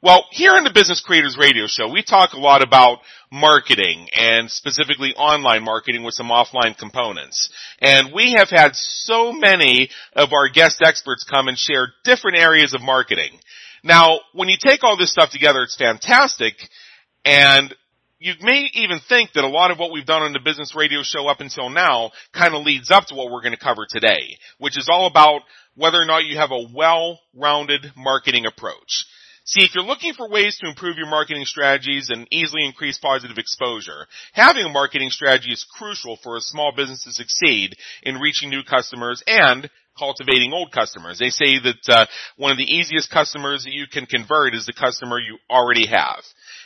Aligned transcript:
Well, 0.00 0.26
here 0.30 0.52
on 0.52 0.62
the 0.62 0.70
Business 0.72 1.00
Creators 1.00 1.36
Radio 1.36 1.66
Show, 1.66 1.88
we 1.88 2.04
talk 2.04 2.34
a 2.34 2.38
lot 2.38 2.62
about 2.62 2.98
marketing 3.32 4.06
and 4.14 4.48
specifically 4.48 5.12
online 5.16 5.64
marketing 5.64 6.04
with 6.04 6.14
some 6.14 6.28
offline 6.28 6.78
components. 6.78 7.50
And 7.80 8.12
we 8.14 8.34
have 8.38 8.48
had 8.48 8.76
so 8.76 9.32
many 9.32 9.90
of 10.12 10.32
our 10.32 10.48
guest 10.48 10.82
experts 10.84 11.24
come 11.24 11.48
and 11.48 11.58
share 11.58 11.88
different 12.04 12.38
areas 12.38 12.74
of 12.74 12.80
marketing. 12.80 13.40
Now, 13.82 14.20
when 14.32 14.48
you 14.48 14.56
take 14.56 14.84
all 14.84 14.96
this 14.96 15.10
stuff 15.10 15.30
together, 15.30 15.62
it's 15.62 15.76
fantastic. 15.76 16.54
And 17.24 17.74
you 18.22 18.34
may 18.40 18.70
even 18.74 19.00
think 19.08 19.32
that 19.32 19.42
a 19.42 19.48
lot 19.48 19.72
of 19.72 19.78
what 19.78 19.90
we've 19.90 20.06
done 20.06 20.22
on 20.22 20.32
the 20.32 20.38
business 20.38 20.76
radio 20.76 21.00
show 21.02 21.26
up 21.26 21.40
until 21.40 21.68
now 21.70 22.12
kind 22.32 22.54
of 22.54 22.64
leads 22.64 22.90
up 22.90 23.06
to 23.06 23.16
what 23.16 23.32
we're 23.32 23.42
going 23.42 23.56
to 23.56 23.58
cover 23.58 23.84
today, 23.88 24.36
which 24.58 24.78
is 24.78 24.88
all 24.88 25.06
about 25.06 25.40
whether 25.74 25.98
or 25.98 26.06
not 26.06 26.24
you 26.24 26.38
have 26.38 26.52
a 26.52 26.68
well-rounded 26.72 27.92
marketing 27.96 28.46
approach. 28.46 29.06
See, 29.44 29.64
if 29.64 29.74
you're 29.74 29.82
looking 29.82 30.14
for 30.14 30.30
ways 30.30 30.56
to 30.58 30.68
improve 30.68 30.98
your 30.98 31.08
marketing 31.08 31.44
strategies 31.46 32.10
and 32.10 32.28
easily 32.30 32.64
increase 32.64 32.96
positive 32.98 33.38
exposure, 33.38 34.06
having 34.32 34.64
a 34.64 34.68
marketing 34.68 35.10
strategy 35.10 35.50
is 35.50 35.66
crucial 35.76 36.16
for 36.22 36.36
a 36.36 36.40
small 36.40 36.72
business 36.76 37.02
to 37.04 37.10
succeed 37.10 37.74
in 38.04 38.20
reaching 38.20 38.50
new 38.50 38.62
customers 38.62 39.20
and 39.26 39.68
cultivating 39.98 40.52
old 40.52 40.70
customers. 40.70 41.18
They 41.18 41.30
say 41.30 41.58
that 41.58 41.88
uh, 41.88 42.06
one 42.36 42.52
of 42.52 42.58
the 42.58 42.72
easiest 42.72 43.10
customers 43.10 43.64
that 43.64 43.72
you 43.72 43.86
can 43.92 44.06
convert 44.06 44.54
is 44.54 44.64
the 44.64 44.72
customer 44.72 45.18
you 45.18 45.38
already 45.50 45.86
have. 45.86 46.22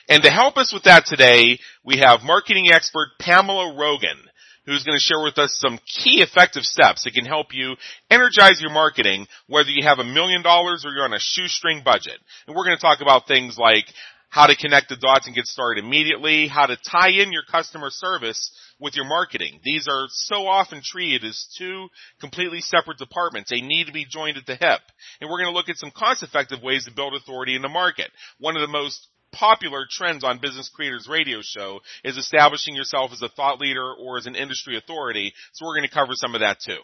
And 0.08 0.22
to 0.22 0.30
help 0.30 0.56
us 0.56 0.72
with 0.72 0.84
that 0.84 1.04
today, 1.06 1.58
we 1.84 1.98
have 1.98 2.22
marketing 2.22 2.70
expert 2.70 3.08
Pamela 3.18 3.76
Rogan, 3.76 4.18
who's 4.64 4.84
going 4.84 4.96
to 4.96 5.02
share 5.02 5.22
with 5.22 5.38
us 5.38 5.56
some 5.60 5.78
key 5.78 6.22
effective 6.22 6.64
steps 6.64 7.04
that 7.04 7.14
can 7.14 7.24
help 7.24 7.48
you 7.52 7.74
energize 8.10 8.60
your 8.60 8.72
marketing, 8.72 9.26
whether 9.46 9.70
you 9.70 9.84
have 9.84 9.98
a 9.98 10.04
million 10.04 10.42
dollars 10.42 10.84
or 10.84 10.92
you're 10.92 11.04
on 11.04 11.14
a 11.14 11.20
shoestring 11.20 11.82
budget. 11.84 12.18
And 12.46 12.56
we're 12.56 12.64
going 12.64 12.76
to 12.76 12.82
talk 12.82 13.00
about 13.00 13.26
things 13.26 13.56
like 13.58 13.86
how 14.28 14.46
to 14.46 14.56
connect 14.56 14.88
the 14.88 14.96
dots 14.96 15.26
and 15.26 15.34
get 15.34 15.46
started 15.46 15.84
immediately, 15.84 16.48
how 16.48 16.66
to 16.66 16.76
tie 16.76 17.10
in 17.10 17.32
your 17.32 17.44
customer 17.50 17.88
service 17.90 18.50
with 18.78 18.94
your 18.94 19.06
marketing. 19.06 19.60
These 19.64 19.88
are 19.88 20.06
so 20.08 20.46
often 20.46 20.82
treated 20.84 21.24
as 21.24 21.48
two 21.56 21.88
completely 22.20 22.60
separate 22.60 22.98
departments. 22.98 23.50
They 23.50 23.60
need 23.60 23.86
to 23.86 23.92
be 23.92 24.04
joined 24.04 24.36
at 24.36 24.46
the 24.46 24.56
hip. 24.56 24.80
And 25.20 25.30
we're 25.30 25.38
going 25.38 25.52
to 25.52 25.56
look 25.56 25.68
at 25.68 25.78
some 25.78 25.92
cost 25.96 26.22
effective 26.22 26.62
ways 26.62 26.84
to 26.84 26.92
build 26.92 27.14
authority 27.14 27.56
in 27.56 27.62
the 27.62 27.68
market. 27.68 28.10
One 28.38 28.56
of 28.56 28.62
the 28.62 28.68
most 28.68 29.08
popular 29.36 29.86
trends 29.88 30.24
on 30.24 30.38
Business 30.38 30.70
Creators 30.74 31.06
Radio 31.08 31.40
Show 31.42 31.80
is 32.02 32.16
establishing 32.16 32.74
yourself 32.74 33.12
as 33.12 33.20
a 33.22 33.28
thought 33.28 33.60
leader 33.60 33.92
or 33.92 34.16
as 34.16 34.26
an 34.26 34.34
industry 34.34 34.76
authority. 34.78 35.32
So 35.52 35.66
we're 35.66 35.76
going 35.76 35.88
to 35.88 35.94
cover 35.94 36.12
some 36.14 36.34
of 36.34 36.40
that 36.40 36.58
too. 36.64 36.80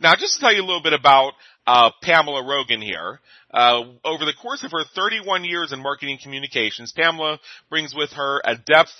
Now, 0.00 0.16
just 0.16 0.34
to 0.34 0.40
tell 0.40 0.52
you 0.52 0.62
a 0.62 0.66
little 0.66 0.82
bit 0.82 0.94
about 0.94 1.34
uh, 1.64 1.90
Pamela 2.02 2.44
Rogan 2.44 2.82
here, 2.82 3.20
uh, 3.54 3.84
over 4.04 4.24
the 4.24 4.34
course 4.40 4.64
of 4.64 4.72
her 4.72 4.84
31 4.96 5.44
years 5.44 5.72
in 5.72 5.80
marketing 5.80 6.18
communications, 6.20 6.92
Pamela 6.92 7.38
brings 7.70 7.94
with 7.94 8.10
her 8.10 8.40
a 8.44 8.56
depth 8.56 8.90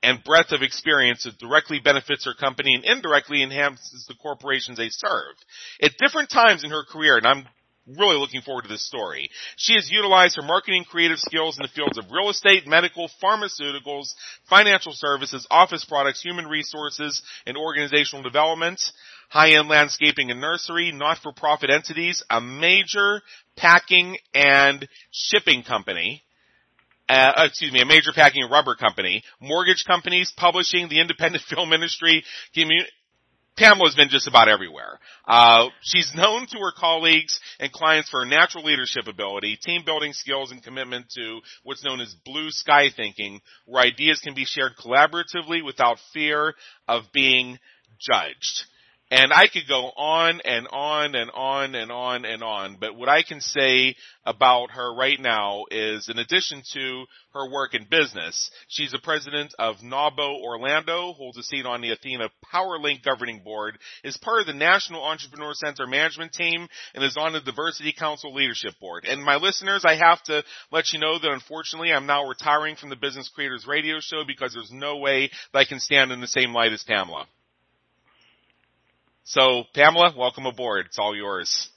and 0.00 0.22
breadth 0.22 0.52
of 0.52 0.62
experience 0.62 1.24
that 1.24 1.38
directly 1.38 1.80
benefits 1.82 2.24
her 2.24 2.34
company 2.34 2.74
and 2.74 2.84
indirectly 2.84 3.42
enhances 3.42 4.06
the 4.06 4.14
corporations 4.14 4.78
they 4.78 4.90
serve. 4.90 5.34
At 5.82 5.98
different 5.98 6.30
times 6.30 6.62
in 6.62 6.70
her 6.70 6.84
career, 6.84 7.16
and 7.16 7.26
I'm 7.26 7.46
really 7.96 8.18
looking 8.18 8.42
forward 8.42 8.62
to 8.62 8.68
this 8.68 8.86
story. 8.86 9.30
She 9.56 9.74
has 9.74 9.90
utilized 9.90 10.36
her 10.36 10.46
marketing 10.46 10.84
creative 10.84 11.18
skills 11.18 11.56
in 11.58 11.62
the 11.62 11.68
fields 11.68 11.98
of 11.98 12.10
real 12.10 12.30
estate, 12.30 12.66
medical, 12.66 13.10
pharmaceuticals, 13.22 14.14
financial 14.48 14.92
services, 14.92 15.46
office 15.50 15.84
products, 15.84 16.22
human 16.22 16.46
resources, 16.46 17.22
and 17.46 17.56
organizational 17.56 18.22
development, 18.22 18.80
high-end 19.28 19.68
landscaping 19.68 20.30
and 20.30 20.40
nursery, 20.40 20.92
not-for-profit 20.92 21.70
entities, 21.70 22.22
a 22.30 22.40
major 22.40 23.22
packing 23.56 24.16
and 24.34 24.88
shipping 25.10 25.62
company, 25.62 26.22
uh, 27.08 27.32
excuse 27.46 27.72
me, 27.72 27.80
a 27.80 27.86
major 27.86 28.12
packing 28.14 28.42
and 28.42 28.52
rubber 28.52 28.74
company, 28.74 29.22
mortgage 29.40 29.84
companies, 29.86 30.32
publishing, 30.36 30.88
the 30.88 31.00
independent 31.00 31.42
film 31.48 31.72
industry, 31.72 32.22
commun- 32.54 32.86
Pamela's 33.58 33.96
been 33.96 34.08
just 34.08 34.28
about 34.28 34.48
everywhere. 34.48 35.00
Uh, 35.26 35.68
she's 35.82 36.12
known 36.14 36.46
to 36.46 36.58
her 36.58 36.72
colleagues 36.78 37.40
and 37.58 37.72
clients 37.72 38.08
for 38.08 38.20
her 38.20 38.26
natural 38.26 38.64
leadership 38.64 39.08
ability, 39.08 39.58
team 39.60 39.82
building 39.84 40.12
skills, 40.12 40.52
and 40.52 40.62
commitment 40.62 41.06
to 41.16 41.40
what's 41.64 41.84
known 41.84 42.00
as 42.00 42.14
blue 42.24 42.50
sky 42.50 42.88
thinking, 42.94 43.40
where 43.66 43.82
ideas 43.82 44.20
can 44.20 44.34
be 44.34 44.44
shared 44.44 44.72
collaboratively 44.76 45.64
without 45.64 45.98
fear 46.12 46.54
of 46.86 47.04
being 47.12 47.58
judged. 48.00 48.64
And 49.10 49.32
I 49.32 49.48
could 49.48 49.66
go 49.66 49.86
on 49.96 50.42
and 50.44 50.68
on 50.70 51.14
and 51.14 51.30
on 51.30 51.74
and 51.74 51.90
on 51.90 52.26
and 52.26 52.42
on, 52.42 52.76
but 52.78 52.94
what 52.94 53.08
I 53.08 53.22
can 53.22 53.40
say 53.40 53.96
about 54.26 54.72
her 54.72 54.94
right 54.94 55.18
now 55.18 55.64
is 55.70 56.10
in 56.10 56.18
addition 56.18 56.62
to 56.74 57.06
her 57.32 57.50
work 57.50 57.72
in 57.72 57.86
business, 57.90 58.50
she's 58.68 58.92
the 58.92 58.98
president 58.98 59.54
of 59.58 59.76
NAWBO 59.76 60.42
Orlando, 60.42 61.14
holds 61.14 61.38
a 61.38 61.42
seat 61.42 61.64
on 61.64 61.80
the 61.80 61.92
Athena 61.92 62.28
PowerLink 62.52 63.02
governing 63.02 63.40
board, 63.42 63.78
is 64.04 64.18
part 64.18 64.42
of 64.42 64.46
the 64.46 64.52
National 64.52 65.02
Entrepreneur 65.02 65.54
Center 65.54 65.86
management 65.86 66.32
team, 66.34 66.68
and 66.94 67.02
is 67.02 67.16
on 67.16 67.32
the 67.32 67.40
Diversity 67.40 67.94
Council 67.98 68.34
leadership 68.34 68.74
board. 68.78 69.06
And 69.06 69.24
my 69.24 69.36
listeners, 69.36 69.86
I 69.86 69.96
have 69.96 70.22
to 70.24 70.44
let 70.70 70.92
you 70.92 70.98
know 70.98 71.18
that 71.18 71.32
unfortunately 71.32 71.92
I'm 71.92 72.06
now 72.06 72.28
retiring 72.28 72.76
from 72.76 72.90
the 72.90 72.96
Business 72.96 73.30
Creators 73.34 73.66
Radio 73.66 74.00
Show 74.00 74.24
because 74.26 74.52
there's 74.52 74.70
no 74.70 74.98
way 74.98 75.30
that 75.54 75.58
I 75.58 75.64
can 75.64 75.80
stand 75.80 76.12
in 76.12 76.20
the 76.20 76.26
same 76.26 76.52
light 76.52 76.74
as 76.74 76.84
Pamela. 76.84 77.26
So, 79.28 79.64
Pamela, 79.74 80.14
welcome 80.16 80.46
aboard. 80.46 80.86
It's 80.86 80.98
all 80.98 81.14
yours. 81.14 81.68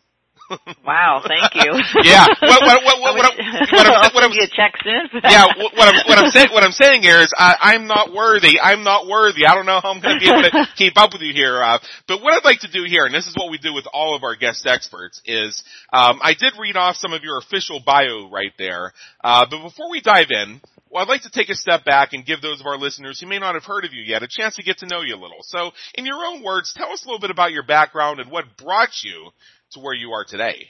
wow, 0.87 1.21
thank 1.27 1.53
you. 1.53 1.71
yeah. 2.03 2.25
What, 2.39 2.61
what, 2.63 2.83
what, 2.85 3.01
what, 3.01 3.15
what, 3.15 3.35
what, 3.71 4.13
what, 4.13 4.23
I'm, 4.23 4.31
a 4.31 4.47
check 4.55 4.71
soon. 4.81 5.21
yeah. 5.21 5.47
What, 5.57 5.75
what, 5.75 5.93
I'm, 5.93 6.07
what 6.07 6.17
I'm 6.17 6.31
saying, 6.31 6.47
what 6.53 6.63
I'm 6.63 6.71
saying 6.71 7.01
here 7.01 7.19
is, 7.19 7.33
I, 7.37 7.55
I'm 7.59 7.87
not 7.87 8.13
worthy. 8.13 8.57
I'm 8.57 8.85
not 8.85 9.05
worthy. 9.05 9.45
I 9.45 9.53
don't 9.53 9.65
know 9.65 9.81
how 9.83 9.91
I'm 9.91 10.01
going 10.01 10.17
to 10.17 10.19
be 10.21 10.29
able 10.29 10.43
to 10.43 10.67
keep 10.77 10.93
up 10.95 11.11
with 11.11 11.23
you 11.23 11.33
here. 11.33 11.61
Uh, 11.61 11.79
but 12.07 12.21
what 12.21 12.33
I'd 12.33 12.45
like 12.45 12.61
to 12.61 12.71
do 12.71 12.85
here, 12.87 13.03
and 13.03 13.13
this 13.13 13.27
is 13.27 13.35
what 13.35 13.51
we 13.51 13.57
do 13.57 13.73
with 13.73 13.85
all 13.91 14.15
of 14.15 14.23
our 14.23 14.37
guest 14.37 14.65
experts, 14.65 15.21
is 15.25 15.61
um, 15.91 16.21
I 16.23 16.35
did 16.39 16.53
read 16.57 16.77
off 16.77 16.95
some 16.95 17.11
of 17.11 17.21
your 17.21 17.37
official 17.37 17.81
bio 17.85 18.29
right 18.31 18.53
there. 18.57 18.93
Uh, 19.21 19.45
but 19.49 19.61
before 19.61 19.91
we 19.91 19.99
dive 19.99 20.27
in, 20.31 20.61
well, 20.91 21.01
I'd 21.01 21.09
like 21.09 21.21
to 21.21 21.29
take 21.31 21.49
a 21.49 21.55
step 21.55 21.85
back 21.85 22.11
and 22.11 22.25
give 22.25 22.41
those 22.41 22.59
of 22.59 22.67
our 22.67 22.77
listeners 22.77 23.19
who 23.19 23.27
may 23.27 23.39
not 23.39 23.55
have 23.55 23.63
heard 23.63 23.85
of 23.85 23.93
you 23.93 24.03
yet 24.03 24.23
a 24.23 24.27
chance 24.27 24.55
to 24.57 24.63
get 24.63 24.79
to 24.79 24.87
know 24.87 25.01
you 25.01 25.15
a 25.15 25.21
little. 25.21 25.37
So, 25.41 25.71
in 25.95 26.05
your 26.05 26.25
own 26.25 26.43
words, 26.43 26.73
tell 26.75 26.91
us 26.91 27.03
a 27.03 27.07
little 27.07 27.19
bit 27.19 27.31
about 27.31 27.53
your 27.53 27.63
background 27.63 28.19
and 28.19 28.29
what 28.29 28.57
brought 28.57 29.01
you 29.03 29.29
to 29.71 29.79
where 29.79 29.93
you 29.93 30.11
are 30.11 30.25
today. 30.25 30.67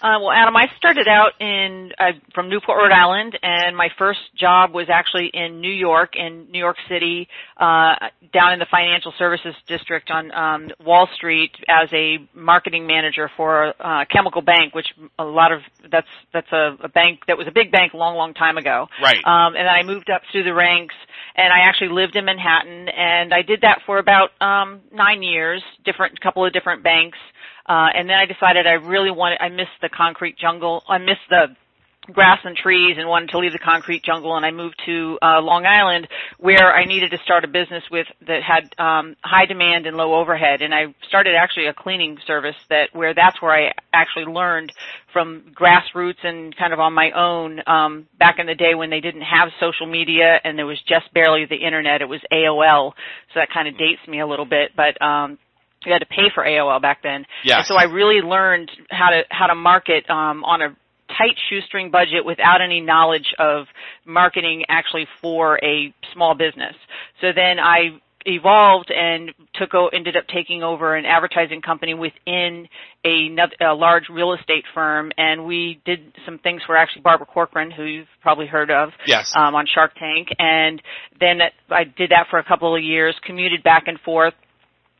Uh, 0.00 0.14
well, 0.20 0.30
Adam, 0.30 0.56
I 0.56 0.66
started 0.76 1.08
out 1.08 1.32
in 1.40 1.90
uh, 1.98 2.12
from 2.32 2.48
Newport, 2.48 2.78
Rhode 2.78 2.92
Island, 2.92 3.36
and 3.42 3.76
my 3.76 3.88
first 3.98 4.20
job 4.36 4.72
was 4.72 4.86
actually 4.88 5.28
in 5.34 5.60
New 5.60 5.72
York, 5.72 6.14
in 6.14 6.46
New 6.52 6.58
York 6.58 6.76
City, 6.88 7.26
uh, 7.56 7.96
down 8.32 8.52
in 8.52 8.60
the 8.60 8.66
financial 8.70 9.12
services 9.18 9.54
district 9.66 10.10
on 10.10 10.30
um, 10.30 10.70
Wall 10.84 11.08
Street 11.16 11.50
as 11.68 11.88
a 11.92 12.18
marketing 12.32 12.86
manager 12.86 13.28
for 13.36 13.74
a 13.80 14.06
chemical 14.06 14.40
bank, 14.40 14.72
which 14.72 14.86
a 15.18 15.24
lot 15.24 15.50
of 15.50 15.62
that's 15.90 16.06
that's 16.32 16.52
a, 16.52 16.76
a 16.84 16.88
bank 16.88 17.20
that 17.26 17.36
was 17.36 17.48
a 17.48 17.52
big 17.52 17.72
bank 17.72 17.92
a 17.92 17.96
long, 17.96 18.16
long 18.16 18.34
time 18.34 18.56
ago. 18.56 18.86
Right. 19.02 19.24
Um, 19.24 19.56
and 19.56 19.66
then 19.66 19.74
I 19.74 19.82
moved 19.82 20.10
up 20.10 20.22
through 20.30 20.44
the 20.44 20.54
ranks, 20.54 20.94
and 21.34 21.52
I 21.52 21.68
actually 21.68 21.90
lived 21.90 22.14
in 22.14 22.24
Manhattan, 22.24 22.88
and 22.88 23.34
I 23.34 23.42
did 23.42 23.62
that 23.62 23.80
for 23.84 23.98
about 23.98 24.30
um, 24.40 24.80
nine 24.92 25.24
years, 25.24 25.60
different 25.84 26.20
couple 26.20 26.46
of 26.46 26.52
different 26.52 26.84
banks. 26.84 27.18
Uh, 27.68 27.88
and 27.94 28.08
then 28.08 28.16
I 28.16 28.26
decided 28.26 28.66
I 28.66 28.72
really 28.72 29.10
wanted, 29.10 29.38
I 29.40 29.48
missed 29.48 29.78
the 29.82 29.90
concrete 29.90 30.38
jungle, 30.38 30.82
I 30.88 30.98
missed 30.98 31.28
the 31.28 31.48
grass 32.12 32.38
and 32.44 32.56
trees 32.56 32.96
and 32.98 33.08
wanted 33.08 33.30
to 33.30 33.38
leave 33.38 33.52
the 33.52 33.58
concrete 33.58 34.02
jungle 34.02 34.36
and 34.36 34.44
I 34.44 34.50
moved 34.50 34.80
to 34.86 35.18
uh, 35.22 35.40
Long 35.40 35.66
Island 35.66 36.08
where 36.38 36.74
I 36.74 36.84
needed 36.84 37.10
to 37.10 37.18
start 37.18 37.44
a 37.44 37.48
business 37.48 37.84
with 37.90 38.06
that 38.26 38.42
had 38.42 38.72
um, 38.78 39.16
high 39.22 39.46
demand 39.46 39.86
and 39.86 39.96
low 39.96 40.14
overhead. 40.14 40.62
And 40.62 40.74
I 40.74 40.94
started 41.06 41.34
actually 41.34 41.66
a 41.66 41.74
cleaning 41.74 42.18
service 42.26 42.56
that 42.70 42.94
where 42.94 43.14
that's 43.14 43.40
where 43.42 43.52
I 43.52 43.72
actually 43.92 44.24
learned 44.24 44.72
from 45.12 45.52
grassroots 45.54 46.24
and 46.24 46.56
kind 46.56 46.72
of 46.72 46.80
on 46.80 46.92
my 46.92 47.10
own 47.10 47.60
um, 47.66 48.06
back 48.18 48.38
in 48.38 48.46
the 48.46 48.54
day 48.54 48.74
when 48.74 48.90
they 48.90 49.00
didn't 49.00 49.22
have 49.22 49.50
social 49.60 49.86
media 49.86 50.40
and 50.44 50.58
there 50.58 50.66
was 50.66 50.80
just 50.88 51.12
barely 51.12 51.44
the 51.44 51.56
internet 51.56 52.00
it 52.00 52.08
was 52.08 52.20
AOL 52.32 52.92
so 53.34 53.40
that 53.40 53.50
kind 53.50 53.68
of 53.68 53.76
dates 53.76 54.00
me 54.06 54.20
a 54.20 54.26
little 54.26 54.44
bit 54.46 54.72
but 54.76 55.00
um 55.02 55.38
you 55.84 55.92
had 55.92 56.00
to 56.00 56.06
pay 56.06 56.30
for 56.34 56.44
AOL 56.44 56.80
back 56.82 57.02
then. 57.02 57.24
Yeah. 57.44 57.62
so 57.62 57.76
I 57.76 57.84
really 57.84 58.20
learned 58.20 58.70
how 58.90 59.10
to 59.10 59.22
how 59.30 59.46
to 59.46 59.54
market 59.54 60.08
um, 60.10 60.44
on 60.44 60.62
a 60.62 60.76
tight 61.08 61.36
shoestring 61.48 61.90
budget 61.90 62.24
without 62.24 62.60
any 62.60 62.80
knowledge 62.80 63.34
of 63.38 63.66
marketing 64.04 64.64
actually 64.68 65.06
for 65.22 65.58
a 65.64 65.94
small 66.12 66.34
business. 66.34 66.74
So 67.20 67.28
then 67.34 67.58
I 67.58 68.00
evolved 68.26 68.90
and 68.90 69.30
took 69.54 69.70
ended 69.92 70.16
up 70.16 70.24
taking 70.32 70.62
over 70.62 70.96
an 70.96 71.04
advertising 71.04 71.62
company 71.62 71.94
within 71.94 72.68
a, 73.04 73.28
a 73.60 73.74
large 73.74 74.08
real 74.10 74.34
estate 74.34 74.64
firm, 74.74 75.12
and 75.16 75.46
we 75.46 75.80
did 75.84 76.12
some 76.24 76.38
things 76.38 76.62
for 76.66 76.76
actually 76.76 77.02
Barbara 77.02 77.26
Corcoran, 77.26 77.70
who 77.70 77.84
you've 77.84 78.08
probably 78.20 78.46
heard 78.46 78.70
of, 78.70 78.90
yes, 79.06 79.32
um, 79.36 79.54
on 79.54 79.66
Shark 79.72 79.92
Tank, 79.98 80.28
and 80.38 80.82
then 81.20 81.40
I 81.70 81.84
did 81.84 82.10
that 82.10 82.26
for 82.28 82.38
a 82.38 82.44
couple 82.44 82.74
of 82.76 82.82
years, 82.82 83.14
commuted 83.24 83.62
back 83.62 83.84
and 83.86 83.98
forth, 84.00 84.34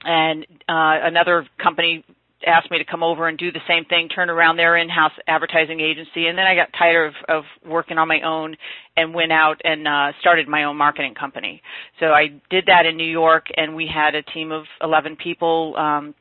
and 0.04 0.46
uh, 0.68 1.02
another 1.02 1.46
company 1.62 2.04
asked 2.46 2.70
me 2.70 2.78
to 2.78 2.84
come 2.84 3.02
over 3.02 3.28
and 3.28 3.36
do 3.36 3.50
the 3.50 3.60
same 3.66 3.84
thing, 3.84 4.08
turn 4.08 4.30
around 4.30 4.56
their 4.56 4.76
in-house 4.76 5.12
advertising 5.26 5.80
agency, 5.80 6.28
and 6.28 6.38
then 6.38 6.46
I 6.46 6.54
got 6.54 6.68
tired 6.78 7.08
of, 7.08 7.14
of 7.28 7.44
working 7.68 7.98
on 7.98 8.06
my 8.06 8.20
own 8.20 8.56
and 8.96 9.12
went 9.12 9.32
out 9.32 9.60
and 9.64 9.88
uh, 9.88 10.12
started 10.20 10.48
my 10.48 10.64
own 10.64 10.76
marketing 10.76 11.14
company. 11.14 11.60
So 11.98 12.06
I 12.06 12.28
did 12.50 12.66
that 12.66 12.86
in 12.86 12.96
New 12.96 13.10
York, 13.10 13.46
and 13.56 13.74
we 13.74 13.88
had 13.92 14.14
a 14.14 14.22
team 14.22 14.52
of 14.52 14.64
11 14.82 15.16
people 15.16 15.74
um, 15.76 16.14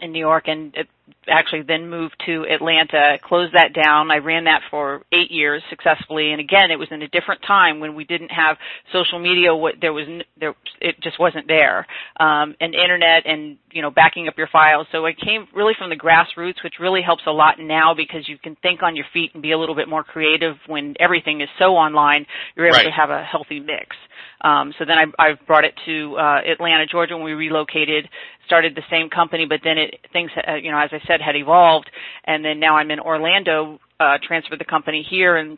in 0.00 0.12
New 0.12 0.18
York, 0.18 0.44
and 0.48 0.74
it 0.74 0.88
actually 1.28 1.62
then 1.62 1.88
moved 1.88 2.14
to 2.26 2.44
Atlanta, 2.50 3.18
closed 3.22 3.54
that 3.54 3.72
down. 3.72 4.10
I 4.10 4.18
ran 4.18 4.44
that 4.44 4.60
for 4.70 5.02
eight 5.12 5.30
years 5.30 5.62
successfully, 5.70 6.32
and 6.32 6.40
again, 6.40 6.70
it 6.70 6.78
was 6.78 6.88
in 6.90 7.02
a 7.02 7.08
different 7.08 7.42
time 7.46 7.80
when 7.80 7.94
we 7.94 8.04
didn't 8.04 8.30
have 8.30 8.56
social 8.92 9.18
media. 9.18 9.54
What 9.54 9.74
there 9.80 9.92
was, 9.92 10.06
there 10.38 10.54
it 10.80 11.00
just 11.02 11.18
wasn't 11.18 11.46
there, 11.46 11.86
um, 12.18 12.54
and 12.60 12.74
internet, 12.74 13.26
and 13.26 13.56
you 13.70 13.82
know, 13.82 13.90
backing 13.90 14.28
up 14.28 14.34
your 14.36 14.48
files. 14.48 14.86
So 14.92 15.06
it 15.06 15.16
came 15.18 15.46
really 15.54 15.74
from 15.78 15.90
the 15.90 15.96
grassroots, 15.96 16.62
which 16.62 16.74
really 16.80 17.02
helps 17.02 17.22
a 17.26 17.32
lot 17.32 17.56
now 17.58 17.94
because 17.94 18.28
you 18.28 18.38
can 18.38 18.56
think 18.62 18.82
on 18.82 18.96
your 18.96 19.06
feet 19.12 19.30
and 19.34 19.42
be 19.42 19.52
a 19.52 19.58
little 19.58 19.74
bit 19.74 19.88
more 19.88 20.04
creative 20.04 20.56
when 20.66 20.94
everything 21.00 21.40
is 21.40 21.48
so 21.58 21.76
online. 21.76 22.26
You're 22.56 22.66
able 22.66 22.78
right. 22.78 22.84
to 22.84 22.90
have 22.90 23.10
a 23.10 23.22
healthy 23.22 23.60
mix. 23.60 23.96
Um, 24.44 24.74
so 24.78 24.84
then 24.84 24.98
I, 24.98 25.06
I 25.18 25.32
brought 25.46 25.64
it 25.64 25.74
to 25.86 26.16
uh, 26.16 26.40
Atlanta, 26.46 26.86
Georgia, 26.86 27.16
when 27.16 27.24
we 27.24 27.32
relocated. 27.32 28.08
Started 28.46 28.74
the 28.76 28.82
same 28.90 29.08
company, 29.08 29.46
but 29.46 29.60
then 29.64 29.78
it 29.78 30.00
things, 30.12 30.30
uh, 30.46 30.54
you 30.54 30.70
know, 30.70 30.78
as 30.78 30.90
I 30.92 31.00
said, 31.06 31.22
had 31.22 31.34
evolved, 31.34 31.90
and 32.24 32.44
then 32.44 32.60
now 32.60 32.76
I'm 32.76 32.90
in 32.90 33.00
Orlando. 33.00 33.80
Uh, 33.98 34.18
transferred 34.22 34.60
the 34.60 34.64
company 34.66 35.06
here, 35.08 35.36
and 35.36 35.56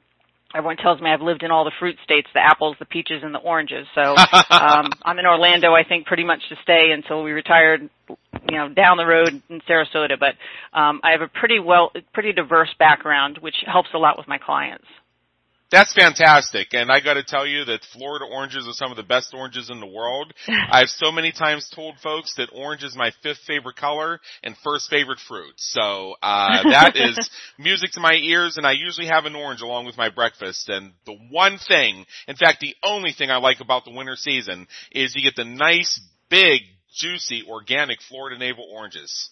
everyone 0.55 0.77
tells 0.77 1.01
me 1.01 1.11
I've 1.11 1.21
lived 1.21 1.43
in 1.43 1.51
all 1.51 1.65
the 1.65 1.73
fruit 1.81 1.97
states, 2.05 2.29
the 2.33 2.41
apples, 2.41 2.77
the 2.79 2.85
peaches, 2.85 3.23
and 3.25 3.35
the 3.35 3.41
oranges. 3.41 3.87
So 3.95 4.15
um, 4.51 4.91
I'm 5.05 5.19
in 5.19 5.27
Orlando, 5.27 5.75
I 5.75 5.83
think, 5.83 6.07
pretty 6.07 6.23
much 6.23 6.41
to 6.51 6.57
stay 6.63 6.93
until 6.93 7.25
we 7.25 7.33
retired. 7.33 7.91
You 8.49 8.57
know, 8.57 8.69
down 8.69 8.99
the 8.99 9.07
road 9.07 9.43
in 9.49 9.61
Sarasota, 9.63 10.17
but 10.21 10.37
um, 10.79 11.01
I 11.03 11.11
have 11.11 11.23
a 11.23 11.29
pretty 11.29 11.59
well, 11.59 11.91
pretty 12.15 12.33
diverse 12.33 12.73
background, 12.79 13.39
which 13.41 13.57
helps 13.67 13.89
a 13.95 13.99
lot 13.99 14.17
with 14.17 14.29
my 14.29 14.39
clients. 14.39 14.85
That's 15.73 15.93
fantastic. 15.93 16.69
And 16.75 16.93
I 16.93 17.01
gotta 17.01 17.25
tell 17.25 17.45
you 17.45 17.65
that 17.65 17.85
Florida 17.93 18.25
oranges 18.25 18.69
are 18.69 18.73
some 18.73 18.93
of 18.93 18.97
the 18.97 19.03
best 19.03 19.35
oranges 19.35 19.69
in 19.69 19.81
the 19.81 19.87
world. 19.87 20.33
I've 20.71 20.89
so 20.89 21.11
many 21.11 21.33
times 21.33 21.69
told 21.75 21.99
folks 21.99 22.35
that 22.37 22.51
orange 22.53 22.85
is 22.85 22.95
my 22.95 23.11
fifth 23.23 23.41
favorite 23.47 23.75
color 23.75 24.21
and 24.45 24.57
first 24.63 24.89
favorite 24.89 25.19
fruit. 25.19 25.55
So, 25.57 26.15
uh, 26.23 26.63
that 26.71 26.93
is 26.95 27.19
music 27.59 27.93
to 27.93 28.01
my 28.01 28.15
ears 28.15 28.57
and 28.57 28.67
I 28.67 28.73
usually 28.73 29.09
have 29.09 29.25
an 29.25 29.35
orange 29.35 29.61
along 29.61 29.87
with 29.87 29.97
my 29.97 30.09
breakfast. 30.09 30.69
And 30.69 30.93
the 31.05 31.17
one 31.31 31.59
thing, 31.59 32.07
in 32.29 32.37
fact, 32.37 32.61
the 32.61 32.77
only 32.85 33.13
thing 33.13 33.31
I 33.31 33.39
like 33.39 33.61
about 33.61 33.85
the 33.85 33.93
winter 33.93 34.15
season 34.15 34.69
is 34.93 35.15
you 35.17 35.23
get 35.29 35.35
the 35.35 35.45
nice, 35.45 36.01
big, 36.31 36.63
juicy, 36.95 37.43
organic 37.49 38.01
Florida 38.03 38.39
navel 38.39 38.67
oranges. 38.73 39.31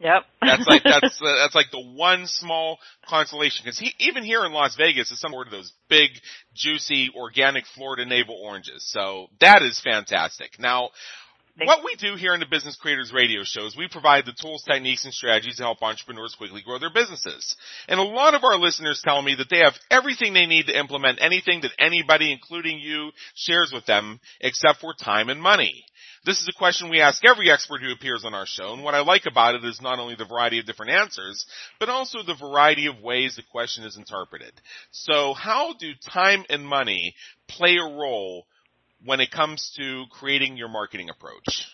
Yep. 0.00 0.22
that's 0.40 0.66
like 0.66 0.84
that's 0.84 1.20
uh, 1.20 1.34
that's 1.42 1.54
like 1.54 1.70
the 1.72 1.82
one 1.82 2.26
small 2.26 2.78
consolation 3.08 3.64
because 3.64 3.78
he, 3.78 3.92
even 3.98 4.22
here 4.22 4.44
in 4.44 4.52
Las 4.52 4.76
Vegas 4.76 5.10
is 5.10 5.20
some 5.20 5.34
of 5.34 5.50
those 5.50 5.72
big, 5.88 6.10
juicy, 6.54 7.10
organic 7.16 7.64
Florida 7.74 8.06
navel 8.06 8.38
oranges. 8.40 8.88
So 8.90 9.26
that 9.40 9.62
is 9.62 9.80
fantastic. 9.80 10.58
Now, 10.58 10.90
what 11.64 11.84
we 11.84 11.96
do 11.96 12.14
here 12.14 12.34
in 12.34 12.40
the 12.40 12.46
Business 12.46 12.76
Creators 12.76 13.12
Radio 13.12 13.40
Show 13.42 13.66
is 13.66 13.76
we 13.76 13.88
provide 13.88 14.24
the 14.24 14.34
tools, 14.40 14.62
techniques, 14.62 15.04
and 15.04 15.12
strategies 15.12 15.56
to 15.56 15.64
help 15.64 15.82
entrepreneurs 15.82 16.36
quickly 16.38 16.62
grow 16.64 16.78
their 16.78 16.92
businesses. 16.92 17.56
And 17.88 17.98
a 17.98 18.04
lot 18.04 18.34
of 18.34 18.44
our 18.44 18.56
listeners 18.56 19.02
tell 19.04 19.20
me 19.20 19.34
that 19.34 19.50
they 19.50 19.58
have 19.58 19.74
everything 19.90 20.34
they 20.34 20.46
need 20.46 20.66
to 20.66 20.78
implement 20.78 21.18
anything 21.20 21.62
that 21.62 21.72
anybody, 21.78 22.32
including 22.32 22.78
you, 22.78 23.10
shares 23.34 23.72
with 23.72 23.86
them, 23.86 24.20
except 24.40 24.80
for 24.80 24.94
time 24.94 25.28
and 25.28 25.42
money. 25.42 25.84
This 26.24 26.40
is 26.40 26.48
a 26.48 26.58
question 26.58 26.90
we 26.90 27.00
ask 27.00 27.24
every 27.24 27.50
expert 27.50 27.80
who 27.80 27.92
appears 27.92 28.24
on 28.24 28.34
our 28.34 28.46
show, 28.46 28.72
and 28.72 28.82
what 28.82 28.94
I 28.94 29.00
like 29.00 29.26
about 29.26 29.54
it 29.54 29.64
is 29.64 29.80
not 29.80 29.98
only 29.98 30.14
the 30.14 30.24
variety 30.24 30.58
of 30.58 30.66
different 30.66 30.92
answers, 30.92 31.46
but 31.78 31.88
also 31.88 32.22
the 32.22 32.34
variety 32.34 32.86
of 32.86 33.00
ways 33.00 33.36
the 33.36 33.42
question 33.50 33.84
is 33.84 33.96
interpreted. 33.96 34.52
So 34.90 35.34
how 35.34 35.74
do 35.78 35.92
time 36.12 36.44
and 36.50 36.66
money 36.66 37.14
play 37.46 37.76
a 37.76 37.84
role 37.84 38.46
when 39.04 39.20
it 39.20 39.30
comes 39.30 39.72
to 39.78 40.04
creating 40.10 40.56
your 40.56 40.68
marketing 40.68 41.08
approach? 41.08 41.66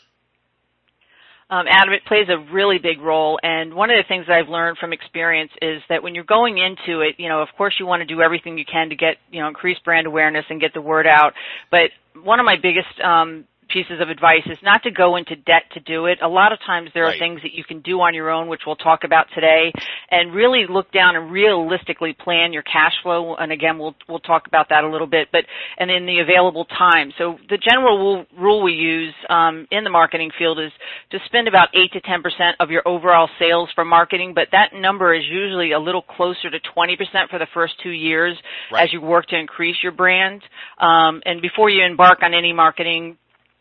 Um, 1.50 1.67
Adam, 1.69 1.93
it 1.93 2.05
plays 2.06 2.26
a 2.29 2.52
really 2.52 2.79
big 2.79 3.00
role. 3.00 3.38
And 3.43 3.75
one 3.75 3.90
of 3.90 3.97
the 3.97 4.08
things 4.08 4.26
that 4.26 4.35
I've 4.35 4.49
learned 4.49 4.79
from 4.79 4.93
experience 4.93 5.52
is 5.61 5.82
that 5.88 6.02
when 6.02 6.14
you're 6.14 6.25
going 6.25 6.58
into 6.58 7.00
it, 7.00 7.17
you 7.19 7.29
know, 7.29 7.43
of 7.43 7.49
course 7.56 7.75
you 7.79 7.87
want 7.87 8.00
to 8.00 8.06
do 8.06 8.23
everything 8.23 8.56
you 8.56 8.64
can 8.64 8.88
to 8.88 8.97
get, 8.97 9.17
you 9.31 9.40
know, 9.40 9.49
increase 9.49 9.79
brand 9.85 10.06
awareness 10.06 10.44
and 10.49 10.61
get 10.61 10.73
the 10.73 10.81
word 10.81 11.06
out. 11.06 11.35
But 11.70 11.90
one 12.23 12.40
of 12.40 12.47
my 12.47 12.56
biggest 12.61 12.99
um, 13.05 13.44
pieces 13.69 14.00
of 14.00 14.08
advice 14.08 14.46
is 14.46 14.58
not 14.62 14.82
to 14.82 14.90
go 14.90 15.16
into 15.16 15.37
debt 15.37 15.64
to 15.72 15.81
do 15.81 16.06
it. 16.06 16.19
A 16.22 16.28
lot 16.28 16.52
of 16.52 16.58
times 16.66 16.90
there 16.94 17.05
right. 17.05 17.16
are 17.16 17.19
things 17.19 17.43
that 17.43 17.52
you 17.52 17.64
can 17.64 17.81
do 17.81 18.00
on 18.00 18.14
your 18.14 18.31
own, 18.31 18.49
which 18.49 18.62
we'll 18.66 18.76
talk 18.76 19.05
about 19.05 19.26
today, 19.34 19.72
and 20.11 20.34
really 20.34 20.66
look 20.69 20.93
down 20.93 21.16
and 21.16 21.31
realistically 21.31 22.12
plan 22.12 22.52
your 22.52 22.62
cash 22.62 22.93
flow. 23.02 23.34
And 23.34 23.52
again, 23.52 23.78
we'll 23.78 23.94
we'll 24.08 24.20
talk 24.20 24.46
about 24.46 24.69
that 24.70 24.84
a 24.84 24.88
little 24.88 25.06
bit. 25.06 25.28
But 25.32 25.44
and 25.78 25.90
in 25.90 26.06
the 26.06 26.20
available 26.20 26.64
time. 26.64 27.12
So 27.18 27.38
the 27.49 27.59
general 27.59 27.99
rule, 27.99 28.26
rule 28.38 28.62
we 28.62 28.73
use 28.73 29.14
um, 29.28 29.66
in 29.71 29.85
the 29.85 29.90
marketing 29.90 30.30
field 30.38 30.59
is 30.59 30.73
to 31.11 31.18
spend 31.26 31.49
about 31.49 31.68
eight 31.75 31.92
to 31.92 32.00
ten 32.00 32.23
percent 32.23 32.56
of 32.61 32.71
your 32.71 32.83
overall 32.87 33.28
sales 33.38 33.68
for 33.75 33.85
marketing, 33.85 34.33
but 34.35 34.49
that 34.52 34.73
number 34.75 35.14
is 35.14 35.25
usually 35.28 35.73
a 35.73 35.78
little 35.78 36.02
closer 36.02 36.50
to 36.50 36.61
twenty 36.61 36.97
percent 36.97 37.30
for 37.30 37.38
the 37.38 37.49
first 37.52 37.75
two 37.83 37.90
years 37.90 38.37
right. 38.73 38.85
as 38.85 38.92
you 38.92 39.00
work 39.00 39.26
to 39.26 39.38
increase 39.38 39.76
your 39.83 39.92
brand. 39.92 40.42
Um, 40.78 41.23
and 41.25 41.40
before 41.40 41.71
you 41.71 41.85
embark 41.85 42.23
on 42.23 42.35
any 42.35 42.52
marketing 42.52 43.16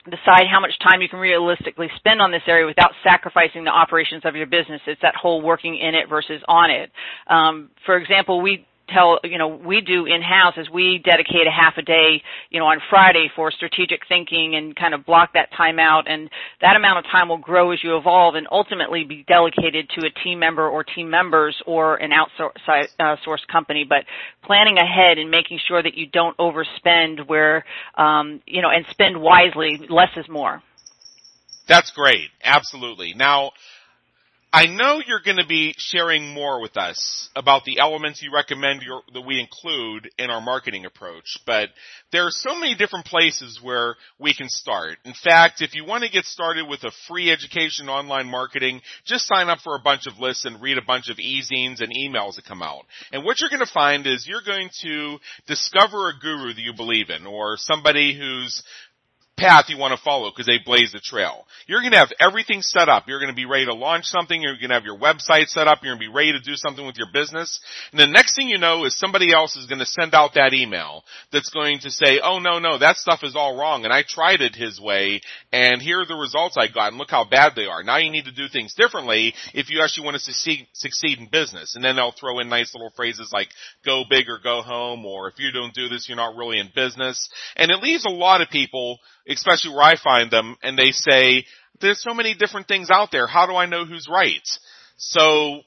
decide 0.05 0.48
how 0.51 0.60
much 0.60 0.72
time 0.79 1.01
you 1.01 1.10
can 1.10 1.19
realistically 1.19 1.88
spend 1.98 2.22
on 2.22 2.31
this 2.31 2.41
area 2.48 2.65
without 2.65 2.91
sacrificing 3.03 3.63
the 3.63 3.72
operations 3.72 4.24
of 4.25 4.36
your 4.36 4.48
business. 4.48 4.81
It's 4.88 5.01
that 5.01 5.15
whole 5.15 5.41
working 5.41 5.77
in 5.77 5.95
it 5.95 6.10
versus 6.10 6.41
on 6.48 6.72
it. 6.72 6.91
Um, 7.27 7.69
for 7.86 7.98
example, 7.98 8.41
we 8.41 8.65
tell 8.90 9.20
you 9.24 9.38
know 9.38 9.48
we 9.48 9.82
do 9.82 10.06
in 10.06 10.22
house 10.22 10.56
is 10.58 10.70
we 10.70 11.02
dedicate 11.04 11.48
a 11.48 11.52
half 11.52 11.78
a 11.78 11.82
day 11.82 12.22
you 12.50 12.60
know 12.60 12.66
on 12.66 12.80
Friday 12.90 13.30
for 13.36 13.52
strategic 13.52 14.02
thinking 14.08 14.56
and 14.56 14.75
kind 14.75 14.94
of 14.94 15.06
block 15.06 15.34
that 15.34 15.50
time 15.56 15.80
out. 15.80 16.08
And 16.08 16.30
that 16.62 16.75
amount 16.75 17.06
of 17.06 17.12
time 17.12 17.30
will 17.30 17.38
grow 17.38 17.72
as 17.72 17.84
you 17.84 17.98
evolve 17.98 18.36
and 18.36 18.48
ultimately 18.52 19.04
be 19.04 19.24
delegated 19.28 19.90
to 19.98 20.06
a 20.06 20.24
team 20.24 20.40
member 20.40 20.68
or 20.68 20.84
team 20.84 21.10
members 21.10 21.56
or 21.66 21.98
an 21.98 22.12
outsourced 22.12 22.88
uh, 23.00 23.52
company. 23.52 23.86
But 23.88 24.06
planning 24.44 24.78
ahead 24.78 25.18
and 25.18 25.30
making 25.30 25.60
sure 25.68 25.82
that 25.82 25.96
you 25.96 26.08
don't 26.08 26.36
overspend 26.38 27.28
where 27.28 27.66
um, 27.98 28.42
you 28.46 28.62
know 28.62 28.70
and 28.70 28.86
spend 28.92 29.20
wisely 29.20 29.80
less 29.90 30.10
is 30.18 30.28
more. 30.30 30.62
That's 31.68 31.92
great. 31.92 32.30
Absolutely. 32.44 33.13
Now 33.13 33.52
I 34.55 34.67
know 34.67 35.01
you're 35.03 35.24
going 35.25 35.38
to 35.38 35.48
be 35.48 35.74
sharing 35.79 36.31
more 36.31 36.62
with 36.62 36.77
us 36.77 37.27
about 37.36 37.63
the 37.63 37.79
elements 37.79 38.22
you 38.22 38.31
recommend 38.31 38.83
your, 38.83 39.01
that 39.12 39.25
we 39.25 39.39
include 39.39 40.12
in 40.19 40.29
our 40.29 40.41
marketing 40.41 40.86
approach, 40.86 41.39
but 41.48 41.69
there 42.12 42.27
are 42.27 42.31
so 42.31 42.53
many 42.53 42.75
different 42.75 43.07
places 43.07 43.60
where 43.63 43.95
we 44.19 44.36
can 44.36 44.48
start. 44.50 45.00
In 45.05 45.15
fact, 45.24 45.63
if 45.63 45.74
you 45.74 45.86
want 45.86 46.03
to 46.03 46.12
get 46.12 46.25
started 46.25 46.67
with 46.69 46.83
a 46.83 46.91
free 47.07 47.31
education 47.31 47.89
online 47.89 48.27
marketing, 48.27 48.81
just 49.05 49.25
sign 49.25 49.50
up 49.50 49.57
for 49.63 49.75
a 49.75 49.81
bunch 49.81 50.05
of 50.05 50.19
lists 50.19 50.45
and 50.45 50.62
read 50.62 50.77
a 50.77 50.86
bunch 50.86 51.10
of 51.10 51.17
e-zines 51.17 51.81
and 51.81 51.91
emails 51.91 52.36
that 52.36 52.45
come 52.45 52.62
out. 52.62 52.86
And 53.12 53.25
what 53.25 53.41
you're 53.41 53.50
going 53.50 53.65
to 53.65 53.74
find 53.74 54.05
is 54.05 54.27
you're 54.27 54.45
going 54.45 54.69
to 54.83 55.17
discover 55.48 56.10
a 56.10 56.19
guru 56.22 56.53
that 56.53 56.62
you 56.62 56.74
believe 56.77 57.10
in 57.10 57.25
or 57.25 57.57
somebody 57.57 58.15
who's 58.15 58.62
path 59.38 59.66
you 59.68 59.78
want 59.78 59.98
to 59.98 60.04
follow 60.04 60.30
because 60.30 60.46
they 60.46 60.60
blaze 60.63 60.92
the 60.92 61.00
trail. 61.00 61.46
You're 61.68 61.82
going 61.82 61.92
to 61.92 61.98
have 61.98 62.12
everything 62.20 62.62
set 62.62 62.88
up. 62.88 63.06
You're 63.08 63.20
going 63.20 63.32
to 63.32 63.36
be 63.36 63.46
ready 63.46 63.66
to 63.66 63.74
launch 63.74 64.06
something. 64.06 64.40
You're 64.40 64.58
going 64.58 64.70
to 64.70 64.75
have 64.75 64.86
your 64.86 64.98
website 64.98 65.48
set 65.48 65.68
up. 65.68 65.80
You're 65.82 65.96
going 65.96 66.02
to 66.02 66.10
be 66.10 66.16
ready 66.16 66.34
to 66.34 66.40
do 66.40 66.56
something 66.56 66.86
with 66.86 66.98
your 66.98 67.08
business. 67.12 67.60
And 67.92 68.00
the 68.00 68.08
next 68.08 68.36
thing 68.36 68.48
you 68.48 68.60
know 68.60 68.86
is 68.86 68.98
somebody 68.98 69.34
else 69.34 69.56
is 69.56 69.66
going 69.66 69.80
to 69.80 69.86
send 69.86 70.13
out 70.13 70.36
that 70.36 70.54
email 70.54 71.04
that's 71.32 71.50
going 71.50 71.80
to 71.80 71.90
say, 71.90 72.20
oh 72.24 72.40
no, 72.40 72.60
no, 72.60 72.78
that 72.78 72.98
stuff 72.98 73.22
is 73.24 73.36
all 73.36 73.58
wrong 73.58 73.86
and 73.86 73.94
I 73.94 74.04
tried 74.08 74.42
it 74.42 74.56
his 74.56 74.80
way 74.80 75.22
and 75.52 75.82
here 75.82 76.02
are 76.02 76.06
the 76.06 76.16
results 76.16 76.56
I 76.58 76.68
got 76.68 76.90
and 76.90 76.98
look 76.98 77.10
how 77.10 77.25
bad 77.25 77.54
they 77.56 77.66
are. 77.66 77.84
Now 77.84 77.98
you 77.98 78.12
need 78.12 78.25
to 78.25 78.32
do 78.32 78.48
things 78.48 78.75
differently 78.75 79.34
if 79.54 79.70
you 79.70 79.82
actually 79.84 80.06
want 80.06 80.16
to 80.16 80.22
succeed, 80.22 80.68
succeed 80.74 81.18
in 81.18 81.28
business. 81.28 81.75
And 81.75 81.84
then 81.84 81.96
they'll 81.96 82.12
throw 82.12 82.40
in 82.40 82.50
nice 82.50 82.74
little 82.75 82.92
phrases 82.96 83.32
like 83.34 83.50
go 83.86 84.04
big 84.08 84.30
or 84.30 84.40
go 84.44 84.62
home 84.62 85.06
or 85.06 85.28
if 85.28 85.40
you 85.40 85.52
don't 85.52 85.74
do 85.74 85.90
this, 85.90 86.08
you're 86.08 86.18
not 86.18 86.36
really 86.36 86.60
in 86.60 86.70
business. 86.75 87.30
And 87.56 87.72
it 87.72 87.82
leaves 87.82 88.06
a 88.06 88.10
lot 88.10 88.42
of 88.42 88.50
people 88.50 89.00
especially 89.27 89.72
where 89.72 89.84
I 89.84 89.96
find 89.96 90.32
them, 90.32 90.58
and 90.63 90.77
they 90.77 90.92
say, 90.92 91.46
there's 91.82 92.01
so 92.01 92.13
many 92.13 92.34
different 92.34 92.68
things 92.68 92.89
out 92.89 93.10
there. 93.12 93.27
How 93.27 93.46
do 93.46 93.56
I 93.56 93.65
know 93.65 93.86
who's 93.86 94.08
right? 94.10 94.48
So 94.98 95.62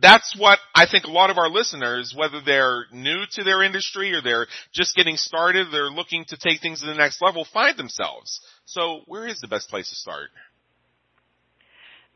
that's 0.00 0.36
what 0.38 0.58
I 0.74 0.86
think 0.86 1.04
a 1.04 1.10
lot 1.10 1.30
of 1.30 1.38
our 1.38 1.48
listeners, 1.48 2.14
whether 2.16 2.40
they're 2.44 2.84
new 2.92 3.24
to 3.32 3.44
their 3.44 3.62
industry 3.62 4.12
or 4.12 4.22
they're 4.22 4.46
just 4.72 4.94
getting 4.94 5.16
started, 5.16 5.68
they're 5.72 5.90
looking 5.90 6.24
to 6.28 6.36
take 6.36 6.60
things 6.60 6.80
to 6.80 6.86
the 6.86 6.94
next 6.94 7.20
level, 7.20 7.44
find 7.52 7.76
themselves. 7.76 8.40
So 8.64 9.00
where 9.06 9.26
is 9.26 9.40
the 9.40 9.48
best 9.48 9.68
place 9.68 9.88
to 9.90 9.96
start? 9.96 10.30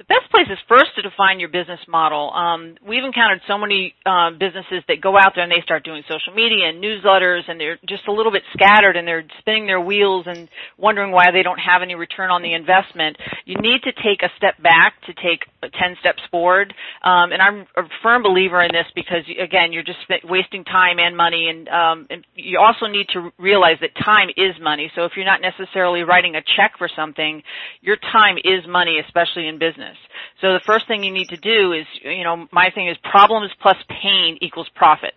The 0.02 0.18
best 0.18 0.32
place 0.32 0.50
is 0.50 0.58
first 0.66 0.90
to 0.96 1.02
define 1.02 1.38
your 1.38 1.48
business 1.48 1.78
model. 1.86 2.32
Um, 2.34 2.74
we've 2.82 3.04
encountered 3.04 3.40
so 3.46 3.56
many 3.56 3.94
uh, 4.04 4.30
businesses 4.32 4.82
that 4.88 5.00
go 5.00 5.14
out 5.16 5.38
there 5.38 5.44
and 5.44 5.52
they 5.52 5.62
start 5.62 5.84
doing 5.84 6.02
social 6.10 6.34
media 6.34 6.70
and 6.70 6.82
newsletters, 6.82 7.46
and 7.46 7.60
they're 7.60 7.78
just 7.86 8.08
a 8.08 8.12
little 8.12 8.32
bit 8.32 8.42
scattered 8.52 8.96
and 8.96 9.06
they're 9.06 9.22
spinning 9.38 9.66
their 9.66 9.80
wheels 9.80 10.26
and 10.26 10.48
wondering 10.76 11.12
why 11.12 11.30
they 11.30 11.44
don't 11.44 11.60
have 11.60 11.82
any 11.82 11.94
return 11.94 12.30
on 12.30 12.42
the 12.42 12.52
investment. 12.52 13.16
You 13.44 13.62
need 13.62 13.82
to 13.84 13.92
take 13.92 14.26
a 14.26 14.30
step 14.36 14.60
back 14.60 14.94
to 15.06 15.14
take 15.14 15.46
10 15.62 15.70
steps 16.00 16.22
forward. 16.32 16.74
Um, 17.04 17.30
and 17.30 17.40
I'm 17.40 17.66
a 17.76 17.86
firm 18.02 18.24
believer 18.24 18.60
in 18.60 18.72
this 18.72 18.90
because, 18.96 19.22
again, 19.38 19.72
you're 19.72 19.86
just 19.86 20.02
wasting 20.24 20.64
time 20.64 20.98
and 20.98 21.16
money, 21.16 21.46
and, 21.46 21.68
um, 21.68 22.06
and 22.10 22.26
you 22.34 22.58
also 22.58 22.90
need 22.90 23.06
to 23.12 23.30
realize 23.38 23.78
that 23.80 23.94
time 24.02 24.30
is 24.36 24.58
money. 24.60 24.90
So 24.96 25.04
if 25.04 25.12
you're 25.14 25.30
not 25.30 25.40
necessarily 25.40 26.02
writing 26.02 26.34
a 26.34 26.42
check 26.56 26.74
for 26.76 26.90
something, 26.90 27.44
your 27.82 27.96
time 28.10 28.34
is 28.42 28.66
money, 28.66 28.98
especially 28.98 29.46
in 29.46 29.60
business 29.60 29.91
business. 29.92 30.08
So 30.40 30.52
the 30.52 30.60
first 30.66 30.86
thing 30.88 31.02
you 31.04 31.12
need 31.12 31.28
to 31.28 31.36
do 31.36 31.72
is, 31.72 31.86
you 32.02 32.24
know, 32.24 32.46
my 32.52 32.70
thing 32.74 32.88
is 32.88 32.96
problems 33.10 33.50
plus 33.60 33.76
pain 33.88 34.38
equals 34.40 34.68
profits. 34.74 35.16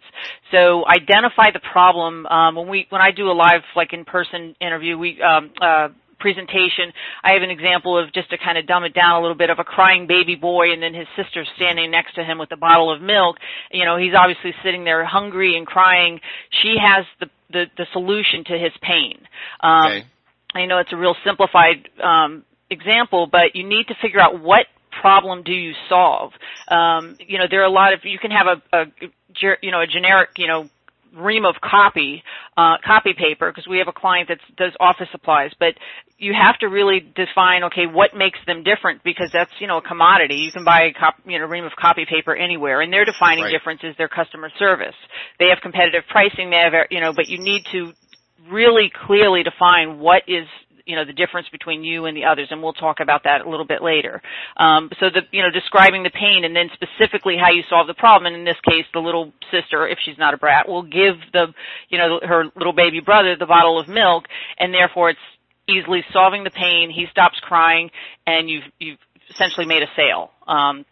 So 0.52 0.84
identify 0.88 1.52
the 1.52 1.62
problem. 1.72 2.26
Um, 2.28 2.56
when 2.56 2.68
we 2.68 2.88
when 2.90 3.02
I 3.02 3.12
do 3.12 3.30
a 3.30 3.34
live 3.34 3.62
like 3.76 3.94
in 3.94 4.06
person 4.06 4.56
interview, 4.62 4.98
we 4.98 5.22
um, 5.22 5.52
uh, 5.62 5.90
presentation, 6.20 6.92
I 7.24 7.34
have 7.34 7.42
an 7.44 7.50
example 7.50 8.00
of 8.00 8.12
just 8.14 8.30
to 8.30 8.38
kind 8.38 8.58
of 8.58 8.66
dumb 8.66 8.84
it 8.84 8.94
down 8.94 9.20
a 9.20 9.22
little 9.22 9.38
bit 9.38 9.50
of 9.50 9.60
a 9.60 9.64
crying 9.64 10.08
baby 10.08 10.36
boy 10.36 10.72
and 10.72 10.82
then 10.82 10.94
his 10.94 11.08
sister 11.16 11.46
standing 11.56 11.92
next 11.92 12.16
to 12.16 12.24
him 12.24 12.40
with 12.40 12.52
a 12.52 12.58
bottle 12.58 12.92
of 12.92 13.02
milk. 13.02 13.38
You 13.72 13.86
know, 13.86 13.98
he's 13.98 14.14
obviously 14.18 14.54
sitting 14.64 14.86
there 14.86 15.06
hungry 15.06 15.58
and 15.58 15.68
crying. 15.68 16.20
She 16.62 16.76
has 16.82 17.06
the 17.20 17.30
the, 17.52 17.66
the 17.78 17.86
solution 17.94 18.44
to 18.46 18.58
his 18.58 18.72
pain. 18.82 19.20
Um, 19.62 19.86
okay. 19.86 20.06
I 20.56 20.66
know 20.66 20.80
it's 20.80 20.94
a 20.94 20.98
real 20.98 21.16
simplified 21.26 21.90
um, 22.02 22.44
example, 22.70 23.28
but 23.32 23.56
you 23.56 23.68
need 23.68 23.88
to 23.88 23.96
figure 24.02 24.20
out 24.20 24.42
what 24.42 24.68
problem 25.02 25.44
do 25.44 25.52
you 25.52 25.74
solve. 25.90 26.32
Um, 26.68 27.18
you 27.20 27.38
know, 27.38 27.46
there 27.50 27.62
are 27.62 27.66
a 27.66 27.70
lot 27.72 27.94
of 27.94 28.00
you 28.04 28.20
can 28.20 28.32
have 28.32 28.48
a, 28.48 28.78
a 28.78 28.86
you 29.62 29.72
know 29.72 29.82
a 29.82 29.88
generic 29.88 30.30
you 30.38 30.48
know 30.48 30.70
ream 31.16 31.46
of 31.46 31.56
copy 31.62 32.24
uh, 32.58 32.76
copy 32.86 33.14
paper 33.14 33.52
because 33.52 33.68
we 33.68 33.78
have 33.80 33.88
a 33.88 33.94
client 33.94 34.30
that 34.30 34.40
does 34.58 34.72
office 34.80 35.08
supplies, 35.12 35.52
but 35.60 35.76
you 36.18 36.34
have 36.34 36.58
to 36.60 36.68
really 36.68 37.00
define 37.16 37.64
okay 37.64 37.86
what 37.86 38.16
makes 38.16 38.40
them 38.48 38.64
different 38.64 39.04
because 39.04 39.30
that's 39.34 39.52
you 39.60 39.68
know 39.68 39.78
a 39.78 39.82
commodity. 39.82 40.36
You 40.36 40.52
can 40.52 40.66
buy 40.66 40.84
a 40.84 40.94
cop, 40.94 41.16
you 41.26 41.40
know 41.40 41.46
ream 41.46 41.66
of 41.66 41.74
copy 41.80 42.06
paper 42.06 42.36
anywhere, 42.36 42.82
and 42.82 42.92
their 42.92 43.06
defining 43.06 43.46
right. 43.46 43.52
difference 43.52 43.82
is 43.84 43.96
their 43.98 44.10
customer 44.10 44.50
service. 44.58 44.96
They 45.40 45.50
have 45.50 45.60
competitive 45.62 46.04
pricing. 46.10 46.50
They 46.50 46.58
have 46.58 46.74
you 46.90 47.02
know, 47.02 47.14
but 47.16 47.28
you 47.28 47.40
need 47.40 47.64
to 47.72 47.92
really 48.50 48.92
clearly 49.06 49.44
define 49.44 50.00
what 50.00 50.24
is 50.28 50.48
you 50.86 50.96
know 50.96 51.06
the 51.06 51.14
difference 51.14 51.48
between 51.52 51.84
you 51.84 52.06
and 52.06 52.16
the 52.16 52.26
others, 52.26 52.48
and 52.52 52.62
we'll 52.62 52.74
talk 52.74 53.00
about 53.00 53.24
that 53.24 53.42
a 53.42 53.50
little 53.50 53.66
bit 53.66 53.82
later. 53.82 54.22
Um, 54.58 54.90
so 55.00 55.08
the 55.10 55.22
you 55.32 55.42
know 55.42 55.52
describing 55.52 56.04
the 56.04 56.10
pain 56.10 56.44
and 56.44 56.56
then 56.56 56.70
specifically 56.74 57.36
how 57.38 57.52
you 57.52 57.64
solve 57.70 57.88
the 57.88 57.94
problem. 57.94 58.28
And 58.28 58.36
in 58.36 58.46
this 58.46 58.60
case, 58.64 58.86
the 58.94 59.00
little 59.00 59.32
sister, 59.52 59.88
if 59.88 59.98
she's 60.06 60.18
not 60.18 60.34
a 60.34 60.38
brat, 60.38 60.68
will 60.68 60.84
give 60.84 61.16
the 61.34 61.48
you 61.90 61.98
know 61.98 62.20
her 62.24 62.46
little 62.56 62.74
baby 62.74 63.00
brother 63.00 63.36
the 63.36 63.46
bottle 63.46 63.80
of 63.80 63.88
milk, 63.88 64.26
and 64.60 64.74
therefore 64.74 65.10
it's 65.10 65.20
easily 65.68 66.04
solving 66.14 66.44
the 66.44 66.52
pain. 66.52 66.90
He 66.90 67.06
stops 67.12 67.40
crying, 67.42 67.90
and 68.28 68.50
you've 68.50 68.66
you've 68.80 69.00
essentially 69.30 69.66
made 69.66 69.84
a 69.84 69.90
sale. 69.96 70.32
Um, 70.48 70.86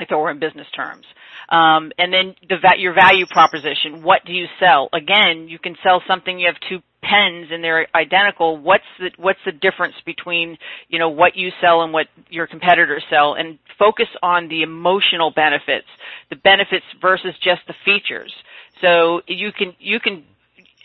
if 0.00 0.10
it 0.10 0.14
were 0.14 0.30
in 0.30 0.38
business 0.38 0.66
terms. 0.74 1.04
Um, 1.48 1.92
and 1.98 2.12
then 2.12 2.34
the 2.48 2.58
your 2.78 2.94
value 2.94 3.24
proposition. 3.30 4.02
What 4.02 4.24
do 4.26 4.32
you 4.32 4.46
sell? 4.60 4.88
Again, 4.92 5.46
you 5.48 5.58
can 5.58 5.76
sell 5.82 6.02
something. 6.06 6.38
You 6.38 6.48
have 6.48 6.56
two 6.68 6.80
pens 7.08 7.48
and 7.50 7.62
they're 7.62 7.86
identical, 7.94 8.56
what's 8.56 8.84
the 8.98 9.10
what's 9.16 9.38
the 9.44 9.52
difference 9.52 9.94
between 10.04 10.56
you 10.88 10.98
know 10.98 11.08
what 11.08 11.36
you 11.36 11.50
sell 11.60 11.82
and 11.82 11.92
what 11.92 12.06
your 12.28 12.46
competitors 12.46 13.04
sell, 13.10 13.34
and 13.34 13.58
focus 13.78 14.08
on 14.22 14.48
the 14.48 14.62
emotional 14.62 15.30
benefits, 15.30 15.86
the 16.30 16.36
benefits 16.36 16.84
versus 17.00 17.34
just 17.42 17.60
the 17.66 17.74
features. 17.84 18.32
So 18.80 19.20
you 19.26 19.52
can 19.52 19.74
you 19.78 20.00
can 20.00 20.24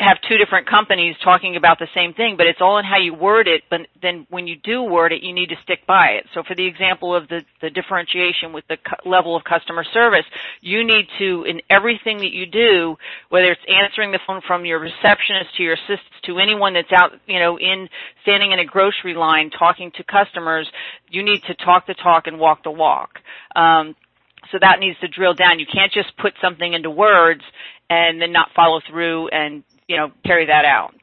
have 0.01 0.17
two 0.27 0.37
different 0.37 0.67
companies 0.67 1.15
talking 1.23 1.55
about 1.55 1.77
the 1.79 1.87
same 1.93 2.13
thing, 2.13 2.35
but 2.35 2.47
it's 2.47 2.59
all 2.59 2.77
in 2.79 2.85
how 2.85 2.97
you 2.97 3.13
word 3.13 3.47
it. 3.47 3.63
But 3.69 3.81
then 4.01 4.25
when 4.29 4.47
you 4.47 4.55
do 4.55 4.81
word 4.81 5.13
it, 5.13 5.21
you 5.21 5.31
need 5.31 5.49
to 5.49 5.55
stick 5.63 5.85
by 5.85 6.07
it. 6.09 6.25
So 6.33 6.43
for 6.43 6.55
the 6.55 6.65
example 6.65 7.15
of 7.15 7.27
the, 7.27 7.43
the 7.61 7.69
differentiation 7.69 8.51
with 8.51 8.65
the 8.67 8.77
cu- 8.77 9.09
level 9.09 9.35
of 9.35 9.43
customer 9.43 9.83
service, 9.83 10.25
you 10.61 10.83
need 10.83 11.05
to, 11.19 11.43
in 11.43 11.61
everything 11.69 12.17
that 12.17 12.33
you 12.33 12.45
do, 12.47 12.97
whether 13.29 13.51
it's 13.51 13.61
answering 13.69 14.11
the 14.11 14.19
phone 14.25 14.41
from 14.45 14.65
your 14.65 14.79
receptionist 14.79 15.55
to 15.57 15.63
your 15.63 15.73
assistants 15.73 16.19
to 16.23 16.39
anyone 16.39 16.73
that's 16.73 16.91
out, 16.91 17.11
you 17.27 17.39
know, 17.39 17.57
in 17.59 17.87
standing 18.23 18.51
in 18.51 18.59
a 18.59 18.65
grocery 18.65 19.13
line 19.13 19.51
talking 19.51 19.91
to 19.95 20.03
customers, 20.03 20.67
you 21.09 21.23
need 21.23 21.43
to 21.43 21.53
talk 21.55 21.85
the 21.85 21.93
talk 21.93 22.27
and 22.27 22.39
walk 22.39 22.63
the 22.63 22.71
walk. 22.71 23.19
Um, 23.55 23.95
so 24.51 24.57
that 24.59 24.79
needs 24.79 24.99
to 24.99 25.07
drill 25.07 25.35
down. 25.35 25.59
You 25.59 25.67
can't 25.71 25.91
just 25.91 26.17
put 26.17 26.33
something 26.41 26.73
into 26.73 26.89
words 26.89 27.43
and 27.89 28.21
then 28.21 28.31
not 28.31 28.49
follow 28.55 28.81
through 28.89 29.27
and 29.27 29.63
you 29.91 29.97
know, 29.97 30.09
carry 30.25 30.45
that 30.45 30.63
out. 30.63 30.93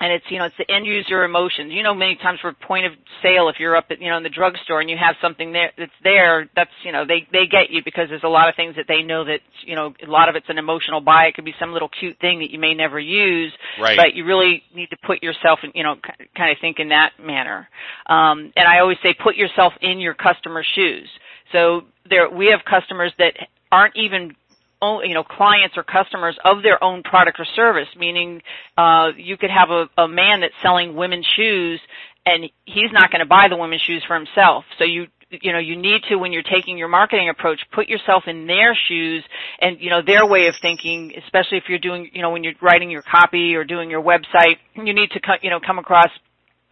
And 0.00 0.12
it's, 0.12 0.24
you 0.30 0.38
know, 0.38 0.44
it's 0.44 0.54
the 0.56 0.72
end 0.72 0.86
user 0.86 1.24
emotions. 1.24 1.72
You 1.72 1.82
know, 1.82 1.92
many 1.92 2.14
times 2.14 2.38
for 2.40 2.52
point 2.52 2.86
of 2.86 2.92
sale, 3.20 3.48
if 3.48 3.56
you're 3.58 3.74
up 3.74 3.86
at, 3.90 4.00
you 4.00 4.08
know, 4.08 4.16
in 4.16 4.22
the 4.22 4.28
drugstore 4.28 4.80
and 4.80 4.88
you 4.88 4.96
have 4.96 5.16
something 5.20 5.52
there 5.52 5.72
that's 5.76 5.98
there, 6.04 6.48
that's, 6.54 6.70
you 6.84 6.92
know, 6.92 7.04
they, 7.04 7.26
they 7.32 7.48
get 7.50 7.70
you 7.70 7.82
because 7.84 8.06
there's 8.08 8.22
a 8.22 8.28
lot 8.28 8.48
of 8.48 8.54
things 8.54 8.76
that 8.76 8.84
they 8.86 9.02
know 9.02 9.24
that, 9.24 9.40
you 9.66 9.74
know, 9.74 9.92
a 10.06 10.08
lot 10.08 10.28
of 10.28 10.36
it's 10.36 10.46
an 10.48 10.56
emotional 10.56 11.00
buy. 11.00 11.24
It 11.24 11.34
could 11.34 11.44
be 11.44 11.54
some 11.58 11.72
little 11.72 11.88
cute 11.88 12.16
thing 12.20 12.38
that 12.38 12.50
you 12.52 12.60
may 12.60 12.74
never 12.74 13.00
use. 13.00 13.52
Right. 13.80 13.96
But 13.96 14.14
you 14.14 14.24
really 14.24 14.62
need 14.72 14.90
to 14.90 14.96
put 15.04 15.20
yourself 15.20 15.58
in, 15.64 15.72
you 15.74 15.82
know, 15.82 15.96
kind 16.36 16.52
of 16.52 16.58
think 16.60 16.78
in 16.78 16.90
that 16.90 17.14
manner. 17.20 17.68
Um, 18.06 18.52
and 18.54 18.68
I 18.68 18.78
always 18.78 18.98
say 19.02 19.16
put 19.20 19.34
yourself 19.34 19.72
in 19.80 19.98
your 19.98 20.14
customer's 20.14 20.66
shoes. 20.76 21.08
So 21.50 21.80
there, 22.08 22.30
we 22.30 22.54
have 22.54 22.60
customers 22.64 23.12
that 23.18 23.32
aren't 23.72 23.96
even 23.96 24.36
you 24.82 25.14
know 25.14 25.24
clients 25.24 25.76
or 25.76 25.82
customers 25.82 26.36
of 26.44 26.62
their 26.62 26.82
own 26.82 27.02
product 27.02 27.40
or 27.40 27.44
service 27.56 27.88
meaning 27.96 28.40
uh 28.76 29.08
you 29.16 29.36
could 29.36 29.50
have 29.50 29.70
a, 29.70 29.88
a 30.00 30.08
man 30.08 30.40
that's 30.40 30.54
selling 30.62 30.94
women's 30.94 31.26
shoes 31.36 31.80
and 32.28 32.44
he's 32.64 32.92
not 32.92 33.10
going 33.10 33.20
to 33.20 33.26
buy 33.26 33.46
the 33.48 33.56
women's 33.56 33.82
shoes 33.82 34.04
for 34.06 34.14
himself. 34.14 34.64
So 34.78 34.84
you 34.84 35.06
you 35.30 35.52
know 35.52 35.58
you 35.58 35.76
need 35.76 36.02
to 36.08 36.16
when 36.16 36.32
you're 36.32 36.42
taking 36.42 36.78
your 36.78 36.88
marketing 36.88 37.28
approach 37.28 37.60
put 37.72 37.86
yourself 37.86 38.24
in 38.26 38.46
their 38.46 38.74
shoes 38.88 39.22
and 39.60 39.78
you 39.78 39.90
know 39.90 40.00
their 40.00 40.24
way 40.24 40.46
of 40.46 40.54
thinking 40.62 41.12
especially 41.22 41.58
if 41.58 41.64
you're 41.68 41.78
doing 41.78 42.10
you 42.14 42.22
know 42.22 42.30
when 42.30 42.42
you're 42.42 42.54
writing 42.62 42.90
your 42.90 43.02
copy 43.02 43.54
or 43.54 43.62
doing 43.62 43.90
your 43.90 44.02
website 44.02 44.56
you 44.74 44.94
need 44.94 45.10
to 45.10 45.20
you 45.42 45.50
know 45.50 45.60
come 45.60 45.78
across 45.78 46.08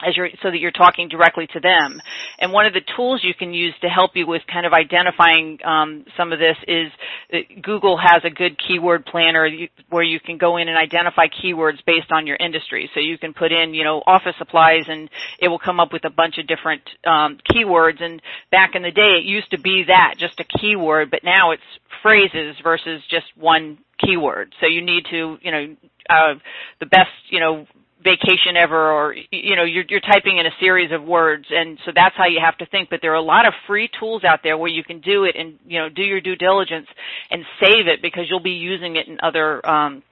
as 0.04 0.16
you're, 0.16 0.28
so 0.42 0.50
that 0.50 0.58
you're 0.58 0.70
talking 0.70 1.08
directly 1.08 1.46
to 1.54 1.60
them. 1.60 2.00
And 2.38 2.52
one 2.52 2.66
of 2.66 2.74
the 2.74 2.82
tools 2.96 3.20
you 3.24 3.32
can 3.34 3.54
use 3.54 3.74
to 3.80 3.88
help 3.88 4.10
you 4.14 4.26
with 4.26 4.42
kind 4.52 4.66
of 4.66 4.72
identifying 4.72 5.58
um, 5.64 6.04
some 6.16 6.32
of 6.32 6.38
this 6.38 6.56
is 6.68 6.92
Google 7.62 7.96
has 7.96 8.22
a 8.24 8.30
good 8.30 8.56
keyword 8.58 9.06
planner 9.06 9.48
where 9.88 10.02
you 10.02 10.20
can 10.20 10.36
go 10.36 10.58
in 10.58 10.68
and 10.68 10.76
identify 10.76 11.26
keywords 11.28 11.78
based 11.86 12.12
on 12.12 12.26
your 12.26 12.36
industry. 12.36 12.90
So 12.92 13.00
you 13.00 13.16
can 13.16 13.32
put 13.32 13.52
in, 13.52 13.72
you 13.72 13.84
know, 13.84 14.02
office 14.06 14.34
supplies, 14.38 14.84
and 14.88 15.08
it 15.40 15.48
will 15.48 15.58
come 15.58 15.80
up 15.80 15.92
with 15.92 16.04
a 16.04 16.10
bunch 16.10 16.36
of 16.38 16.46
different 16.46 16.82
um, 17.06 17.38
keywords. 17.50 18.02
And 18.02 18.20
back 18.50 18.74
in 18.74 18.82
the 18.82 18.90
day, 18.90 19.16
it 19.18 19.24
used 19.24 19.50
to 19.52 19.58
be 19.58 19.84
that 19.88 20.14
just 20.18 20.38
a 20.40 20.44
keyword, 20.44 21.10
but 21.10 21.24
now 21.24 21.52
it's 21.52 21.62
phrases 22.02 22.56
versus 22.62 23.02
just 23.10 23.26
one 23.36 23.78
keyword. 23.98 24.54
So 24.60 24.66
you 24.66 24.82
need 24.82 25.06
to, 25.10 25.38
you 25.40 25.50
know, 25.50 25.76
uh, 26.10 26.34
the 26.80 26.86
best, 26.86 27.10
you 27.30 27.40
know, 27.40 27.66
vacation 28.06 28.56
ever 28.56 28.92
or 28.92 29.16
you 29.32 29.56
know 29.56 29.64
you're 29.64 29.84
you're 29.88 30.00
typing 30.00 30.38
in 30.38 30.46
a 30.46 30.54
series 30.60 30.92
of 30.92 31.02
words 31.02 31.44
and 31.50 31.76
so 31.84 31.90
that's 31.92 32.14
how 32.16 32.26
you 32.26 32.38
have 32.40 32.56
to 32.56 32.66
think 32.66 32.88
but 32.88 33.00
there 33.02 33.10
are 33.10 33.16
a 33.16 33.30
lot 33.34 33.46
of 33.46 33.52
free 33.66 33.90
tools 33.98 34.22
out 34.22 34.40
there 34.44 34.56
where 34.56 34.70
you 34.70 34.84
can 34.84 35.00
do 35.00 35.24
it 35.24 35.34
and 35.36 35.58
you 35.66 35.78
know 35.80 35.88
do 35.88 36.02
your 36.02 36.20
due 36.20 36.36
diligence 36.36 36.86
and 37.32 37.44
save 37.60 37.88
it 37.88 38.00
because 38.00 38.24
you'll 38.30 38.38
be 38.38 38.52
using 38.52 38.94
it 38.94 39.08
in 39.08 39.18
other 39.22 39.66
um 39.68 40.02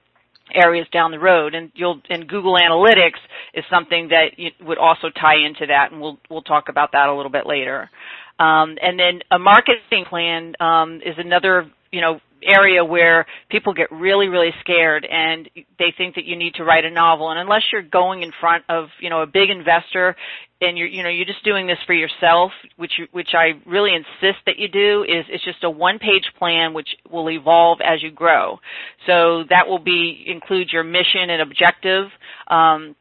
areas 0.53 0.87
down 0.91 1.11
the 1.11 1.19
road 1.19 1.55
and 1.55 1.71
you'll 1.73 2.01
and 2.09 2.27
Google 2.27 2.55
Analytics 2.55 3.19
is 3.53 3.63
something 3.69 4.09
that 4.09 4.31
would 4.61 4.77
also 4.77 5.09
tie 5.09 5.37
into 5.37 5.65
that 5.67 5.91
and 5.91 6.01
we'll 6.01 6.19
we'll 6.29 6.43
talk 6.43 6.69
about 6.69 6.91
that 6.91 7.07
a 7.07 7.15
little 7.15 7.31
bit 7.31 7.47
later. 7.47 7.89
Um, 8.37 8.77
and 8.81 8.99
then 8.99 9.21
a 9.31 9.39
marketing 9.39 10.05
plan 10.09 10.53
um, 10.59 11.01
is 11.05 11.15
another 11.17 11.71
you 11.91 12.01
know 12.01 12.19
area 12.43 12.83
where 12.83 13.25
people 13.49 13.73
get 13.73 13.91
really 13.91 14.27
really 14.27 14.51
scared 14.59 15.05
and 15.05 15.49
they 15.79 15.93
think 15.97 16.15
that 16.15 16.25
you 16.25 16.35
need 16.35 16.53
to 16.55 16.63
write 16.63 16.85
a 16.85 16.91
novel. 16.91 17.29
And 17.29 17.39
unless 17.39 17.63
you're 17.71 17.81
going 17.81 18.21
in 18.21 18.31
front 18.39 18.63
of 18.69 18.87
you 18.99 19.09
know 19.09 19.21
a 19.21 19.27
big 19.27 19.49
investor 19.49 20.15
and 20.61 20.77
you're 20.77 20.87
you 20.87 21.03
know 21.03 21.09
you're 21.09 21.25
just 21.25 21.43
doing 21.43 21.67
this 21.67 21.77
for 21.85 21.93
yourself 21.93 22.51
which 22.77 22.93
you, 22.97 23.07
which 23.11 23.29
I 23.33 23.53
really 23.65 23.93
insist 23.93 24.39
that 24.45 24.57
you 24.57 24.67
do 24.67 25.03
is 25.03 25.25
it's 25.29 25.43
just 25.43 25.63
a 25.63 25.69
one 25.69 25.99
page 25.99 26.25
plan 26.37 26.73
which 26.73 26.89
will 27.09 27.29
evolve 27.29 27.79
as 27.81 28.01
you 28.01 28.11
grow. 28.11 28.59
So 29.05 29.43
that 29.49 29.67
will 29.67 29.79
be 29.79 30.23
include 30.27 30.69
your 30.71 30.83
mission 30.83 31.29
and 31.29 31.41
objective. 31.41 32.07
Um, 32.47 32.95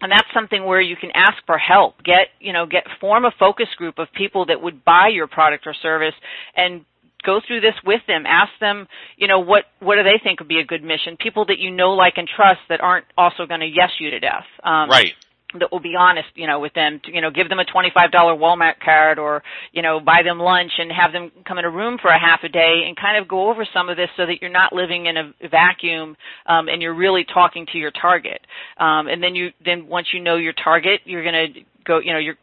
and 0.00 0.12
that's 0.12 0.28
something 0.32 0.64
where 0.64 0.80
you 0.80 0.96
can 0.96 1.10
ask 1.14 1.36
for 1.46 1.58
help. 1.58 2.02
Get 2.04 2.28
you 2.40 2.52
know 2.52 2.66
get 2.66 2.84
form 3.00 3.24
a 3.24 3.32
focus 3.38 3.68
group 3.76 3.98
of 3.98 4.08
people 4.12 4.46
that 4.46 4.60
would 4.60 4.84
buy 4.84 5.08
your 5.08 5.26
product 5.26 5.66
or 5.66 5.74
service 5.74 6.14
and 6.56 6.84
go 7.24 7.40
through 7.46 7.60
this 7.60 7.74
with 7.84 8.00
them. 8.06 8.24
Ask 8.26 8.52
them, 8.60 8.86
you 9.16 9.26
know, 9.26 9.40
what 9.40 9.64
what 9.80 9.96
do 9.96 10.02
they 10.02 10.20
think 10.22 10.40
would 10.40 10.48
be 10.48 10.60
a 10.60 10.64
good 10.64 10.82
mission? 10.82 11.16
People 11.16 11.44
that 11.46 11.58
you 11.58 11.70
know, 11.70 11.92
like, 11.92 12.14
and 12.16 12.28
trust 12.28 12.60
that 12.68 12.80
aren't 12.80 13.06
also 13.16 13.46
going 13.46 13.60
to 13.60 13.66
yes 13.66 13.90
you 13.98 14.10
to 14.10 14.20
death. 14.20 14.46
Um, 14.62 14.90
right. 14.90 15.12
That 15.58 15.72
will 15.72 15.80
be 15.80 15.94
honest, 15.98 16.28
you 16.34 16.46
know, 16.46 16.60
with 16.60 16.74
them. 16.74 17.00
To, 17.04 17.10
you 17.10 17.22
know, 17.22 17.30
give 17.30 17.48
them 17.48 17.58
a 17.58 17.64
twenty-five 17.64 18.12
dollar 18.12 18.34
Walmart 18.36 18.80
card, 18.84 19.18
or 19.18 19.42
you 19.72 19.80
know, 19.80 19.98
buy 19.98 20.20
them 20.22 20.38
lunch 20.38 20.72
and 20.76 20.92
have 20.92 21.10
them 21.10 21.32
come 21.46 21.56
in 21.56 21.64
a 21.64 21.70
room 21.70 21.96
for 22.02 22.10
a 22.10 22.20
half 22.20 22.40
a 22.44 22.50
day 22.50 22.82
and 22.86 22.94
kind 22.94 23.16
of 23.16 23.26
go 23.26 23.50
over 23.50 23.66
some 23.72 23.88
of 23.88 23.96
this, 23.96 24.10
so 24.18 24.26
that 24.26 24.42
you're 24.42 24.50
not 24.50 24.74
living 24.74 25.06
in 25.06 25.16
a 25.16 25.32
vacuum 25.50 26.18
um, 26.44 26.68
and 26.68 26.82
you're 26.82 26.94
really 26.94 27.24
talking 27.24 27.64
to 27.72 27.78
your 27.78 27.90
target. 27.92 28.42
Um, 28.76 29.08
and 29.08 29.22
then 29.22 29.34
you, 29.34 29.48
then 29.64 29.86
once 29.86 30.08
you 30.12 30.20
know 30.20 30.36
your 30.36 30.52
target, 30.52 31.00
you're 31.06 31.24
going 31.24 31.54
to 31.54 31.60
go, 31.86 31.98
you 31.98 32.12
know, 32.12 32.18
you're 32.18 32.36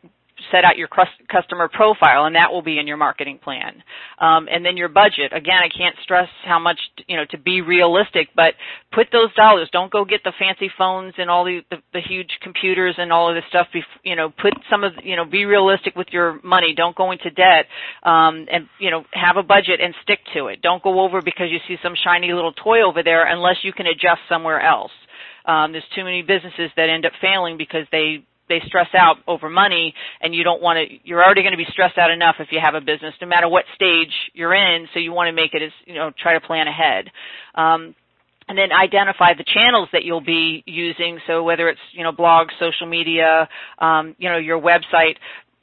set 0.52 0.66
out 0.66 0.78
your 0.78 0.90
customer 1.30 1.68
profile, 1.68 2.26
and 2.26 2.36
that 2.36 2.52
will 2.52 2.62
be 2.62 2.80
in 2.80 2.88
your 2.88 2.98
marketing 2.98 3.40
plan. 3.44 3.84
Um, 4.20 4.48
and 4.52 4.66
then 4.66 4.78
your 4.78 4.90
budget. 4.90 5.32
Again, 5.34 5.62
I 5.64 5.70
can't 5.70 5.96
stress 6.04 6.30
how 6.44 6.60
much 6.60 6.80
you 7.08 7.18
know 7.18 7.26
to 7.32 7.38
be 7.38 7.62
realistic, 7.62 8.30
but 8.36 8.54
put 8.94 9.08
those 9.12 9.34
dollars. 9.36 9.70
Don't 9.72 9.92
go 9.92 10.06
get 10.06 10.22
the 10.24 10.34
fancy 10.40 10.70
phones 10.78 11.14
and 11.18 11.30
all 11.30 11.46
the 11.46 11.62
the, 11.70 11.78
the 11.94 12.02
huge 12.02 12.30
computers 12.42 12.96
and 12.98 13.12
all 13.12 13.30
of 13.30 13.36
this 13.36 13.44
stuff. 13.50 13.68
Bef- 13.74 14.02
you 14.04 14.16
know, 14.16 14.30
put 14.30 14.54
some 14.70 14.84
of 14.84 14.94
you 15.04 15.16
know 15.16 15.26
be 15.26 15.46
realistic 15.46 15.96
with 15.96 16.08
your 16.12 16.40
money. 16.44 16.74
Don't 16.76 16.96
go 16.96 17.12
into 17.12 17.30
debt, 17.32 17.66
um, 18.04 18.46
and 18.52 18.68
you 18.80 18.92
know 18.92 19.04
have 19.14 19.38
a 19.38 19.44
budget 19.44 19.80
and 19.82 19.94
stick 20.04 20.20
to 20.34 20.48
it. 20.48 20.62
Don't 20.62 20.84
go 20.84 21.02
over 21.02 21.22
because 21.22 21.48
you 21.50 21.60
see 21.68 21.78
some 21.82 21.94
shiny 22.04 22.34
little 22.34 22.54
toy 22.54 22.82
over 22.84 23.04
there 23.04 23.26
unless 23.28 23.58
you 23.64 23.74
can 23.74 23.88
adjust 23.88 24.22
somewhere 24.30 24.62
else. 24.62 24.92
Um, 25.46 25.72
there's 25.72 25.86
too 25.96 26.04
many 26.04 26.22
businesses 26.24 26.72
that 26.76 26.90
end 26.90 27.06
up 27.06 27.14
failing 27.22 27.58
because 27.58 27.86
they 27.92 28.26
they 28.50 28.62
stress 28.68 28.90
out 28.98 29.18
over 29.28 29.50
money 29.50 29.94
and 30.22 30.34
you 30.34 30.44
don't 30.44 30.62
want 30.62 30.78
to 30.78 30.96
you're 31.04 31.24
already 31.24 31.42
going 31.42 31.54
to 31.54 31.58
be 31.58 31.68
stressed 31.72 31.98
out 31.98 32.12
enough 32.12 32.36
if 32.40 32.52
you 32.52 32.60
have 32.60 32.76
a 32.76 32.82
business 32.82 33.14
no 33.22 33.28
matter 33.28 33.48
what 33.48 33.66
stage 33.76 34.12
you're 34.34 34.54
in 34.54 34.88
so 34.94 35.00
you 35.00 35.12
want 35.12 35.28
to 35.28 35.34
make 35.34 35.54
it 35.54 35.62
as 35.62 35.72
you 35.86 35.96
know 35.96 36.12
try 36.22 36.34
to 36.34 36.42
plan 36.42 36.68
ahead. 36.68 37.12
Um, 37.56 37.96
and 38.48 38.58
then 38.58 38.72
identify 38.72 39.34
the 39.34 39.44
channels 39.44 39.90
that 39.92 40.04
you'll 40.04 40.22
be 40.22 40.64
using 40.68 41.20
so 41.26 41.44
whether 41.44 41.68
it's 41.68 41.80
you 41.94 42.04
know 42.04 42.12
blogs 42.12 42.52
social 42.60 42.88
media 42.88 43.50
um, 43.80 44.16
you 44.20 44.30
know 44.30 44.38
your 44.38 44.62
website 44.62 45.16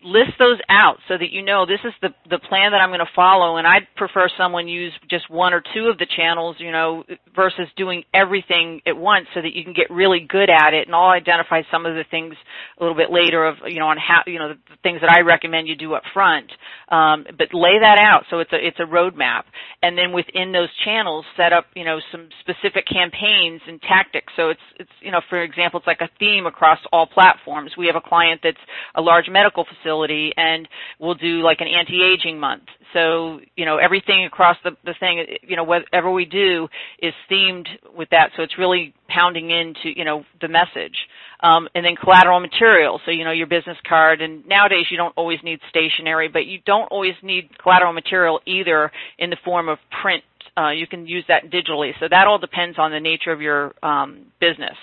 list 0.04 0.32
those 0.38 0.58
out 0.68 0.96
so 1.06 1.16
that 1.16 1.30
you 1.30 1.42
know 1.42 1.66
this 1.66 1.80
is 1.84 1.92
the 2.00 2.08
the 2.28 2.38
plan 2.38 2.72
that 2.72 2.80
I'm 2.80 2.90
going 2.90 3.00
to 3.00 3.12
follow 3.14 3.56
and 3.56 3.66
I'd 3.66 3.86
prefer 3.96 4.28
someone 4.36 4.66
use 4.66 4.92
just 5.08 5.30
one 5.30 5.54
or 5.54 5.62
two 5.74 5.86
of 5.86 5.98
the 5.98 6.06
channels 6.06 6.56
you 6.58 6.72
know 6.72 7.04
versus 7.34 7.68
doing 7.76 8.02
everything 8.12 8.80
at 8.86 8.96
once 8.96 9.26
so 9.34 9.40
that 9.40 9.54
you 9.54 9.62
can 9.62 9.72
get 9.72 9.90
really 9.90 10.20
good 10.20 10.50
at 10.50 10.74
it 10.74 10.86
and 10.86 10.94
I'll 10.94 11.10
identify 11.10 11.62
some 11.70 11.86
of 11.86 11.94
the 11.94 12.04
things 12.10 12.34
a 12.78 12.82
little 12.82 12.96
bit 12.96 13.10
later 13.12 13.44
of 13.44 13.56
you 13.66 13.78
know 13.78 13.86
on 13.86 13.96
how 13.96 14.22
you 14.26 14.38
know 14.38 14.48
the, 14.48 14.58
the 14.70 14.76
things 14.82 15.00
that 15.02 15.10
I 15.10 15.20
recommend 15.20 15.68
you 15.68 15.76
do 15.76 15.94
up 15.94 16.02
front. 16.12 16.50
Um, 16.88 17.24
but 17.38 17.54
lay 17.54 17.78
that 17.80 17.98
out 17.98 18.24
so 18.28 18.40
it's 18.40 18.52
a 18.52 18.66
it's 18.66 18.80
a 18.80 18.90
roadmap. 18.90 19.44
And 19.82 19.96
then 19.96 20.12
within 20.12 20.52
those 20.52 20.68
channels 20.84 21.24
set 21.36 21.52
up 21.52 21.66
you 21.76 21.84
know 21.84 22.00
some 22.10 22.28
specific 22.40 22.86
campaigns 22.86 23.60
and 23.68 23.80
tactics. 23.82 24.32
So 24.36 24.50
it's 24.50 24.66
it's 24.80 24.90
you 25.00 25.12
know 25.12 25.20
for 25.28 25.42
example 25.42 25.78
it's 25.78 25.86
like 25.86 26.00
a 26.00 26.10
theme 26.18 26.46
across 26.46 26.78
all 26.92 27.06
platforms. 27.06 27.72
We 27.78 27.86
have 27.86 27.96
a 27.96 28.00
client 28.00 28.40
that's 28.42 28.56
a 28.96 29.00
large 29.00 29.28
medical 29.28 29.64
facility 29.64 29.91
facility 29.92 30.32
and 30.36 30.68
we'll 30.98 31.14
do 31.14 31.42
like 31.42 31.60
an 31.60 31.68
anti-aging 31.68 32.38
month. 32.38 32.64
So, 32.92 33.40
you 33.56 33.64
know, 33.64 33.78
everything 33.78 34.24
across 34.24 34.56
the, 34.64 34.72
the 34.84 34.94
thing, 34.98 35.24
you 35.42 35.56
know, 35.56 35.64
whatever 35.64 36.10
we 36.10 36.24
do 36.24 36.68
is 37.00 37.14
themed 37.30 37.66
with 37.96 38.10
that. 38.10 38.30
So 38.36 38.42
it's 38.42 38.58
really 38.58 38.94
pounding 39.08 39.50
into, 39.50 39.96
you 39.96 40.04
know, 40.04 40.24
the 40.40 40.48
message. 40.48 40.96
Um, 41.40 41.68
and 41.74 41.84
then 41.84 41.96
collateral 41.96 42.38
material. 42.38 43.00
So, 43.04 43.10
you 43.10 43.24
know, 43.24 43.32
your 43.32 43.46
business 43.46 43.78
card. 43.88 44.20
And 44.20 44.46
nowadays 44.46 44.86
you 44.90 44.96
don't 44.96 45.14
always 45.16 45.38
need 45.42 45.58
stationery, 45.70 46.28
but 46.28 46.46
you 46.46 46.60
don't 46.64 46.86
always 46.88 47.14
need 47.22 47.50
collateral 47.58 47.92
material 47.92 48.40
either 48.46 48.92
in 49.18 49.30
the 49.30 49.38
form 49.44 49.68
of 49.68 49.78
print. 50.02 50.22
Uh, 50.56 50.70
you 50.70 50.86
can 50.86 51.06
use 51.06 51.24
that 51.28 51.50
digitally. 51.50 51.92
So 51.98 52.08
that 52.10 52.26
all 52.26 52.38
depends 52.38 52.78
on 52.78 52.90
the 52.90 53.00
nature 53.00 53.32
of 53.32 53.40
your 53.40 53.72
um, 53.82 54.26
business. 54.38 54.76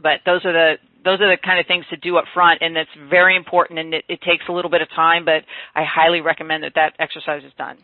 But 0.00 0.20
those 0.26 0.44
are 0.44 0.52
the 0.52 0.74
those 1.06 1.20
are 1.20 1.30
the 1.30 1.38
kind 1.40 1.60
of 1.60 1.66
things 1.66 1.86
to 1.90 1.96
do 1.96 2.16
up 2.16 2.24
front, 2.34 2.60
and 2.62 2.76
it's 2.76 2.90
very 3.08 3.36
important, 3.36 3.78
and 3.78 3.94
it, 3.94 4.04
it 4.08 4.20
takes 4.22 4.44
a 4.48 4.52
little 4.52 4.70
bit 4.70 4.82
of 4.82 4.90
time, 4.90 5.24
but 5.24 5.44
I 5.72 5.84
highly 5.84 6.20
recommend 6.20 6.64
that 6.64 6.74
that 6.74 6.94
exercise 6.98 7.44
is 7.44 7.52
done. 7.56 7.78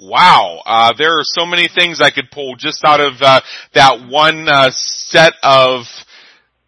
Wow, 0.00 0.60
uh, 0.66 0.92
there 0.98 1.18
are 1.18 1.24
so 1.24 1.46
many 1.46 1.68
things 1.72 2.00
I 2.00 2.10
could 2.10 2.32
pull 2.32 2.56
just 2.56 2.84
out 2.84 3.00
of 3.00 3.14
uh, 3.22 3.40
that 3.74 4.08
one 4.08 4.48
uh, 4.48 4.70
set 4.72 5.34
of 5.42 5.84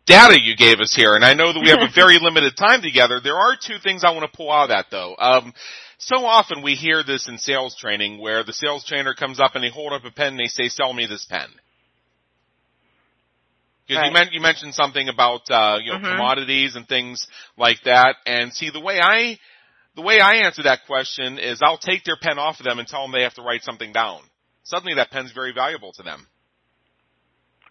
data 0.06 0.38
you 0.40 0.56
gave 0.56 0.78
us 0.78 0.94
here, 0.94 1.14
and 1.16 1.24
I 1.24 1.34
know 1.34 1.52
that 1.52 1.60
we 1.60 1.70
have 1.70 1.82
a 1.82 1.92
very 1.94 2.18
limited 2.20 2.56
time 2.56 2.82
together. 2.82 3.20
There 3.22 3.36
are 3.36 3.56
two 3.60 3.78
things 3.82 4.04
I 4.04 4.12
want 4.12 4.30
to 4.30 4.36
pull 4.36 4.50
out 4.50 4.64
of 4.64 4.68
that 4.70 4.86
though. 4.92 5.16
Um, 5.18 5.52
so 5.98 6.24
often 6.24 6.62
we 6.62 6.76
hear 6.76 7.02
this 7.02 7.28
in 7.28 7.36
sales 7.36 7.76
training 7.76 8.20
where 8.20 8.44
the 8.44 8.52
sales 8.52 8.84
trainer 8.84 9.14
comes 9.14 9.40
up 9.40 9.54
and 9.54 9.64
they 9.64 9.70
hold 9.70 9.92
up 9.92 10.04
a 10.04 10.10
pen 10.12 10.28
and 10.28 10.38
they 10.38 10.46
say, 10.46 10.68
"Sell 10.68 10.92
me 10.92 11.06
this 11.06 11.24
pen." 11.24 11.48
Because 13.90 14.02
right. 14.02 14.06
you, 14.06 14.14
meant, 14.14 14.32
you 14.32 14.40
mentioned 14.40 14.72
something 14.74 15.08
about 15.08 15.50
uh, 15.50 15.78
you 15.82 15.90
know 15.90 15.98
mm-hmm. 15.98 16.12
commodities 16.12 16.76
and 16.76 16.86
things 16.86 17.26
like 17.58 17.78
that, 17.86 18.14
and 18.24 18.52
see 18.52 18.70
the 18.70 18.78
way 18.78 19.00
I 19.02 19.36
the 19.96 20.02
way 20.02 20.20
I 20.20 20.44
answer 20.46 20.62
that 20.62 20.86
question 20.86 21.40
is 21.40 21.58
I'll 21.60 21.76
take 21.76 22.04
their 22.04 22.16
pen 22.20 22.38
off 22.38 22.60
of 22.60 22.66
them 22.66 22.78
and 22.78 22.86
tell 22.86 23.02
them 23.02 23.10
they 23.10 23.24
have 23.24 23.34
to 23.34 23.42
write 23.42 23.64
something 23.64 23.92
down. 23.92 24.20
Suddenly, 24.62 24.94
that 24.94 25.10
pen's 25.10 25.32
very 25.32 25.52
valuable 25.52 25.90
to 25.94 26.04
them. 26.04 26.24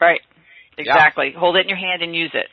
Right. 0.01 0.19
Exactly. 0.77 1.31
Yeah. 1.33 1.39
Hold 1.39 1.55
it 1.55 1.61
in 1.61 1.69
your 1.69 1.77
hand 1.77 2.01
and 2.01 2.13
use 2.13 2.31
it. 2.33 2.47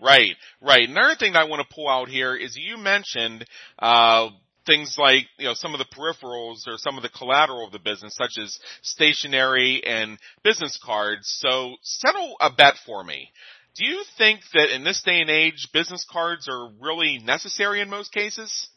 Right. 0.00 0.36
Right. 0.62 0.88
Another 0.88 1.16
thing 1.18 1.34
I 1.34 1.44
want 1.44 1.66
to 1.68 1.74
pull 1.74 1.88
out 1.88 2.08
here 2.08 2.36
is 2.36 2.56
you 2.56 2.76
mentioned 2.78 3.44
uh, 3.80 4.28
things 4.68 4.96
like, 4.98 5.24
you 5.38 5.46
know, 5.46 5.54
some 5.54 5.74
of 5.74 5.78
the 5.78 5.86
peripherals 5.86 6.68
or 6.68 6.76
some 6.76 6.96
of 6.96 7.02
the 7.02 7.08
collateral 7.08 7.66
of 7.66 7.72
the 7.72 7.80
business, 7.80 8.14
such 8.14 8.38
as 8.40 8.60
stationery 8.82 9.82
and 9.84 10.18
business 10.44 10.78
cards. 10.80 11.26
So 11.40 11.74
settle 11.82 12.36
a 12.40 12.50
bet 12.52 12.74
for 12.86 13.02
me. 13.02 13.32
Do 13.74 13.84
you 13.84 14.04
think 14.16 14.40
that 14.54 14.74
in 14.74 14.84
this 14.84 15.02
day 15.02 15.20
and 15.20 15.30
age, 15.30 15.68
business 15.72 16.06
cards 16.08 16.48
are 16.48 16.68
really 16.80 17.18
necessary 17.18 17.80
in 17.80 17.88
most 17.88 18.12
cases? 18.12 18.68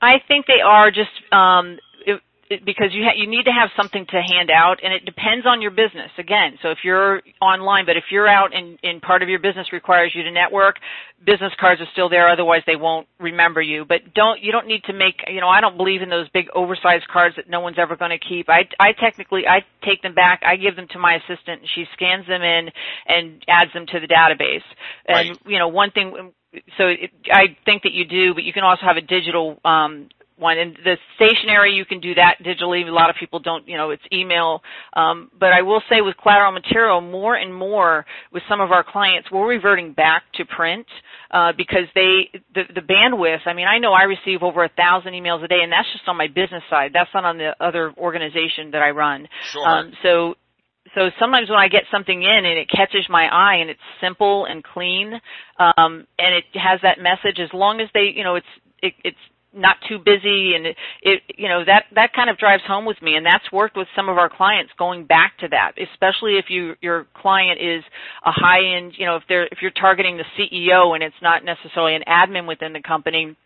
I 0.00 0.14
think 0.26 0.46
they 0.46 0.60
are 0.64 0.90
just 0.90 1.10
um, 1.32 1.78
because 2.48 2.92
you 2.92 3.04
ha- 3.04 3.16
you 3.16 3.26
need 3.26 3.44
to 3.44 3.52
have 3.52 3.70
something 3.76 4.06
to 4.06 4.20
hand 4.22 4.50
out 4.50 4.76
and 4.82 4.92
it 4.92 5.04
depends 5.04 5.46
on 5.46 5.62
your 5.62 5.70
business. 5.70 6.10
Again 6.18 6.58
so 6.62 6.70
if 6.70 6.78
you're 6.84 7.22
online 7.40 7.86
but 7.86 7.96
if 7.96 8.04
you're 8.10 8.28
out 8.28 8.54
and, 8.54 8.78
and 8.82 9.02
part 9.02 9.22
of 9.22 9.28
your 9.28 9.38
business 9.38 9.72
requires 9.72 10.12
you 10.14 10.22
to 10.22 10.30
network 10.30 10.76
business 11.24 11.52
cards 11.58 11.80
are 11.80 11.88
still 11.92 12.08
there 12.08 12.28
otherwise 12.28 12.62
they 12.66 12.76
won't 12.76 13.08
remember 13.18 13.60
you. 13.60 13.84
But 13.84 14.14
don't 14.14 14.40
you 14.40 14.52
don't 14.52 14.66
need 14.66 14.84
to 14.84 14.92
make 14.92 15.22
you 15.28 15.40
know 15.40 15.48
i 15.48 15.60
don't 15.60 15.76
believe 15.76 16.02
in 16.02 16.10
those 16.10 16.28
big 16.30 16.46
oversized 16.54 17.08
cards 17.08 17.36
that 17.36 17.48
no 17.48 17.60
one's 17.60 17.78
ever 17.78 17.96
going 17.96 18.12
to 18.12 18.18
keep. 18.18 18.48
I 18.48 18.68
i 18.78 18.92
technically 18.92 19.46
i 19.48 19.64
take 19.84 20.02
them 20.02 20.14
back 20.14 20.42
i 20.44 20.56
give 20.56 20.76
them 20.76 20.86
to 20.92 20.98
my 20.98 21.16
assistant 21.16 21.62
and 21.62 21.68
she 21.74 21.84
scans 21.94 22.26
them 22.26 22.42
in 22.42 22.70
and 23.06 23.42
adds 23.48 23.72
them 23.72 23.86
to 23.86 24.00
the 24.00 24.08
database. 24.08 24.66
And 25.06 25.30
right. 25.30 25.38
you 25.46 25.58
know 25.58 25.68
one 25.68 25.90
thing 25.90 26.32
so 26.78 26.86
it, 26.86 27.10
I 27.30 27.56
think 27.64 27.82
that 27.82 27.92
you 27.92 28.04
do, 28.04 28.34
but 28.34 28.44
you 28.44 28.52
can 28.52 28.64
also 28.64 28.82
have 28.82 28.96
a 28.96 29.00
digital 29.00 29.60
um, 29.64 30.08
one. 30.38 30.58
And 30.58 30.76
the 30.84 30.96
stationary, 31.16 31.74
you 31.74 31.84
can 31.84 32.00
do 32.00 32.14
that 32.14 32.36
digitally. 32.44 32.86
A 32.86 32.90
lot 32.90 33.10
of 33.10 33.16
people 33.16 33.40
don't, 33.40 33.66
you 33.68 33.76
know, 33.76 33.90
it's 33.90 34.02
email. 34.12 34.62
Um, 34.94 35.30
but 35.38 35.52
I 35.52 35.62
will 35.62 35.82
say 35.88 36.00
with 36.00 36.16
collateral 36.22 36.52
material, 36.52 37.00
more 37.00 37.34
and 37.34 37.54
more 37.54 38.04
with 38.32 38.42
some 38.48 38.60
of 38.60 38.72
our 38.72 38.84
clients, 38.84 39.30
we're 39.30 39.48
reverting 39.48 39.92
back 39.92 40.24
to 40.34 40.44
print 40.44 40.86
uh, 41.30 41.52
because 41.56 41.86
they 41.94 42.30
the, 42.54 42.62
the 42.74 42.80
bandwidth. 42.80 43.40
I 43.46 43.52
mean, 43.52 43.66
I 43.66 43.78
know 43.78 43.92
I 43.92 44.02
receive 44.02 44.42
over 44.42 44.64
a 44.64 44.68
thousand 44.70 45.12
emails 45.12 45.42
a 45.44 45.48
day, 45.48 45.60
and 45.62 45.72
that's 45.72 45.88
just 45.92 46.06
on 46.08 46.16
my 46.16 46.28
business 46.28 46.62
side. 46.70 46.90
That's 46.92 47.10
not 47.14 47.24
on 47.24 47.38
the 47.38 47.56
other 47.60 47.92
organization 47.96 48.70
that 48.72 48.82
I 48.82 48.90
run. 48.90 49.28
Sure. 49.52 49.66
Um, 49.66 49.92
so 50.02 50.34
so 50.94 51.10
sometimes 51.18 51.50
when 51.50 51.58
I 51.58 51.68
get 51.68 51.82
something 51.90 52.22
in 52.22 52.44
and 52.44 52.58
it 52.58 52.70
catches 52.70 53.06
my 53.08 53.26
eye 53.26 53.56
and 53.56 53.70
it's 53.70 53.80
simple 54.00 54.46
and 54.46 54.62
clean, 54.62 55.12
um, 55.58 56.06
and 56.18 56.34
it 56.34 56.44
has 56.54 56.80
that 56.82 56.98
message, 56.98 57.38
as 57.38 57.50
long 57.52 57.80
as 57.80 57.88
they, 57.92 58.12
you 58.14 58.24
know, 58.24 58.36
it's 58.36 58.46
it, 58.82 58.94
it's 59.04 59.16
not 59.56 59.76
too 59.88 59.98
busy 59.98 60.54
and 60.54 60.66
it, 60.66 60.76
it 61.02 61.22
you 61.36 61.48
know 61.48 61.64
that 61.64 61.84
that 61.94 62.12
kind 62.12 62.30
of 62.30 62.38
drives 62.38 62.62
home 62.66 62.84
with 62.84 63.00
me 63.02 63.16
and 63.16 63.24
that's 63.26 63.50
worked 63.52 63.76
with 63.76 63.88
some 63.96 64.08
of 64.08 64.18
our 64.18 64.28
clients 64.28 64.72
going 64.78 65.04
back 65.04 65.38
to 65.38 65.48
that 65.48 65.72
especially 65.92 66.36
if 66.36 66.46
you 66.48 66.74
your 66.80 67.06
client 67.14 67.60
is 67.60 67.82
a 68.24 68.32
high 68.32 68.76
end 68.76 68.92
you 68.96 69.06
know 69.06 69.16
if 69.16 69.22
they're 69.28 69.46
if 69.46 69.58
you're 69.62 69.70
targeting 69.72 70.18
the 70.18 70.24
CEO 70.38 70.94
and 70.94 71.02
it's 71.02 71.16
not 71.22 71.44
necessarily 71.44 71.94
an 71.94 72.02
admin 72.08 72.46
within 72.46 72.72
the 72.72 72.82
company 72.82 73.36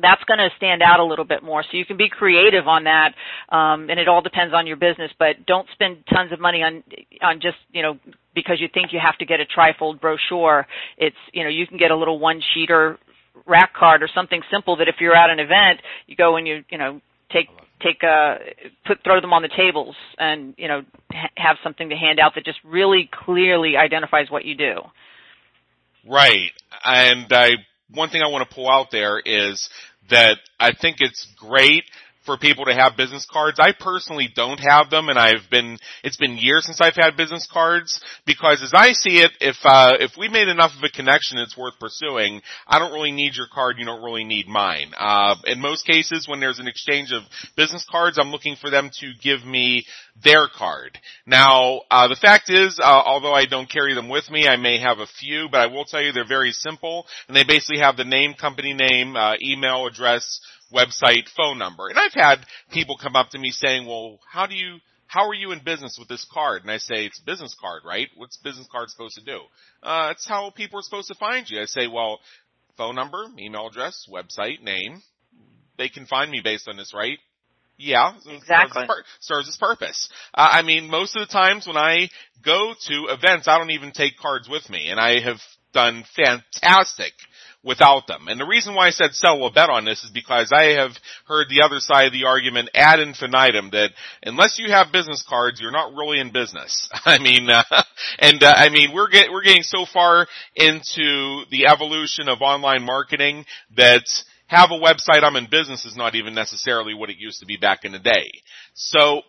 that's 0.00 0.22
going 0.24 0.38
to 0.38 0.48
stand 0.56 0.82
out 0.82 1.00
a 1.00 1.04
little 1.04 1.24
bit 1.24 1.42
more. 1.42 1.62
So 1.62 1.76
you 1.76 1.84
can 1.84 1.96
be 1.96 2.08
creative 2.08 2.66
on 2.66 2.84
that, 2.84 3.14
um, 3.50 3.90
and 3.90 4.00
it 4.00 4.08
all 4.08 4.22
depends 4.22 4.54
on 4.54 4.66
your 4.66 4.76
business. 4.76 5.10
But 5.18 5.46
don't 5.46 5.68
spend 5.72 5.98
tons 6.12 6.32
of 6.32 6.40
money 6.40 6.62
on 6.62 6.82
on 7.22 7.40
just 7.40 7.58
you 7.72 7.82
know 7.82 7.98
because 8.34 8.60
you 8.60 8.68
think 8.72 8.92
you 8.92 9.00
have 9.00 9.18
to 9.18 9.26
get 9.26 9.40
a 9.40 9.44
trifold 9.44 10.00
brochure. 10.00 10.66
It's 10.98 11.16
you 11.32 11.42
know 11.42 11.50
you 11.50 11.66
can 11.66 11.78
get 11.78 11.90
a 11.90 11.96
little 11.96 12.18
one 12.18 12.40
sheeter 12.56 12.98
rack 13.46 13.74
card 13.74 14.02
or 14.02 14.08
something 14.14 14.42
simple 14.50 14.76
that 14.76 14.88
if 14.88 14.96
you're 15.00 15.14
at 15.14 15.30
an 15.30 15.40
event, 15.40 15.80
you 16.06 16.16
go 16.16 16.36
and 16.36 16.46
you 16.46 16.64
you 16.70 16.78
know 16.78 17.00
take 17.30 17.48
take 17.82 18.02
uh 18.04 18.36
put 18.86 19.02
throw 19.04 19.20
them 19.20 19.32
on 19.32 19.42
the 19.42 19.50
tables 19.56 19.96
and 20.18 20.54
you 20.56 20.68
know 20.68 20.82
ha- 21.12 21.30
have 21.36 21.56
something 21.62 21.88
to 21.88 21.96
hand 21.96 22.18
out 22.20 22.34
that 22.34 22.44
just 22.44 22.58
really 22.64 23.08
clearly 23.12 23.76
identifies 23.76 24.30
what 24.30 24.44
you 24.44 24.54
do. 24.54 24.74
Right. 26.08 26.50
And 26.84 27.26
I 27.30 27.50
one 27.92 28.10
thing 28.10 28.22
I 28.22 28.28
want 28.28 28.48
to 28.48 28.54
pull 28.54 28.70
out 28.70 28.88
there 28.90 29.18
is 29.18 29.68
that 30.10 30.38
I 30.58 30.72
think 30.72 30.96
it's 31.00 31.26
great 31.36 31.84
for 32.24 32.36
people 32.36 32.66
to 32.66 32.74
have 32.74 32.96
business 32.96 33.26
cards. 33.30 33.58
I 33.58 33.72
personally 33.78 34.28
don't 34.34 34.58
have 34.58 34.90
them 34.90 35.08
and 35.08 35.18
I've 35.18 35.48
been, 35.50 35.78
it's 36.04 36.16
been 36.16 36.36
years 36.36 36.66
since 36.66 36.80
I've 36.80 36.96
had 36.96 37.16
business 37.16 37.48
cards 37.50 38.00
because 38.26 38.62
as 38.62 38.72
I 38.74 38.92
see 38.92 39.18
it, 39.18 39.30
if, 39.40 39.56
uh, 39.64 39.94
if 40.00 40.12
we 40.18 40.28
made 40.28 40.48
enough 40.48 40.72
of 40.76 40.84
a 40.84 40.90
connection 40.90 41.38
it's 41.38 41.56
worth 41.56 41.78
pursuing, 41.78 42.42
I 42.66 42.78
don't 42.78 42.92
really 42.92 43.12
need 43.12 43.36
your 43.36 43.46
card, 43.52 43.76
you 43.78 43.86
don't 43.86 44.02
really 44.02 44.24
need 44.24 44.48
mine. 44.48 44.92
Uh, 44.98 45.36
in 45.46 45.60
most 45.60 45.86
cases 45.86 46.28
when 46.28 46.40
there's 46.40 46.58
an 46.58 46.68
exchange 46.68 47.12
of 47.12 47.22
business 47.56 47.86
cards, 47.90 48.18
I'm 48.20 48.30
looking 48.30 48.56
for 48.56 48.70
them 48.70 48.90
to 49.00 49.12
give 49.22 49.44
me 49.44 49.86
their 50.22 50.48
card. 50.48 50.98
Now, 51.26 51.82
uh, 51.90 52.08
the 52.08 52.16
fact 52.16 52.50
is, 52.50 52.78
uh, 52.78 52.82
although 52.84 53.32
I 53.32 53.46
don't 53.46 53.70
carry 53.70 53.94
them 53.94 54.08
with 54.08 54.30
me, 54.30 54.46
I 54.46 54.56
may 54.56 54.78
have 54.78 54.98
a 54.98 55.06
few, 55.06 55.48
but 55.50 55.60
I 55.60 55.66
will 55.66 55.84
tell 55.84 56.02
you 56.02 56.12
they're 56.12 56.26
very 56.26 56.52
simple 56.52 57.06
and 57.28 57.36
they 57.36 57.44
basically 57.44 57.78
have 57.78 57.96
the 57.96 58.04
name, 58.04 58.34
company 58.34 58.74
name, 58.74 59.16
uh, 59.16 59.34
email 59.40 59.86
address, 59.86 60.40
website, 60.72 61.28
phone 61.36 61.58
number. 61.58 61.88
And 61.88 61.98
I've 61.98 62.14
had 62.14 62.46
people 62.70 62.96
come 62.96 63.16
up 63.16 63.30
to 63.30 63.38
me 63.38 63.50
saying, 63.50 63.86
well, 63.86 64.18
how 64.30 64.46
do 64.46 64.54
you, 64.54 64.78
how 65.06 65.28
are 65.28 65.34
you 65.34 65.52
in 65.52 65.64
business 65.64 65.96
with 65.98 66.08
this 66.08 66.26
card? 66.32 66.62
And 66.62 66.70
I 66.70 66.78
say, 66.78 67.06
it's 67.06 67.20
a 67.20 67.24
business 67.24 67.54
card, 67.60 67.82
right? 67.84 68.08
What's 68.16 68.36
business 68.36 68.68
card 68.70 68.90
supposed 68.90 69.16
to 69.16 69.24
do? 69.24 69.40
Uh, 69.82 70.08
it's 70.12 70.28
how 70.28 70.50
people 70.50 70.78
are 70.78 70.82
supposed 70.82 71.08
to 71.08 71.14
find 71.14 71.48
you. 71.48 71.60
I 71.60 71.66
say, 71.66 71.86
well, 71.86 72.20
phone 72.76 72.94
number, 72.94 73.24
email 73.38 73.68
address, 73.68 74.08
website, 74.10 74.62
name. 74.62 75.02
They 75.78 75.88
can 75.88 76.06
find 76.06 76.30
me 76.30 76.40
based 76.42 76.68
on 76.68 76.76
this, 76.76 76.92
right? 76.94 77.18
Yeah, 77.76 78.12
exactly. 78.28 78.82
Serves, 78.86 79.08
serves 79.20 79.48
its 79.48 79.56
purpose. 79.56 80.10
Uh, 80.34 80.48
I 80.52 80.62
mean, 80.62 80.90
most 80.90 81.16
of 81.16 81.26
the 81.26 81.32
times 81.32 81.66
when 81.66 81.78
I 81.78 82.08
go 82.44 82.74
to 82.88 83.06
events, 83.08 83.48
I 83.48 83.58
don't 83.58 83.70
even 83.70 83.92
take 83.92 84.18
cards 84.18 84.48
with 84.48 84.68
me, 84.68 84.88
and 84.90 85.00
I 85.00 85.20
have 85.20 85.38
done 85.72 86.04
fantastic 86.14 87.12
without 87.62 88.06
them. 88.06 88.28
And 88.28 88.40
the 88.40 88.46
reason 88.46 88.74
why 88.74 88.86
I 88.86 88.90
said 88.90 89.12
sell 89.12 89.44
a 89.44 89.50
bet 89.50 89.68
on 89.68 89.84
this 89.84 90.02
is 90.02 90.10
because 90.10 90.50
I 90.52 90.80
have 90.80 90.92
heard 91.26 91.48
the 91.48 91.62
other 91.62 91.78
side 91.78 92.06
of 92.06 92.12
the 92.12 92.24
argument 92.24 92.70
ad 92.74 93.00
infinitum 93.00 93.70
that 93.70 93.90
unless 94.22 94.58
you 94.58 94.70
have 94.70 94.92
business 94.92 95.24
cards, 95.28 95.60
you're 95.60 95.70
not 95.70 95.94
really 95.94 96.20
in 96.20 96.32
business. 96.32 96.88
I 97.04 97.18
mean, 97.18 97.50
uh, 97.50 97.62
and 98.18 98.42
uh, 98.42 98.52
I 98.54 98.70
mean 98.70 98.92
we're 98.94 99.10
get, 99.10 99.30
we're 99.30 99.42
getting 99.42 99.62
so 99.62 99.84
far 99.92 100.26
into 100.56 101.44
the 101.50 101.66
evolution 101.66 102.28
of 102.28 102.40
online 102.40 102.82
marketing 102.82 103.44
that 103.76 104.04
have 104.46 104.70
a 104.70 104.78
website 104.78 105.22
I'm 105.22 105.36
in 105.36 105.48
business 105.48 105.84
is 105.84 105.96
not 105.96 106.14
even 106.14 106.34
necessarily 106.34 106.94
what 106.94 107.10
it 107.10 107.18
used 107.18 107.40
to 107.40 107.46
be 107.46 107.56
back 107.56 107.84
in 107.84 107.92
the 107.92 107.98
day. 107.98 108.30
So 108.74 109.22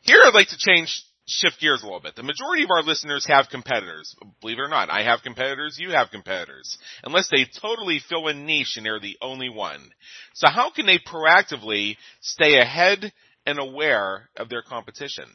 here 0.00 0.20
I'd 0.24 0.34
like 0.34 0.48
to 0.48 0.58
change 0.58 1.04
shift 1.26 1.60
gears 1.60 1.82
a 1.82 1.84
little 1.84 2.00
bit. 2.00 2.16
The 2.16 2.22
majority 2.22 2.64
of 2.64 2.70
our 2.70 2.82
listeners 2.82 3.26
have 3.26 3.48
competitors. 3.50 4.14
Believe 4.40 4.58
it 4.58 4.62
or 4.62 4.68
not, 4.68 4.90
I 4.90 5.02
have 5.04 5.22
competitors, 5.22 5.78
you 5.78 5.90
have 5.90 6.10
competitors. 6.10 6.78
Unless 7.04 7.28
they 7.30 7.46
totally 7.60 8.00
fill 8.08 8.28
a 8.28 8.34
niche 8.34 8.76
and 8.76 8.86
they're 8.86 9.00
the 9.00 9.18
only 9.22 9.48
one. 9.48 9.90
So 10.34 10.48
how 10.48 10.70
can 10.70 10.86
they 10.86 10.98
proactively 10.98 11.96
stay 12.20 12.58
ahead 12.58 13.12
and 13.46 13.58
aware 13.58 14.28
of 14.36 14.48
their 14.48 14.62
competition? 14.62 15.26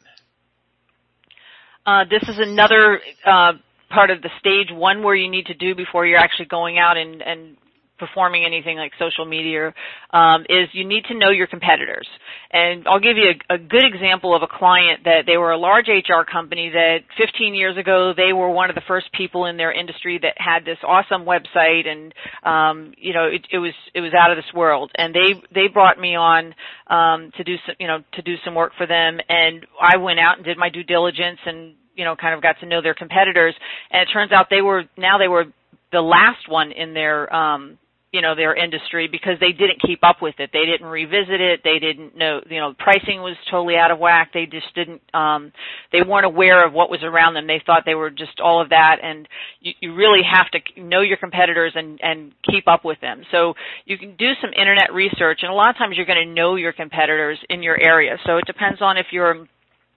Uh, 1.86 2.04
this 2.10 2.22
is 2.28 2.38
another 2.38 3.00
uh, 3.24 3.52
part 3.88 4.10
of 4.10 4.20
the 4.20 4.30
stage 4.38 4.68
one 4.70 5.02
where 5.02 5.14
you 5.14 5.30
need 5.30 5.46
to 5.46 5.54
do 5.54 5.74
before 5.74 6.06
you're 6.06 6.18
actually 6.18 6.46
going 6.46 6.78
out 6.78 6.98
and, 6.98 7.22
and 7.22 7.56
performing 7.98 8.44
anything 8.44 8.76
like 8.76 8.92
social 8.98 9.24
media 9.24 9.74
um, 10.12 10.42
is 10.48 10.68
you 10.72 10.86
need 10.86 11.04
to 11.06 11.18
know 11.18 11.30
your 11.30 11.46
competitors. 11.46 12.06
And 12.50 12.86
I'll 12.88 13.00
give 13.00 13.16
you 13.16 13.32
a, 13.50 13.54
a, 13.54 13.58
good 13.58 13.84
example 13.84 14.34
of 14.34 14.42
a 14.42 14.46
client 14.46 15.04
that 15.04 15.24
they 15.26 15.36
were 15.36 15.52
a 15.52 15.58
large 15.58 15.88
HR 15.88 16.24
company 16.30 16.70
that 16.70 17.00
15 17.18 17.54
years 17.54 17.76
ago 17.76 18.14
they 18.16 18.32
were 18.32 18.48
one 18.50 18.70
of 18.70 18.74
the 18.74 18.82
first 18.88 19.12
people 19.12 19.44
in 19.44 19.56
their 19.56 19.72
industry 19.72 20.18
that 20.22 20.34
had 20.38 20.64
this 20.64 20.78
awesome 20.86 21.24
website 21.24 21.86
and 21.86 22.14
um, 22.44 22.92
you 22.96 23.12
know 23.12 23.24
it, 23.24 23.46
it 23.52 23.58
was 23.58 23.74
it 23.94 24.00
was 24.00 24.12
out 24.14 24.30
of 24.30 24.36
this 24.36 24.52
world. 24.54 24.90
And 24.94 25.14
they 25.14 25.34
they 25.54 25.68
brought 25.68 25.98
me 26.00 26.16
on 26.16 26.54
um, 26.86 27.32
to 27.36 27.44
do 27.44 27.56
some 27.66 27.74
you 27.78 27.86
know 27.86 27.98
to 28.14 28.22
do 28.22 28.36
some 28.44 28.54
work 28.54 28.72
for 28.78 28.86
them. 28.86 29.18
And 29.28 29.66
I 29.80 29.98
went 29.98 30.18
out 30.18 30.36
and 30.36 30.44
did 30.44 30.56
my 30.56 30.70
due 30.70 30.84
diligence 30.84 31.40
and 31.44 31.74
you 31.94 32.04
know 32.04 32.16
kind 32.16 32.34
of 32.34 32.42
got 32.42 32.58
to 32.60 32.66
know 32.66 32.80
their 32.80 32.94
competitors. 32.94 33.54
And 33.90 34.02
it 34.02 34.12
turns 34.12 34.32
out 34.32 34.46
they 34.50 34.62
were 34.62 34.84
now 34.96 35.18
they 35.18 35.28
were 35.28 35.46
the 35.92 36.00
last 36.00 36.48
one 36.48 36.72
in 36.72 36.94
their 36.94 37.32
um 37.34 37.78
you 38.12 38.22
know 38.22 38.34
their 38.34 38.54
industry 38.54 39.06
because 39.06 39.34
they 39.40 39.52
didn't 39.52 39.82
keep 39.84 40.00
up 40.02 40.22
with 40.22 40.36
it. 40.38 40.50
They 40.52 40.64
didn't 40.64 40.86
revisit 40.86 41.40
it. 41.40 41.60
They 41.62 41.78
didn't 41.78 42.16
know 42.16 42.40
you 42.48 42.58
know 42.60 42.74
pricing 42.78 43.20
was 43.20 43.36
totally 43.50 43.76
out 43.76 43.90
of 43.90 43.98
whack. 43.98 44.30
They 44.32 44.46
just 44.46 44.74
didn't 44.74 45.02
um 45.12 45.52
they 45.92 46.02
weren't 46.02 46.26
aware 46.26 46.66
of 46.66 46.72
what 46.72 46.90
was 46.90 47.02
around 47.02 47.34
them. 47.34 47.46
They 47.46 47.62
thought 47.64 47.82
they 47.84 47.94
were 47.94 48.10
just 48.10 48.40
all 48.40 48.62
of 48.62 48.70
that. 48.70 48.96
And 49.02 49.28
you, 49.60 49.72
you 49.80 49.94
really 49.94 50.22
have 50.22 50.46
to 50.52 50.80
know 50.80 51.00
your 51.02 51.18
competitors 51.18 51.72
and 51.74 52.00
and 52.02 52.32
keep 52.50 52.66
up 52.66 52.84
with 52.84 53.00
them. 53.00 53.22
So 53.30 53.54
you 53.84 53.98
can 53.98 54.16
do 54.16 54.32
some 54.40 54.50
internet 54.58 54.92
research 54.92 55.40
and 55.42 55.50
a 55.50 55.54
lot 55.54 55.70
of 55.70 55.76
times 55.76 55.96
you're 55.96 56.06
going 56.06 56.26
to 56.26 56.34
know 56.34 56.56
your 56.56 56.72
competitors 56.72 57.38
in 57.50 57.62
your 57.62 57.78
area. 57.80 58.16
So 58.24 58.38
it 58.38 58.46
depends 58.46 58.80
on 58.80 58.96
if 58.96 59.06
you're 59.12 59.46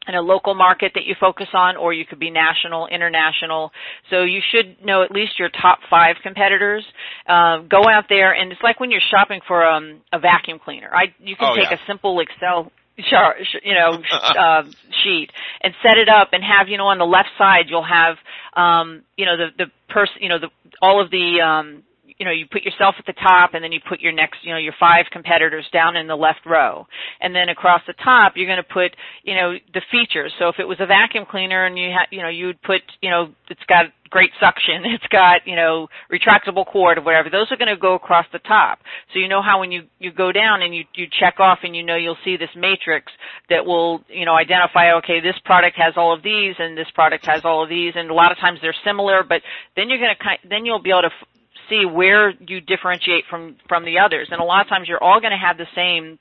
in 0.08 0.16
a 0.16 0.22
local 0.22 0.56
market 0.56 0.94
that 0.96 1.06
you 1.06 1.16
focus 1.20 1.48
on, 1.54 1.78
or 1.78 1.94
you 1.94 2.06
could 2.06 2.20
be 2.20 2.32
national, 2.32 2.88
international. 2.88 3.72
So 4.10 4.24
you 4.24 4.42
should 4.52 4.84
know 4.84 5.04
at 5.04 5.12
least 5.12 5.38
your 5.38 5.50
top 5.50 5.80
five 5.90 6.16
competitors. 6.24 6.84
Uh, 7.28 7.60
go 7.60 7.88
out 7.88 8.06
there, 8.10 8.34
and 8.34 8.52
it's 8.52 8.62
like 8.64 8.80
when 8.80 8.92
you're 8.92 9.02
shopping 9.12 9.42
for 9.48 9.66
um, 9.66 10.02
a 10.12 10.20
vacuum 10.20 10.60
cleaner. 10.64 10.90
I 10.94 11.14
you 11.20 11.36
can 11.36 11.50
oh, 11.52 11.56
take 11.56 11.70
yeah. 11.70 11.78
a 11.78 11.88
simple 11.88 12.20
Excel 12.20 12.72
chart, 13.10 13.38
you 13.64 13.74
know, 13.74 14.02
uh, 14.40 14.64
sheet 15.04 15.30
and 15.62 15.74
set 15.84 15.98
it 15.98 16.10
up 16.10 16.30
and 16.34 16.44
have, 16.44 16.68
you 16.68 16.78
know, 16.78 16.88
on 16.88 16.98
the 16.98 17.06
left 17.06 17.30
side 17.38 17.66
you'll 17.68 17.86
have, 17.86 18.18
um, 18.56 19.04
you 19.18 19.26
know, 19.26 19.38
the 19.38 19.48
the 19.58 19.72
person, 19.90 20.16
you 20.20 20.30
know, 20.30 20.40
the 20.40 20.50
all 20.82 21.02
of 21.02 21.12
the 21.12 21.42
um, 21.42 21.84
you 22.22 22.26
know, 22.26 22.32
you 22.32 22.46
put 22.46 22.62
yourself 22.62 22.94
at 23.00 23.08
the 23.08 23.14
top 23.20 23.56
and 23.56 23.64
then 23.64 23.72
you 23.72 23.80
put 23.90 24.00
your 24.00 24.12
next, 24.12 24.44
you 24.44 24.52
know, 24.52 24.60
your 24.60 24.76
five 24.80 25.06
competitors 25.12 25.66
down 25.74 25.96
in 25.96 26.06
the 26.06 26.16
left 26.16 26.46
row. 26.46 26.86
And 27.20 27.34
then 27.34 27.50
across 27.50 27.82
the 27.88 27.94
top, 27.94 28.34
you're 28.36 28.46
going 28.46 28.62
to 28.62 28.74
put, 28.74 28.96
you 29.24 29.34
know, 29.34 29.56
the 29.74 29.82
features. 29.90 30.32
So 30.38 30.48
if 30.50 30.58
it 30.60 30.68
was 30.68 30.78
a 30.80 30.86
vacuum 30.86 31.26
cleaner 31.28 31.66
and 31.66 31.80
you 31.80 31.90
had, 31.90 32.06
you 32.12 32.22
know, 32.22 32.30
you 32.30 32.46
would 32.46 32.62
put, 32.62 32.82
you 33.02 33.10
know, 33.10 33.30
it's 33.50 33.64
got 33.68 33.86
great 34.12 34.30
suction, 34.40 34.84
it's 34.86 35.08
got, 35.10 35.48
you 35.48 35.56
know, 35.56 35.88
retractable 36.14 36.64
cord 36.64 37.00
or 37.00 37.02
whatever. 37.02 37.32
Those 37.32 37.48
are 37.50 37.58
going 37.58 37.74
to 37.74 37.80
go 37.80 37.96
across 37.96 38.28
the 38.32 38.38
top. 38.40 38.78
So 39.14 39.20
you 39.20 39.28
know 39.28 39.42
how 39.42 39.60
when 39.60 39.72
you, 39.72 39.84
you 39.98 40.12
go 40.12 40.32
down 40.32 40.62
and 40.62 40.76
you, 40.76 40.84
you 40.94 41.08
check 41.20 41.40
off 41.40 41.60
and 41.64 41.76
you 41.76 41.82
know 41.82 41.96
you'll 41.96 42.22
see 42.24 42.38
this 42.38 42.54
matrix 42.56 43.12
that 43.50 43.66
will, 43.66 44.04
you 44.10 44.26
know, 44.26 44.36
identify, 44.36 44.94
okay, 44.98 45.22
this 45.22 45.40
product 45.44 45.76
has 45.78 45.94
all 45.98 46.14
of 46.14 46.22
these 46.22 46.54
and 46.60 46.78
this 46.78 46.92
product 46.94 47.26
has 47.26 47.42
all 47.46 47.64
of 47.64 47.70
these. 47.70 47.94
And 47.96 48.12
a 48.12 48.14
lot 48.14 48.32
of 48.32 48.38
times 48.38 48.60
they're 48.62 48.76
similar, 48.86 49.24
but 49.24 49.42
then 49.76 49.90
you're 49.90 49.98
going 49.98 50.14
to, 50.14 50.48
then 50.48 50.68
you'll 50.68 50.84
be 50.84 50.92
able 50.92 51.10
to 51.10 51.31
see 51.72 51.86
where 51.86 52.32
you 52.32 52.62
differentiate 52.62 53.24
from 53.30 53.56
from 53.68 53.86
the 53.86 54.00
others. 54.00 54.28
And 54.32 54.42
a 54.42 54.44
lot 54.44 54.62
of 54.62 54.70
times 54.70 54.88
you're 54.88 55.04
all 55.04 55.20
going 55.20 55.32
to 55.32 55.38
have 55.38 55.58
the 55.58 55.68
same 55.74 56.20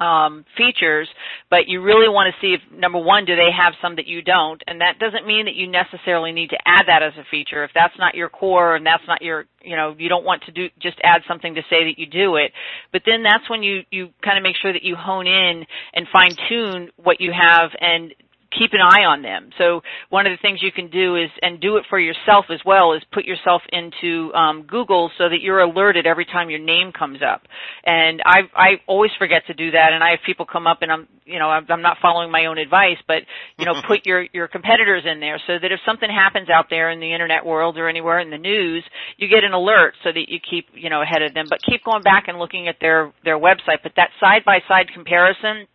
um, 0.00 0.44
features, 0.56 1.08
but 1.50 1.68
you 1.68 1.80
really 1.80 2.08
want 2.08 2.32
to 2.32 2.40
see 2.40 2.54
if 2.54 2.60
number 2.76 2.98
one, 2.98 3.24
do 3.24 3.36
they 3.36 3.50
have 3.56 3.74
some 3.80 3.96
that 3.96 4.06
you 4.06 4.22
don't, 4.22 4.60
and 4.66 4.80
that 4.80 4.98
doesn't 4.98 5.26
mean 5.26 5.44
that 5.46 5.54
you 5.54 5.68
necessarily 5.68 6.32
need 6.32 6.50
to 6.50 6.58
add 6.66 6.86
that 6.88 7.02
as 7.02 7.12
a 7.16 7.24
feature. 7.30 7.62
If 7.64 7.70
that's 7.74 7.94
not 7.98 8.14
your 8.14 8.28
core 8.28 8.74
and 8.74 8.84
that's 8.84 9.04
not 9.06 9.22
your, 9.22 9.46
you 9.62 9.76
know, 9.76 9.94
you 9.96 10.08
don't 10.08 10.24
want 10.24 10.42
to 10.44 10.52
do 10.52 10.68
just 10.80 10.96
add 11.02 11.22
something 11.28 11.54
to 11.54 11.62
say 11.70 11.84
that 11.84 11.98
you 11.98 12.06
do 12.06 12.36
it. 12.36 12.52
But 12.92 13.02
then 13.06 13.22
that's 13.22 13.48
when 13.48 13.62
you 13.62 13.82
you 13.90 14.10
kind 14.22 14.36
of 14.36 14.42
make 14.42 14.56
sure 14.60 14.72
that 14.72 14.82
you 14.82 14.96
hone 14.96 15.26
in 15.26 15.64
and 15.92 16.06
fine 16.12 16.34
tune 16.48 16.90
what 16.96 17.20
you 17.20 17.32
have 17.32 17.70
and 17.80 18.14
keep 18.58 18.72
an 18.72 18.80
eye 18.80 19.04
on 19.04 19.22
them. 19.22 19.50
So 19.58 19.82
one 20.10 20.26
of 20.26 20.32
the 20.32 20.40
things 20.40 20.60
you 20.62 20.72
can 20.72 20.90
do 20.90 21.16
is, 21.16 21.30
and 21.42 21.60
do 21.60 21.76
it 21.76 21.84
for 21.88 21.98
yourself 21.98 22.46
as 22.50 22.60
well, 22.64 22.92
is 22.92 23.02
put 23.12 23.24
yourself 23.24 23.62
into 23.72 24.32
um, 24.34 24.62
Google 24.62 25.10
so 25.18 25.28
that 25.28 25.40
you're 25.40 25.60
alerted 25.60 26.06
every 26.06 26.24
time 26.24 26.50
your 26.50 26.60
name 26.60 26.92
comes 26.92 27.20
up. 27.22 27.42
And 27.84 28.22
I 28.24 28.42
I 28.54 28.68
always 28.86 29.10
forget 29.18 29.42
to 29.48 29.54
do 29.54 29.70
that, 29.72 29.92
and 29.92 30.02
I 30.02 30.10
have 30.10 30.20
people 30.24 30.46
come 30.46 30.66
up 30.66 30.78
and 30.82 30.90
I'm 30.90 31.08
you 31.24 31.38
know 31.38 31.48
I'm, 31.48 31.66
I'm 31.68 31.82
not 31.82 31.98
following 32.00 32.30
my 32.30 32.46
own 32.46 32.58
advice, 32.58 32.98
but 33.06 33.22
you 33.58 33.64
know 33.64 33.74
put 33.86 34.06
your 34.06 34.26
your 34.32 34.48
competitors 34.48 35.04
in 35.10 35.20
there 35.20 35.40
so 35.46 35.58
that 35.60 35.72
if 35.72 35.80
something 35.86 36.08
happens 36.10 36.48
out 36.48 36.66
there 36.70 36.90
in 36.90 37.00
the 37.00 37.12
internet 37.12 37.44
world 37.44 37.78
or 37.78 37.88
anywhere 37.88 38.20
in 38.20 38.30
the 38.30 38.38
news, 38.38 38.84
you 39.16 39.28
get 39.28 39.44
an 39.44 39.52
alert 39.52 39.94
so 40.02 40.10
that 40.12 40.28
you 40.28 40.38
keep 40.38 40.66
you 40.74 40.90
know 40.90 41.02
ahead 41.02 41.22
of 41.22 41.34
them. 41.34 41.46
But 41.48 41.60
keep 41.62 41.84
going 41.84 42.02
back 42.02 42.28
and 42.28 42.38
looking 42.38 42.68
at 42.68 42.76
their 42.80 43.12
their 43.24 43.38
website. 43.38 43.82
But 43.82 43.92
that 43.96 44.10
side 44.20 44.44
by 44.44 44.60
side 44.68 44.86
comparison 44.92 45.66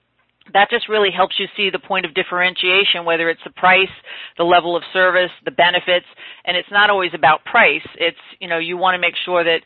that 0.53 0.69
just 0.69 0.89
really 0.89 1.09
helps 1.15 1.35
you 1.39 1.47
see 1.55 1.69
the 1.69 1.79
point 1.79 2.05
of 2.05 2.13
differentiation, 2.13 3.05
whether 3.05 3.29
it's 3.29 3.43
the 3.43 3.51
price, 3.51 3.93
the 4.37 4.43
level 4.43 4.75
of 4.75 4.83
service, 4.93 5.31
the 5.45 5.51
benefits, 5.51 6.05
and 6.45 6.57
it's 6.57 6.71
not 6.71 6.89
always 6.89 7.11
about 7.13 7.43
price. 7.45 7.85
It's, 7.95 8.17
you 8.39 8.47
know, 8.47 8.57
you 8.57 8.77
want 8.77 8.95
to 8.95 8.99
make 8.99 9.15
sure 9.25 9.43
that 9.43 9.61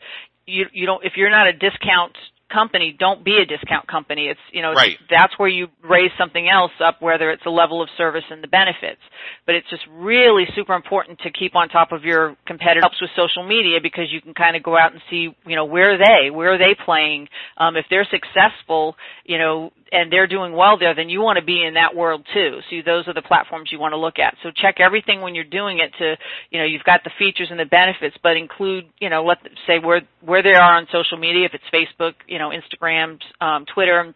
you, 0.46 0.66
you 0.72 0.86
don't, 0.86 1.04
if 1.04 1.14
you're 1.16 1.30
not 1.30 1.46
a 1.46 1.52
discount 1.52 2.16
company, 2.52 2.94
don't 2.98 3.24
be 3.24 3.38
a 3.38 3.46
discount 3.46 3.86
company. 3.88 4.28
It's, 4.28 4.40
you 4.52 4.62
know, 4.62 4.72
right. 4.72 4.96
that's 5.10 5.32
where 5.38 5.48
you 5.48 5.68
raise 5.82 6.10
something 6.18 6.48
else 6.48 6.72
up, 6.82 7.02
whether 7.02 7.30
it's 7.30 7.42
a 7.46 7.50
level 7.50 7.82
of 7.82 7.88
service 7.98 8.24
and 8.30 8.42
the 8.42 8.48
benefits. 8.48 9.00
But 9.46 9.56
it's 9.56 9.68
just 9.70 9.82
really 9.90 10.44
super 10.54 10.74
important 10.74 11.18
to 11.20 11.30
keep 11.30 11.56
on 11.56 11.68
top 11.68 11.90
of 11.92 12.04
your 12.04 12.36
competitors. 12.46 12.84
Helps 12.84 13.00
with 13.00 13.10
social 13.16 13.46
media 13.46 13.78
because 13.82 14.12
you 14.12 14.20
can 14.20 14.34
kind 14.34 14.56
of 14.56 14.62
go 14.62 14.76
out 14.76 14.92
and 14.92 15.00
see, 15.10 15.34
you 15.46 15.56
know, 15.56 15.64
where 15.64 15.94
are 15.94 15.98
they? 15.98 16.30
Where 16.30 16.54
are 16.54 16.58
they 16.58 16.76
playing? 16.84 17.28
Um, 17.56 17.76
if 17.76 17.86
they're 17.90 18.06
successful, 18.10 18.96
you 19.24 19.38
know, 19.38 19.72
and 19.94 20.12
they're 20.12 20.26
doing 20.26 20.52
well 20.52 20.76
there, 20.78 20.94
then 20.94 21.08
you 21.08 21.20
want 21.20 21.38
to 21.38 21.44
be 21.44 21.62
in 21.62 21.74
that 21.74 21.94
world 21.94 22.26
too. 22.34 22.58
So 22.68 22.76
those 22.84 23.06
are 23.06 23.14
the 23.14 23.22
platforms 23.22 23.70
you 23.70 23.78
want 23.78 23.92
to 23.92 23.96
look 23.96 24.18
at. 24.18 24.34
So 24.42 24.50
check 24.50 24.80
everything 24.80 25.20
when 25.20 25.34
you're 25.34 25.44
doing 25.44 25.78
it 25.78 25.92
to, 25.98 26.16
you 26.50 26.58
know, 26.58 26.66
you've 26.66 26.82
got 26.82 27.04
the 27.04 27.10
features 27.18 27.48
and 27.50 27.58
the 27.58 27.64
benefits, 27.64 28.16
but 28.22 28.36
include, 28.36 28.86
you 28.98 29.08
know, 29.08 29.24
let 29.24 29.38
say 29.66 29.78
where 29.78 30.02
where 30.20 30.42
they 30.42 30.54
are 30.54 30.76
on 30.76 30.88
social 30.90 31.16
media, 31.16 31.46
if 31.46 31.52
it's 31.54 31.64
Facebook, 31.72 32.14
you 32.26 32.38
know, 32.38 32.50
Instagram, 32.50 33.18
um, 33.40 33.64
Twitter, 33.72 34.14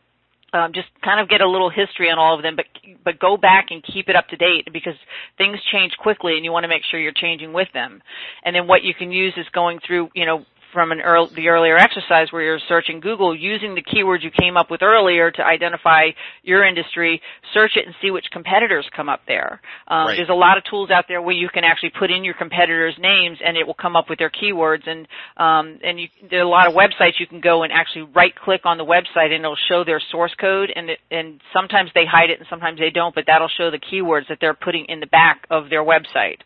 um, 0.53 0.73
just 0.73 0.89
kind 1.05 1.21
of 1.21 1.29
get 1.29 1.43
a 1.43 1.49
little 1.49 1.71
history 1.71 2.11
on 2.11 2.19
all 2.19 2.35
of 2.35 2.43
them, 2.43 2.57
but 2.57 2.65
but 3.05 3.19
go 3.19 3.37
back 3.37 3.67
and 3.71 3.85
keep 3.85 4.09
it 4.09 4.17
up 4.17 4.29
to 4.29 4.37
date 4.37 4.69
because 4.73 4.95
things 5.37 5.59
change 5.71 5.93
quickly, 5.99 6.37
and 6.37 6.45
you 6.45 6.53
want 6.53 6.65
to 6.65 6.69
make 6.69 6.83
sure 6.91 6.99
you're 6.99 7.13
changing 7.13 7.53
with 7.53 7.69
them. 7.75 8.03
And 8.45 8.57
then 8.57 8.67
what 8.67 8.83
you 8.83 8.95
can 8.95 9.13
use 9.13 9.35
is 9.37 9.47
going 9.53 9.79
through, 9.87 10.09
you 10.15 10.27
know, 10.27 10.45
from 10.73 10.93
an 10.93 11.01
early, 11.01 11.31
the 11.35 11.49
earlier 11.49 11.77
exercise 11.77 12.29
where 12.31 12.43
you're 12.43 12.61
searching 12.69 13.01
Google 13.01 13.35
using 13.35 13.75
the 13.75 13.83
keywords 13.83 14.23
you 14.23 14.31
came 14.31 14.57
up 14.57 14.71
with 14.71 14.83
earlier 14.83 15.31
to 15.31 15.45
identify 15.45 16.09
your 16.43 16.65
industry, 16.65 17.21
search 17.55 17.73
it 17.77 17.87
and 17.87 17.95
see 18.03 18.11
which 18.11 18.27
competitors 18.33 18.87
come 18.95 19.09
up 19.09 19.23
there. 19.27 19.61
Um, 19.87 20.09
right. 20.09 20.17
There's 20.17 20.29
a 20.29 20.35
lot 20.35 20.59
of 20.59 20.65
tools 20.65 20.91
out 20.91 21.07
there 21.09 21.23
where 21.23 21.35
you 21.35 21.49
can 21.49 21.65
actually 21.65 21.93
put 21.99 22.11
in 22.11 22.25
your 22.25 22.35
competitors' 22.35 22.97
names 22.99 23.39
and 23.45 23.57
it 23.57 23.67
will 23.67 23.75
come 23.75 23.97
up 23.97 24.11
with 24.11 24.19
their 24.19 24.31
keywords. 24.31 24.87
And 24.87 25.09
um, 25.37 25.79
and 25.83 26.01
you, 26.01 26.09
there 26.31 26.41
are 26.41 26.45
a 26.45 26.49
lot 26.49 26.67
of 26.67 26.75
websites 26.75 27.19
you 27.19 27.27
can 27.27 27.41
go 27.41 27.63
and 27.63 27.73
actually 27.73 28.03
right 28.15 28.35
click 28.35 28.63
on 28.65 28.79
the 28.79 28.85
website 28.85 29.33
and 29.33 29.45
it'll 29.45 29.57
show 29.69 29.85
their 29.85 30.01
source 30.11 30.35
code. 30.41 30.71
And 30.75 30.91
it, 30.91 30.99
and 31.11 31.41
sometimes 31.53 31.91
they 31.95 32.05
hide 32.05 32.31
it 32.31 32.39
and 32.39 32.47
sometimes 32.51 32.79
they 32.79 32.91
don't, 32.91 33.15
but 33.15 33.25
that'll 33.27 33.49
show 33.49 33.71
the 33.71 33.79
keywords 33.79 34.29
that 34.29 34.39
they're 34.41 34.55
putting 34.55 34.87
in 34.87 35.01
the 35.01 35.07
back 35.07 35.47
of 35.51 35.71
their 35.71 35.83
website. 35.83 36.39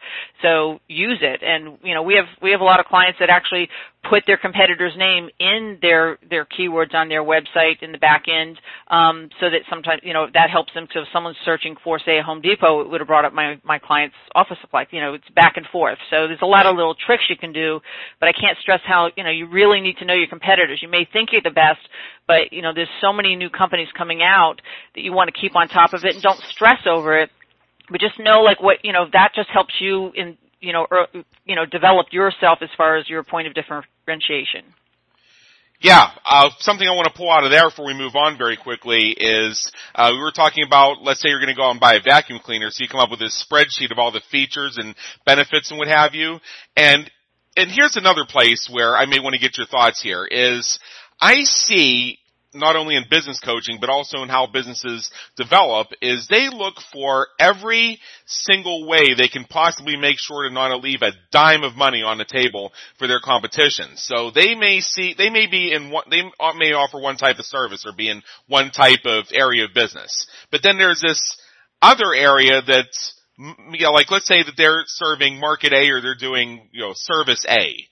So 0.42 0.80
use 0.88 1.18
it. 1.20 1.42
And 1.42 1.78
you 1.82 1.94
know 1.94 2.02
we 2.02 2.14
have 2.14 2.26
we 2.40 2.52
have 2.52 2.60
a 2.60 2.64
lot 2.64 2.80
of 2.80 2.86
clients 2.86 3.18
that 3.18 3.30
actually 3.30 3.68
put 4.08 4.24
their 4.26 4.36
competitor's 4.36 4.94
name 4.96 5.28
in 5.38 5.78
their 5.80 6.18
their 6.28 6.44
keywords 6.44 6.94
on 6.94 7.08
their 7.08 7.22
website 7.22 7.82
in 7.82 7.92
the 7.92 7.98
back 7.98 8.24
end, 8.28 8.58
um, 8.88 9.28
so 9.40 9.48
that 9.48 9.60
sometimes 9.70 10.00
you 10.02 10.12
know 10.12 10.26
that 10.34 10.50
helps 10.50 10.74
them. 10.74 10.88
So 10.92 11.00
if 11.00 11.08
someone's 11.12 11.36
searching 11.44 11.76
for 11.84 12.00
say 12.04 12.18
a 12.18 12.22
Home 12.22 12.40
Depot, 12.40 12.80
it 12.80 12.90
would 12.90 13.00
have 13.00 13.08
brought 13.08 13.24
up 13.24 13.32
my 13.32 13.60
my 13.64 13.78
client's 13.78 14.16
office 14.34 14.58
supply. 14.60 14.86
You 14.90 15.00
know, 15.00 15.14
it's 15.14 15.28
back 15.34 15.56
and 15.56 15.66
forth. 15.66 15.98
So 16.10 16.26
there's 16.26 16.42
a 16.42 16.46
lot 16.46 16.66
of 16.66 16.76
little 16.76 16.94
tricks 17.06 17.24
you 17.28 17.36
can 17.36 17.52
do, 17.52 17.80
but 18.18 18.28
I 18.28 18.32
can't 18.32 18.58
stress 18.60 18.80
how 18.84 19.10
you 19.16 19.22
know 19.22 19.30
you 19.30 19.46
really 19.46 19.80
need 19.80 19.98
to 19.98 20.04
know 20.04 20.14
your 20.14 20.28
competitors. 20.28 20.80
You 20.82 20.88
may 20.88 21.06
think 21.12 21.30
you're 21.32 21.42
the 21.42 21.50
best, 21.50 21.80
but 22.26 22.52
you 22.52 22.62
know 22.62 22.72
there's 22.74 22.90
so 23.00 23.12
many 23.12 23.36
new 23.36 23.50
companies 23.50 23.88
coming 23.96 24.20
out 24.22 24.56
that 24.94 25.02
you 25.02 25.12
want 25.12 25.32
to 25.32 25.40
keep 25.40 25.54
on 25.54 25.68
top 25.68 25.94
of 25.94 26.04
it 26.04 26.14
and 26.14 26.22
don't 26.22 26.40
stress 26.50 26.80
over 26.86 27.18
it 27.18 27.30
but 27.90 28.00
just 28.00 28.18
know 28.18 28.40
like 28.40 28.62
what 28.62 28.78
you 28.84 28.92
know 28.92 29.06
that 29.12 29.32
just 29.34 29.48
helps 29.50 29.74
you 29.80 30.10
in 30.14 30.38
you 30.62 30.72
know, 30.72 30.86
er, 30.90 31.06
you 31.44 31.56
know, 31.56 31.66
develop 31.66 32.06
yourself 32.12 32.60
as 32.62 32.70
far 32.76 32.96
as 32.96 33.08
your 33.08 33.22
point 33.22 33.48
of 33.48 33.54
differentiation. 33.54 34.64
Yeah, 35.80 36.10
uh, 36.24 36.50
something 36.60 36.86
I 36.86 36.92
want 36.92 37.08
to 37.08 37.14
pull 37.14 37.28
out 37.28 37.42
of 37.42 37.50
there 37.50 37.68
before 37.68 37.86
we 37.86 37.94
move 37.94 38.14
on 38.14 38.38
very 38.38 38.56
quickly 38.56 39.16
is 39.18 39.70
uh, 39.96 40.10
we 40.12 40.20
were 40.20 40.30
talking 40.30 40.64
about. 40.64 41.02
Let's 41.02 41.20
say 41.20 41.28
you're 41.28 41.40
going 41.40 41.54
to 41.54 41.60
go 41.60 41.68
and 41.68 41.80
buy 41.80 41.94
a 41.94 42.00
vacuum 42.00 42.38
cleaner, 42.38 42.70
so 42.70 42.84
you 42.84 42.88
come 42.88 43.00
up 43.00 43.10
with 43.10 43.18
this 43.18 43.44
spreadsheet 43.44 43.90
of 43.90 43.98
all 43.98 44.12
the 44.12 44.22
features 44.30 44.78
and 44.78 44.94
benefits 45.26 45.72
and 45.72 45.80
what 45.80 45.88
have 45.88 46.14
you. 46.14 46.38
And 46.76 47.10
and 47.56 47.68
here's 47.68 47.96
another 47.96 48.24
place 48.28 48.68
where 48.70 48.96
I 48.96 49.06
may 49.06 49.18
want 49.18 49.34
to 49.34 49.40
get 49.40 49.58
your 49.58 49.66
thoughts 49.66 50.00
here 50.00 50.24
is 50.24 50.78
I 51.20 51.42
see 51.42 52.18
not 52.54 52.76
only 52.76 52.96
in 52.96 53.04
business 53.08 53.40
coaching, 53.40 53.78
but 53.80 53.90
also 53.90 54.22
in 54.22 54.28
how 54.28 54.46
businesses 54.46 55.10
develop 55.36 55.88
is 56.00 56.26
they 56.28 56.48
look 56.48 56.74
for 56.92 57.28
every 57.38 57.98
single 58.26 58.86
way 58.86 59.14
they 59.14 59.28
can 59.28 59.44
possibly 59.44 59.96
make 59.96 60.18
sure 60.18 60.48
to 60.48 60.54
not 60.54 60.82
leave 60.82 61.02
a 61.02 61.12
dime 61.30 61.62
of 61.62 61.76
money 61.76 62.02
on 62.02 62.18
the 62.18 62.24
table 62.24 62.72
for 62.98 63.06
their 63.08 63.20
competition. 63.20 63.96
So 63.96 64.30
they 64.30 64.54
may 64.54 64.80
see, 64.80 65.14
they 65.16 65.30
may 65.30 65.46
be 65.46 65.72
in 65.72 65.90
one, 65.90 66.04
they 66.10 66.22
may 66.56 66.72
offer 66.72 67.00
one 67.00 67.16
type 67.16 67.38
of 67.38 67.46
service 67.46 67.84
or 67.86 67.92
be 67.92 68.10
in 68.10 68.22
one 68.48 68.70
type 68.70 69.04
of 69.04 69.26
area 69.32 69.64
of 69.64 69.74
business. 69.74 70.26
But 70.50 70.60
then 70.62 70.78
there's 70.78 71.00
this 71.00 71.36
other 71.80 72.14
area 72.14 72.60
that's, 72.66 73.14
know, 73.38 73.92
like 73.92 74.10
let's 74.10 74.26
say 74.26 74.42
that 74.42 74.54
they're 74.56 74.84
serving 74.86 75.40
market 75.40 75.72
A 75.72 75.88
or 75.90 76.00
they're 76.00 76.14
doing, 76.14 76.68
you 76.70 76.82
know, 76.82 76.92
service 76.94 77.44
A 77.48 77.88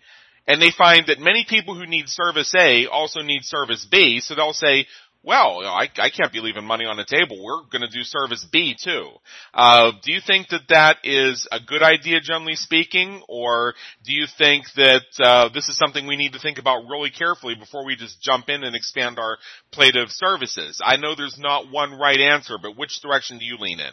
and 0.47 0.61
they 0.61 0.71
find 0.77 1.07
that 1.07 1.21
many 1.21 1.47
people 1.49 1.75
who 1.75 1.87
need 1.87 2.09
service 2.09 2.53
A 2.57 2.87
also 2.87 3.21
need 3.21 3.43
service 3.45 3.87
B, 3.91 4.21
so 4.21 4.35
they'll 4.35 4.53
say, 4.53 4.87
well, 5.23 5.61
I, 5.67 5.89
I 5.99 6.09
can't 6.09 6.33
be 6.33 6.41
leaving 6.41 6.65
money 6.65 6.87
on 6.87 6.97
the 6.97 7.05
table. 7.05 7.45
We're 7.45 7.65
going 7.71 7.83
to 7.83 7.95
do 7.95 8.03
service 8.03 8.47
B 8.51 8.75
too. 8.83 9.11
Uh, 9.53 9.93
do 10.03 10.13
you 10.13 10.21
think 10.27 10.49
that 10.49 10.63
that 10.71 10.97
is 11.05 11.47
a 11.53 11.59
good 11.61 11.83
idea, 11.83 12.21
generally 12.23 12.55
speaking, 12.55 13.23
or 13.29 13.75
do 14.05 14.15
you 14.15 14.27
think 14.39 14.65
that 14.77 15.03
uh, 15.23 15.51
this 15.53 15.69
is 15.69 15.77
something 15.77 16.07
we 16.07 16.17
need 16.17 16.33
to 16.33 16.39
think 16.39 16.59
about 16.59 16.89
really 16.89 17.11
carefully 17.11 17.55
before 17.55 17.85
we 17.85 17.97
just 17.97 18.23
jump 18.23 18.49
in 18.49 18.65
and 18.65 18.75
expand 18.75 19.19
our 19.19 19.37
plate 19.73 19.97
of 19.97 20.09
services? 20.11 20.81
I 20.83 20.97
know 20.97 21.15
there's 21.15 21.39
not 21.39 21.71
one 21.71 21.99
right 21.99 22.19
answer, 22.19 22.57
but 22.61 22.79
which 22.79 23.01
direction 23.03 23.39
do 23.39 23.45
you 23.45 23.59
lean 23.59 23.81
in? 23.81 23.93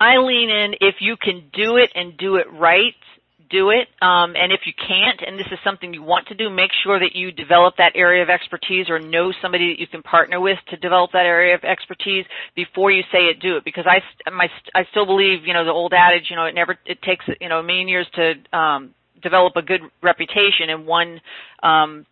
I 0.00 0.18
lean 0.18 0.48
in 0.48 0.74
if 0.80 0.96
you 1.00 1.16
can 1.20 1.50
do 1.52 1.76
it 1.76 1.90
and 1.94 2.16
do 2.16 2.36
it 2.36 2.46
right 2.52 2.94
do 3.50 3.70
it. 3.70 3.88
Um, 4.00 4.34
and 4.36 4.52
if 4.52 4.60
you 4.66 4.72
can't, 4.76 5.20
and 5.26 5.38
this 5.38 5.46
is 5.50 5.58
something 5.64 5.92
you 5.92 6.02
want 6.02 6.28
to 6.28 6.34
do, 6.34 6.50
make 6.50 6.70
sure 6.84 6.98
that 6.98 7.14
you 7.14 7.32
develop 7.32 7.76
that 7.78 7.92
area 7.94 8.22
of 8.22 8.28
expertise 8.28 8.88
or 8.88 8.98
know 8.98 9.32
somebody 9.40 9.72
that 9.72 9.80
you 9.80 9.86
can 9.86 10.02
partner 10.02 10.40
with 10.40 10.58
to 10.70 10.76
develop 10.76 11.12
that 11.12 11.26
area 11.26 11.54
of 11.54 11.64
expertise 11.64 12.24
before 12.54 12.90
you 12.90 13.02
say 13.12 13.26
it. 13.26 13.40
Do 13.40 13.56
it 13.56 13.64
because 13.64 13.86
I, 13.86 14.00
my, 14.30 14.48
I 14.74 14.84
still 14.90 15.06
believe 15.06 15.46
you 15.46 15.54
know 15.54 15.64
the 15.64 15.72
old 15.72 15.92
adage. 15.92 16.30
You 16.30 16.36
know, 16.36 16.44
it 16.44 16.54
never 16.54 16.76
it 16.86 17.02
takes 17.02 17.24
you 17.40 17.48
know 17.48 17.60
a 17.60 17.62
million 17.62 17.88
years 17.88 18.06
to 18.14 18.56
um, 18.56 18.94
develop 19.22 19.56
a 19.56 19.62
good 19.62 19.80
reputation 20.02 20.70
and 20.70 20.86
one 20.86 21.20
um, 21.62 22.06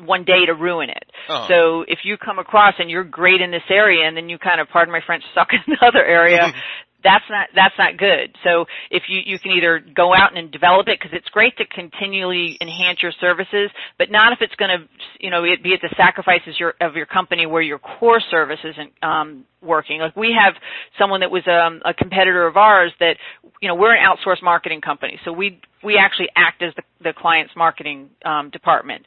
one 0.00 0.24
day 0.24 0.46
to 0.46 0.54
ruin 0.54 0.90
it. 0.90 1.04
Uh-huh. 1.28 1.48
So 1.48 1.84
if 1.88 2.00
you 2.04 2.16
come 2.16 2.38
across 2.38 2.74
and 2.78 2.90
you're 2.90 3.04
great 3.04 3.40
in 3.40 3.50
this 3.50 3.62
area 3.70 4.06
and 4.06 4.16
then 4.16 4.28
you 4.28 4.38
kind 4.38 4.60
of, 4.60 4.68
pardon 4.68 4.92
my 4.92 5.00
French, 5.04 5.24
suck 5.34 5.48
in 5.66 5.76
another 5.80 6.04
area, 6.04 6.52
that's 7.04 7.24
not 7.30 7.48
that's 7.54 7.74
not 7.78 7.96
good. 7.98 8.34
So 8.42 8.64
if 8.90 9.04
you 9.08 9.20
you 9.24 9.38
can 9.38 9.52
either 9.52 9.78
go 9.94 10.14
out 10.14 10.36
and 10.36 10.50
develop 10.50 10.88
it 10.88 10.98
because 10.98 11.16
it's 11.16 11.28
great 11.28 11.56
to 11.58 11.66
continually 11.66 12.58
enhance 12.60 13.02
your 13.02 13.12
services, 13.20 13.70
but 13.98 14.10
not 14.10 14.32
if 14.32 14.40
it's 14.40 14.54
going 14.56 14.70
to 14.70 14.88
you 15.20 15.30
know 15.30 15.42
be 15.62 15.74
at 15.74 15.80
the 15.82 15.94
sacrifices 15.96 16.58
your, 16.58 16.74
of 16.80 16.96
your 16.96 17.06
company 17.06 17.46
where 17.46 17.62
your 17.62 17.78
core 17.78 18.20
service 18.30 18.58
isn't 18.64 18.92
um, 19.02 19.44
working. 19.62 20.00
Like 20.00 20.16
we 20.16 20.32
have 20.32 20.54
someone 20.98 21.20
that 21.20 21.30
was 21.30 21.46
um, 21.46 21.82
a 21.84 21.92
competitor 21.92 22.46
of 22.46 22.56
ours 22.56 22.92
that 23.00 23.18
you 23.60 23.68
know 23.68 23.74
we're 23.74 23.94
an 23.94 24.02
outsourced 24.02 24.42
marketing 24.42 24.80
company, 24.80 25.20
so 25.24 25.32
we 25.32 25.60
we 25.84 25.98
actually 25.98 26.28
act 26.34 26.62
as 26.62 26.72
the, 26.74 26.82
the 27.02 27.12
client's 27.12 27.52
marketing 27.54 28.08
um, 28.24 28.48
department 28.50 29.04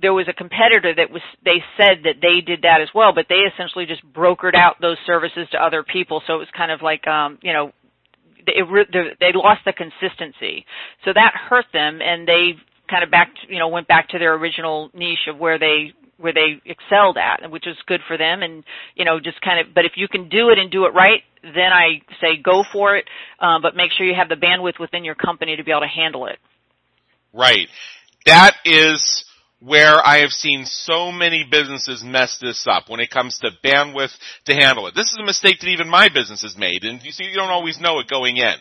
there 0.00 0.14
was 0.14 0.26
a 0.28 0.32
competitor 0.32 0.94
that 0.94 1.10
was 1.10 1.22
they 1.44 1.62
said 1.76 2.04
that 2.04 2.16
they 2.22 2.40
did 2.40 2.62
that 2.62 2.80
as 2.80 2.88
well, 2.94 3.12
but 3.12 3.26
they 3.28 3.46
essentially 3.52 3.86
just 3.86 4.02
brokered 4.12 4.54
out 4.54 4.80
those 4.80 4.96
services 5.06 5.48
to 5.52 5.62
other 5.62 5.82
people. 5.82 6.22
So 6.26 6.34
it 6.34 6.38
was 6.38 6.48
kind 6.56 6.70
of 6.70 6.82
like 6.82 7.06
um, 7.06 7.38
you 7.42 7.52
know 7.52 7.72
it, 8.46 9.16
they 9.20 9.32
lost 9.34 9.60
the 9.64 9.72
consistency, 9.72 10.64
so 11.04 11.12
that 11.12 11.34
hurt 11.34 11.66
them, 11.72 12.00
and 12.02 12.26
they 12.26 12.54
kind 12.88 13.04
of 13.04 13.10
back 13.10 13.32
you 13.48 13.58
know 13.58 13.68
went 13.68 13.88
back 13.88 14.08
to 14.10 14.18
their 14.18 14.34
original 14.34 14.90
niche 14.94 15.28
of 15.28 15.38
where 15.38 15.58
they 15.58 15.92
where 16.20 16.34
they 16.34 16.60
excelled 16.64 17.16
at, 17.16 17.50
which 17.50 17.66
is 17.66 17.76
good 17.86 18.00
for 18.06 18.16
them. 18.16 18.42
And 18.42 18.64
you 18.94 19.04
know, 19.04 19.18
just 19.20 19.40
kind 19.40 19.60
of. 19.60 19.74
But 19.74 19.84
if 19.84 19.92
you 19.96 20.08
can 20.08 20.28
do 20.28 20.50
it 20.50 20.58
and 20.58 20.70
do 20.70 20.84
it 20.84 20.94
right, 20.94 21.22
then 21.42 21.72
I 21.72 22.02
say 22.20 22.36
go 22.42 22.64
for 22.72 22.96
it. 22.96 23.06
Um, 23.38 23.62
but 23.62 23.76
make 23.76 23.90
sure 23.96 24.06
you 24.06 24.14
have 24.14 24.28
the 24.28 24.36
bandwidth 24.36 24.78
within 24.78 25.04
your 25.04 25.14
company 25.14 25.56
to 25.56 25.64
be 25.64 25.70
able 25.70 25.82
to 25.82 25.86
handle 25.86 26.26
it. 26.26 26.38
Right. 27.32 27.68
That 28.26 28.56
is 28.64 29.24
where 29.60 30.04
I 30.04 30.20
have 30.20 30.30
seen 30.30 30.64
so 30.64 31.12
many 31.12 31.46
businesses 31.48 32.02
mess 32.02 32.38
this 32.40 32.66
up 32.66 32.88
when 32.88 33.00
it 33.00 33.10
comes 33.10 33.38
to 33.38 33.50
bandwidth 33.62 34.12
to 34.46 34.54
handle 34.54 34.86
it. 34.86 34.94
This 34.94 35.12
is 35.12 35.18
a 35.20 35.24
mistake 35.24 35.60
that 35.60 35.68
even 35.68 35.88
my 35.88 36.08
business 36.08 36.42
has 36.42 36.56
made, 36.56 36.84
and 36.84 37.02
you 37.02 37.12
see, 37.12 37.24
you 37.24 37.36
don't 37.36 37.50
always 37.50 37.78
know 37.78 38.00
it 38.00 38.08
going 38.08 38.38
in. 38.38 38.56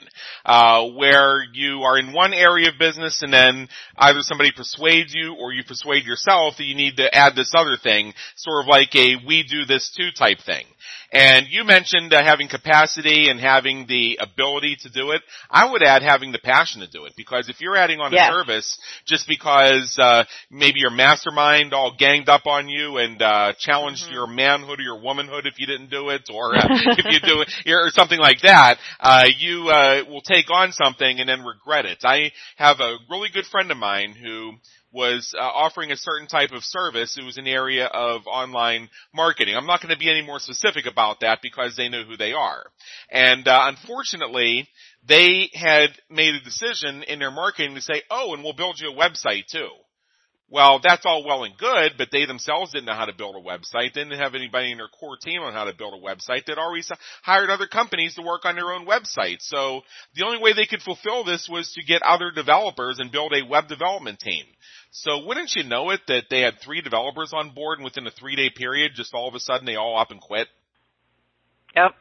Uh, 0.45 0.87
where 0.97 1.43
you 1.53 1.81
are 1.83 1.97
in 1.97 2.13
one 2.13 2.33
area 2.33 2.69
of 2.69 2.77
business, 2.77 3.21
and 3.21 3.31
then 3.31 3.69
either 3.97 4.19
somebody 4.21 4.51
persuades 4.51 5.13
you, 5.13 5.35
or 5.39 5.53
you 5.53 5.63
persuade 5.63 6.05
yourself 6.05 6.55
that 6.57 6.65
you 6.65 6.75
need 6.75 6.97
to 6.97 7.15
add 7.15 7.35
this 7.35 7.53
other 7.55 7.77
thing, 7.81 8.13
sort 8.35 8.63
of 8.63 8.67
like 8.67 8.93
a 8.95 9.15
"we 9.25 9.43
do 9.43 9.65
this 9.65 9.91
too" 9.95 10.11
type 10.11 10.39
thing. 10.45 10.65
And 11.11 11.47
you 11.49 11.63
mentioned 11.63 12.13
uh, 12.13 12.23
having 12.23 12.47
capacity 12.47 13.29
and 13.29 13.39
having 13.39 13.85
the 13.87 14.19
ability 14.21 14.77
to 14.81 14.89
do 14.89 15.11
it. 15.11 15.21
I 15.49 15.71
would 15.71 15.81
add 15.83 16.03
having 16.03 16.31
the 16.31 16.39
passion 16.39 16.81
to 16.81 16.87
do 16.87 17.05
it 17.05 17.13
because 17.17 17.49
if 17.49 17.61
you're 17.61 17.75
adding 17.75 17.99
on 17.99 18.11
yes. 18.11 18.29
a 18.29 18.33
service 18.33 18.79
just 19.05 19.27
because 19.27 19.97
uh, 19.99 20.23
maybe 20.51 20.79
your 20.79 20.91
mastermind 20.91 21.73
all 21.73 21.95
ganged 21.97 22.29
up 22.29 22.45
on 22.45 22.69
you 22.69 22.97
and 22.97 23.21
uh, 23.21 23.53
challenged 23.57 24.05
mm-hmm. 24.05 24.13
your 24.13 24.27
manhood 24.27 24.79
or 24.79 24.83
your 24.83 25.01
womanhood 25.01 25.45
if 25.45 25.59
you 25.59 25.65
didn't 25.65 25.89
do 25.89 26.09
it, 26.09 26.29
or 26.31 26.55
uh, 26.55 26.67
if 26.69 27.05
you 27.05 27.19
do 27.19 27.41
it 27.41 27.49
or 27.71 27.89
something 27.89 28.19
like 28.19 28.41
that, 28.41 28.77
uh, 28.99 29.25
you 29.37 29.67
uh, 29.69 30.03
will 30.07 30.21
take 30.21 30.51
on 30.51 30.71
something 30.71 31.19
and 31.19 31.27
then 31.27 31.43
regret 31.43 31.85
it. 31.85 31.99
I 32.03 32.31
have 32.57 32.79
a 32.79 32.97
really 33.09 33.29
good 33.33 33.45
friend 33.45 33.71
of 33.71 33.77
mine 33.77 34.13
who 34.13 34.53
was 34.91 35.33
uh, 35.37 35.41
offering 35.41 35.91
a 35.91 35.97
certain 35.97 36.27
type 36.27 36.51
of 36.51 36.63
service. 36.63 37.17
It 37.17 37.25
was 37.25 37.37
an 37.37 37.47
area 37.47 37.85
of 37.85 38.21
online 38.27 38.89
marketing. 39.13 39.55
I'm 39.55 39.65
not 39.65 39.81
going 39.81 39.93
to 39.93 39.99
be 39.99 40.09
any 40.09 40.25
more 40.25 40.39
specific 40.39 40.85
about 40.85 41.19
that 41.19 41.39
because 41.41 41.75
they 41.75 41.89
know 41.89 42.03
who 42.03 42.17
they 42.17 42.33
are. 42.33 42.63
And 43.11 43.47
uh, 43.47 43.71
unfortunately, 43.75 44.67
they 45.07 45.49
had 45.53 45.89
made 46.09 46.35
a 46.35 46.41
decision 46.41 47.03
in 47.03 47.19
their 47.19 47.31
marketing 47.31 47.75
to 47.75 47.81
say, 47.81 48.01
"Oh, 48.09 48.33
and 48.33 48.43
we'll 48.43 48.53
build 48.53 48.79
you 48.79 48.91
a 48.91 48.95
website 48.95 49.47
too." 49.47 49.69
Well, 50.51 50.79
that's 50.83 51.05
all 51.05 51.23
well 51.23 51.43
and 51.43 51.55
good, 51.57 51.93
but 51.97 52.09
they 52.11 52.25
themselves 52.25 52.71
didn't 52.71 52.87
know 52.87 52.95
how 52.95 53.05
to 53.05 53.13
build 53.13 53.35
a 53.35 53.39
website. 53.39 53.93
They 53.93 54.03
didn't 54.03 54.19
have 54.19 54.33
anybody 54.33 54.71
in 54.71 54.77
their 54.79 54.87
core 54.87 55.17
team 55.21 55.41
on 55.41 55.53
how 55.53 55.65
to 55.65 55.75
build 55.77 55.93
a 55.93 56.03
website. 56.03 56.45
They'd 56.45 56.57
always 56.57 56.91
hired 57.21 57.51
other 57.51 57.67
companies 57.67 58.15
to 58.15 58.23
work 58.23 58.45
on 58.45 58.55
their 58.55 58.71
own 58.71 58.87
website. 58.87 59.37
So 59.41 59.81
the 60.15 60.25
only 60.25 60.39
way 60.41 60.53
they 60.53 60.65
could 60.65 60.81
fulfill 60.81 61.23
this 61.23 61.47
was 61.47 61.71
to 61.73 61.83
get 61.83 62.01
other 62.01 62.31
developers 62.31 62.99
and 62.99 63.11
build 63.11 63.33
a 63.33 63.45
web 63.47 63.67
development 63.67 64.19
team. 64.19 64.45
So 64.91 65.23
wouldn't 65.25 65.53
you 65.55 65.63
know 65.63 65.91
it 65.91 66.01
that 66.07 66.25
they 66.31 66.41
had 66.41 66.59
three 66.59 66.81
developers 66.81 67.31
on 67.31 67.53
board 67.53 67.77
and 67.77 67.85
within 67.85 68.07
a 68.07 68.11
three 68.11 68.35
day 68.35 68.49
period, 68.49 68.93
just 68.95 69.13
all 69.13 69.27
of 69.27 69.35
a 69.35 69.39
sudden 69.39 69.67
they 69.67 69.75
all 69.75 69.99
up 69.99 70.09
and 70.09 70.19
quit? 70.19 70.47
Yep. 71.75 71.91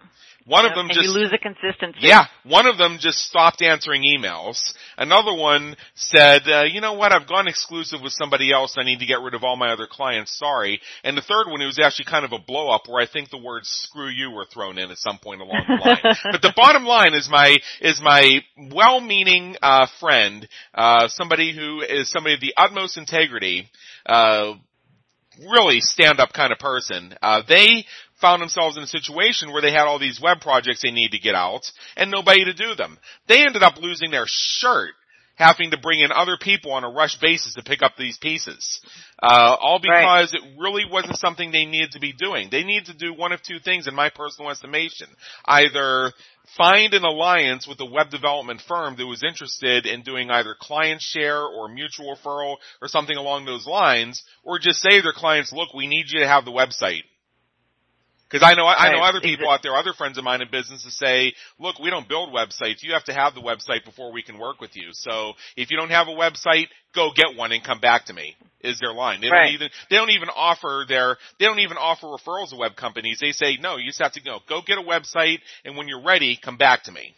One 0.48 0.64
yep. 0.64 0.72
of 0.72 0.76
them 0.76 0.86
and 0.86 0.94
just 0.94 1.06
you 1.06 1.12
lose 1.12 1.30
the 1.30 1.36
consistency. 1.36 1.98
Yeah, 2.00 2.24
one 2.42 2.66
of 2.66 2.78
them 2.78 2.96
just 2.98 3.18
stopped 3.18 3.60
answering 3.60 4.02
emails. 4.02 4.72
Another 4.96 5.34
one 5.34 5.76
said, 5.94 6.48
uh, 6.48 6.62
"You 6.64 6.80
know 6.80 6.94
what? 6.94 7.12
I've 7.12 7.28
gone 7.28 7.48
exclusive 7.48 8.00
with 8.00 8.14
somebody 8.14 8.50
else. 8.50 8.76
I 8.78 8.82
need 8.82 9.00
to 9.00 9.06
get 9.06 9.20
rid 9.20 9.34
of 9.34 9.44
all 9.44 9.56
my 9.56 9.72
other 9.72 9.86
clients. 9.86 10.38
Sorry." 10.38 10.80
And 11.04 11.18
the 11.18 11.22
third 11.22 11.48
one, 11.48 11.60
it 11.60 11.66
was 11.66 11.78
actually 11.78 12.06
kind 12.06 12.24
of 12.24 12.32
a 12.32 12.38
blow 12.38 12.70
up 12.70 12.88
where 12.88 13.02
I 13.02 13.06
think 13.06 13.28
the 13.28 13.36
words 13.36 13.68
"screw 13.68 14.08
you" 14.08 14.30
were 14.30 14.46
thrown 14.46 14.78
in 14.78 14.90
at 14.90 14.96
some 14.96 15.18
point 15.18 15.42
along 15.42 15.64
the 15.68 15.74
line. 15.84 16.16
but 16.32 16.40
the 16.40 16.54
bottom 16.56 16.86
line 16.86 17.12
is 17.12 17.28
my 17.30 17.58
is 17.82 18.00
my 18.00 18.40
well-meaning 18.72 19.56
uh, 19.60 19.86
friend, 20.00 20.48
uh, 20.74 21.08
somebody 21.08 21.54
who 21.54 21.82
is 21.82 22.10
somebody 22.10 22.36
of 22.36 22.40
the 22.40 22.54
utmost 22.56 22.96
integrity. 22.96 23.68
Uh, 24.06 24.54
really 25.52 25.80
stand 25.80 26.20
up 26.20 26.32
kind 26.32 26.52
of 26.52 26.58
person. 26.58 27.14
Uh, 27.22 27.42
they 27.48 27.84
found 28.20 28.42
themselves 28.42 28.76
in 28.76 28.82
a 28.82 28.88
situation 28.88 29.52
where 29.52 29.62
they 29.62 29.70
had 29.70 29.86
all 29.86 29.98
these 29.98 30.20
web 30.20 30.40
projects 30.40 30.82
they 30.82 30.90
need 30.90 31.12
to 31.12 31.18
get 31.18 31.34
out 31.34 31.70
and 31.96 32.10
nobody 32.10 32.44
to 32.44 32.52
do 32.52 32.74
them. 32.74 32.98
They 33.26 33.44
ended 33.44 33.62
up 33.62 33.78
losing 33.78 34.10
their 34.10 34.26
shirt 34.26 34.92
having 35.38 35.70
to 35.70 35.78
bring 35.78 36.00
in 36.00 36.10
other 36.10 36.36
people 36.36 36.72
on 36.72 36.82
a 36.82 36.90
rush 36.90 37.16
basis 37.20 37.54
to 37.54 37.62
pick 37.62 37.80
up 37.80 37.92
these 37.96 38.18
pieces. 38.18 38.80
Uh, 39.22 39.56
all 39.60 39.78
because 39.80 40.34
right. 40.34 40.42
it 40.42 40.60
really 40.60 40.82
wasn't 40.90 41.16
something 41.16 41.52
they 41.52 41.64
needed 41.64 41.92
to 41.92 42.00
be 42.00 42.12
doing. 42.12 42.48
They 42.50 42.64
need 42.64 42.86
to 42.86 42.94
do 42.94 43.14
one 43.14 43.30
of 43.30 43.40
two 43.40 43.60
things 43.60 43.86
in 43.86 43.94
my 43.94 44.10
personal 44.10 44.50
estimation. 44.50 45.06
Either 45.44 46.12
find 46.56 46.92
an 46.92 47.04
alliance 47.04 47.68
with 47.68 47.78
a 47.80 47.86
web 47.86 48.10
development 48.10 48.60
firm 48.66 48.96
that 48.96 49.06
was 49.06 49.22
interested 49.22 49.86
in 49.86 50.02
doing 50.02 50.28
either 50.28 50.56
client 50.60 51.00
share 51.00 51.40
or 51.40 51.68
mutual 51.68 52.16
referral 52.16 52.56
or 52.82 52.88
something 52.88 53.16
along 53.16 53.44
those 53.44 53.66
lines, 53.66 54.24
or 54.42 54.58
just 54.58 54.80
say 54.80 54.96
to 54.96 55.02
their 55.02 55.12
clients, 55.12 55.52
look, 55.52 55.72
we 55.72 55.86
need 55.86 56.06
you 56.08 56.20
to 56.20 56.28
have 56.28 56.44
the 56.44 56.50
website. 56.50 57.02
Because 58.30 58.46
I 58.46 58.54
know 58.54 58.66
I 58.66 58.92
know 58.92 59.02
other 59.02 59.20
people 59.20 59.48
out 59.48 59.62
there, 59.62 59.74
other 59.74 59.94
friends 59.94 60.18
of 60.18 60.24
mine 60.24 60.42
in 60.42 60.50
business, 60.50 60.84
to 60.84 60.90
say, 60.90 61.32
look, 61.58 61.78
we 61.78 61.88
don't 61.88 62.06
build 62.06 62.30
websites. 62.30 62.82
You 62.82 62.92
have 62.92 63.04
to 63.04 63.14
have 63.14 63.34
the 63.34 63.40
website 63.40 63.84
before 63.86 64.12
we 64.12 64.22
can 64.22 64.38
work 64.38 64.60
with 64.60 64.76
you. 64.76 64.88
So 64.92 65.32
if 65.56 65.70
you 65.70 65.78
don't 65.78 65.90
have 65.90 66.08
a 66.08 66.12
website, 66.12 66.66
go 66.94 67.10
get 67.14 67.36
one 67.36 67.52
and 67.52 67.64
come 67.64 67.80
back 67.80 68.06
to 68.06 68.12
me. 68.12 68.36
Is 68.60 68.78
their 68.80 68.92
line? 68.92 69.20
They 69.20 69.30
right. 69.30 69.44
don't 69.44 69.54
even 69.54 69.68
they 69.88 69.96
don't 69.96 70.10
even 70.10 70.28
offer 70.34 70.84
their 70.86 71.16
they 71.38 71.46
don't 71.46 71.60
even 71.60 71.76
offer 71.78 72.06
referrals 72.06 72.50
to 72.50 72.56
web 72.56 72.76
companies. 72.76 73.18
They 73.20 73.32
say 73.32 73.56
no, 73.58 73.76
you 73.76 73.86
just 73.86 74.02
have 74.02 74.12
to 74.12 74.22
go 74.22 74.40
go 74.48 74.60
get 74.66 74.78
a 74.78 74.82
website, 74.82 75.38
and 75.64 75.76
when 75.76 75.88
you're 75.88 76.02
ready, 76.02 76.38
come 76.42 76.58
back 76.58 76.82
to 76.84 76.92
me. 76.92 77.14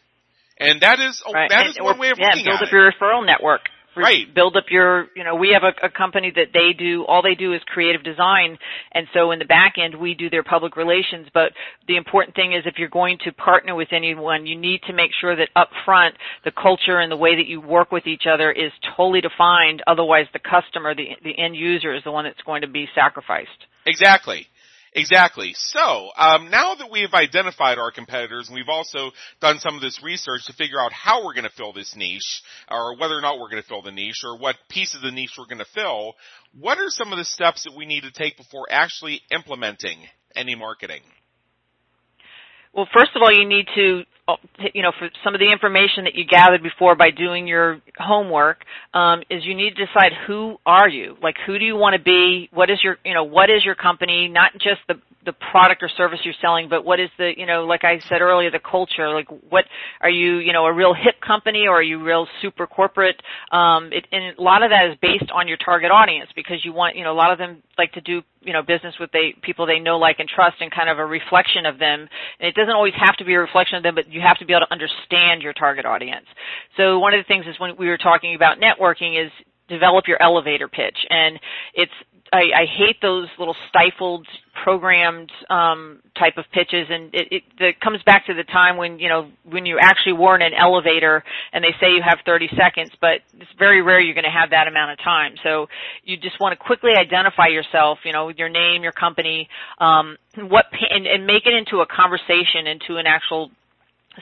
And 0.59 0.83
that 0.83 1.01
is 1.01 1.23
right. 1.33 1.49
that 1.49 1.67
and, 1.67 1.71
is 1.71 1.79
one 1.81 1.99
way 1.99 2.11
of 2.11 2.19
yeah, 2.21 2.29
looking 2.29 2.45
build 2.45 2.57
at 2.57 2.63
up 2.63 2.69
it. 2.69 2.73
your 2.73 2.93
referral 2.93 3.27
network 3.27 3.63
right. 3.97 4.33
build 4.35 4.57
up 4.57 4.65
your 4.71 5.09
you 5.15 5.25
know 5.25 5.35
we 5.35 5.51
have 5.51 5.63
a, 5.63 5.87
a, 5.87 5.91
company 5.91 6.33
that 6.35 6.49
they 6.53 6.73
do 6.73 7.05
all 7.05 7.23
they 7.23 7.35
do 7.35 7.53
is 7.53 7.61
creative 7.67 8.03
design. 8.03 8.59
And 8.93 9.07
so 9.15 9.31
in 9.31 9.39
the 9.39 9.45
back 9.45 9.75
end 9.79 9.95
we 9.95 10.15
do 10.15 10.31
their 10.31 10.43
public 10.43 10.77
relations. 10.77 11.29
But 11.33 11.53
the 11.87 11.97
important 11.97 12.37
thing 12.37 12.53
is 12.53 12.63
if 12.67 12.75
you're 12.79 12.89
going 12.89 13.19
to 13.25 13.33
partner 13.33 13.75
with 13.75 13.89
anyone 13.93 14.47
you 14.47 14.57
need 14.57 14.81
to 14.87 14.93
make 14.93 15.11
sure 15.21 15.37
that 15.37 15.49
up 15.57 15.71
front 15.85 16.15
the 16.45 16.53
culture 16.53 16.99
and 16.99 17.11
the 17.11 17.17
way 17.17 17.37
that 17.37 17.47
you 17.47 17.61
work 17.61 17.93
with 17.93 18.07
each 18.07 18.25
other 18.31 18.51
is 18.51 18.73
totally 18.97 19.21
defined. 19.21 19.83
Otherwise 19.87 20.27
the 20.33 20.39
customer 20.41 20.95
the 20.95 21.17
the 21.23 21.39
end 21.39 21.57
user 21.57 21.95
is 21.95 22.05
the 22.05 22.13
one 22.13 22.25
that's 22.25 22.43
going 22.43 22.63
to 22.63 22.69
be 22.69 22.89
sacrificed. 22.95 23.51
Exactly 23.87 24.47
Exactly. 24.93 25.53
So 25.55 26.09
um, 26.17 26.51
now 26.51 26.75
that 26.75 26.91
we 26.91 27.03
have 27.03 27.15
identified 27.15 27.79
our 27.79 27.93
competitors, 27.93 28.49
and 28.49 28.57
we've 28.57 28.69
also 28.69 29.13
done 29.41 29.59
some 29.61 29.77
of 29.77 29.81
this 29.81 30.03
research 30.03 30.47
to 30.47 30.53
figure 30.53 30.81
out 30.81 30.93
how 30.93 31.25
we're 31.25 31.35
going 31.35 31.45
to 31.45 31.57
fill 31.57 31.73
this 31.73 31.95
niche, 31.97 32.43
or 32.69 32.97
whether 32.97 33.17
or 33.17 33.21
not 33.21 33.39
we're 33.39 33.51
going 33.51 33.63
to 33.63 33.69
fill 33.69 33.83
the 33.83 33.93
niche, 33.93 34.23
or 34.25 34.37
what 34.37 34.57
piece 34.69 34.95
of 34.95 35.03
the 35.03 35.13
niche 35.13 35.35
we're 35.39 35.47
going 35.47 35.59
to 35.59 35.75
fill, 35.75 36.15
what 36.59 36.79
are 36.79 36.89
some 36.89 37.13
of 37.13 37.19
the 37.19 37.25
steps 37.25 37.65
that 37.65 37.77
we 37.77 37.87
need 37.87 38.03
to 38.03 38.11
take 38.11 38.37
before 38.37 38.67
actually 38.69 39.21
implementing 39.31 39.99
any 40.35 40.57
marketing? 40.57 41.03
Well, 42.75 42.87
first 42.95 43.11
of 43.17 43.23
all, 43.23 43.33
you 43.33 43.49
need 43.49 43.67
to, 43.75 44.03
uh, 44.29 44.37
you 44.75 44.83
know, 44.83 44.93
for 44.99 45.11
some 45.25 45.35
of 45.35 45.41
the 45.41 45.51
information 45.51 46.05
that 46.05 46.15
you 46.15 46.25
gathered 46.25 46.63
before 46.63 46.95
by 46.95 47.11
doing 47.11 47.47
your 47.47 47.81
homework, 47.99 48.65
um, 48.95 49.23
is 49.29 49.45
you 49.45 49.55
need 49.55 49.75
to 49.77 49.87
decide 49.87 50.13
who 50.27 50.57
are 50.65 50.89
you? 50.89 51.17
Like, 51.23 51.37
who 51.47 51.59
do 51.59 51.65
you 51.65 51.77
want 51.77 51.95
to 51.95 52.03
be? 52.03 52.49
What 52.53 52.71
is 52.71 52.79
your, 52.83 52.97
you 53.05 53.15
know, 53.15 53.25
what 53.25 53.51
is 53.51 53.65
your 53.65 53.75
company? 53.75 54.29
Not 54.29 54.53
just 54.55 54.81
the 54.89 54.95
the 55.25 55.33
product 55.33 55.83
or 55.83 55.89
service 55.89 56.21
you're 56.25 56.35
selling, 56.41 56.69
but 56.69 56.85
what 56.85 56.99
is 56.99 57.11
the, 57.19 57.33
you 57.37 57.45
know, 57.45 57.65
like 57.65 57.85
I 57.85 58.01
said 58.09 58.23
earlier, 58.23 58.51
the 58.51 58.59
culture. 58.59 59.13
Like, 59.13 59.29
what 59.49 59.67
are 60.01 60.11
you, 60.11 60.39
you 60.39 60.53
know, 60.53 60.65
a 60.65 60.73
real 60.73 60.95
hip 60.95 61.21
company 61.21 61.67
or 61.67 61.79
are 61.79 61.83
you 61.83 62.03
real 62.03 62.27
super 62.41 62.67
corporate? 62.67 63.21
Um, 63.53 63.91
it, 63.93 64.07
and 64.13 64.39
a 64.39 64.43
lot 64.43 64.63
of 64.63 64.71
that 64.71 64.91
is 64.91 64.97
based 65.03 65.31
on 65.33 65.47
your 65.47 65.59
target 65.59 65.91
audience 65.91 66.31
because 66.35 66.65
you 66.65 66.73
want, 66.73 66.97
you 66.97 67.05
know, 67.05 67.13
a 67.13 67.19
lot 67.21 67.33
of 67.33 67.39
them 67.39 67.63
like 67.77 67.93
to 67.93 68.01
do, 68.01 68.23
you 68.41 68.53
know, 68.53 68.63
business 68.63 68.95
with 68.99 69.11
they 69.13 69.35
people 69.43 69.67
they 69.67 69.79
know, 69.79 69.99
like, 69.99 70.21
and 70.21 70.29
trust, 70.29 70.57
and 70.61 70.71
kind 70.71 70.89
of 70.89 70.99
a 70.99 71.05
reflection 71.05 71.67
of 71.67 71.79
them. 71.79 72.09
And 72.41 72.49
it 72.49 72.55
doesn't 72.55 72.75
always 72.75 72.95
have 72.97 73.17
to 73.19 73.25
be 73.25 73.35
a 73.35 73.41
reflection 73.41 73.77
of 73.77 73.83
them, 73.83 73.95
but 73.95 74.11
you 74.11 74.21
have 74.23 74.39
to 74.39 74.47
be 74.47 74.55
able 74.55 74.67
to 74.67 74.73
understand 74.73 75.43
your 75.43 75.53
target 75.53 75.85
audience. 75.85 76.27
So 76.77 76.99
one 76.99 77.13
of 77.13 77.21
the 77.21 77.29
things 77.29 77.45
is 77.47 77.61
when 77.61 77.77
we 77.77 77.89
were 77.89 77.99
talking 77.99 78.35
about 78.35 78.59
networking 78.59 79.23
is 79.23 79.31
develop 79.71 80.07
your 80.09 80.21
elevator 80.21 80.69
pitch 80.69 80.99
and 81.09 81.39
it's 81.75 81.93
I, 82.33 82.63
I 82.63 82.67
hate 82.67 82.97
those 83.03 83.29
little 83.39 83.57
stifled 83.69 84.27
programmed 84.63 85.33
um, 85.49 86.01
type 86.17 86.37
of 86.37 86.45
pitches, 86.53 86.87
and 86.91 87.15
it, 87.15 87.29
it, 87.31 87.43
it 87.59 87.81
comes 87.81 88.03
back 88.05 88.27
to 88.27 88.35
the 88.35 88.45
time 88.45 88.77
when 88.77 88.99
you 88.99 89.09
know 89.09 89.31
when 89.45 89.67
you 89.67 89.79
actually 89.81 90.13
were 90.13 90.37
in 90.37 90.43
an 90.43 90.55
elevator 90.55 91.25
and 91.53 91.65
they 91.65 91.75
say 91.81 91.93
you 91.93 92.03
have 92.03 92.19
30 92.25 92.49
seconds, 92.57 92.91
but 93.01 93.21
it's 93.39 93.51
very 93.59 93.83
rare 93.83 94.01
you're 94.01 94.15
going 94.15 94.25
to 94.25 94.31
have 94.31 94.51
that 94.51 94.69
amount 94.69 94.93
of 94.93 94.99
time. 94.99 95.35
So 95.43 95.67
you 96.05 96.17
just 96.17 96.39
want 96.41 96.53
to 96.53 96.65
quickly 96.65 96.93
identify 96.97 97.49
yourself, 97.49 97.99
you 98.05 98.13
know, 98.13 98.27
with 98.27 98.39
your 98.39 98.49
name, 98.49 98.83
your 98.83 98.93
company, 98.93 99.49
um, 99.79 100.17
what, 100.37 100.67
and, 100.91 101.07
and 101.07 101.27
make 101.27 101.47
it 101.47 101.55
into 101.55 101.81
a 101.81 101.87
conversation, 101.87 102.67
into 102.67 102.97
an 102.97 103.07
actual 103.07 103.51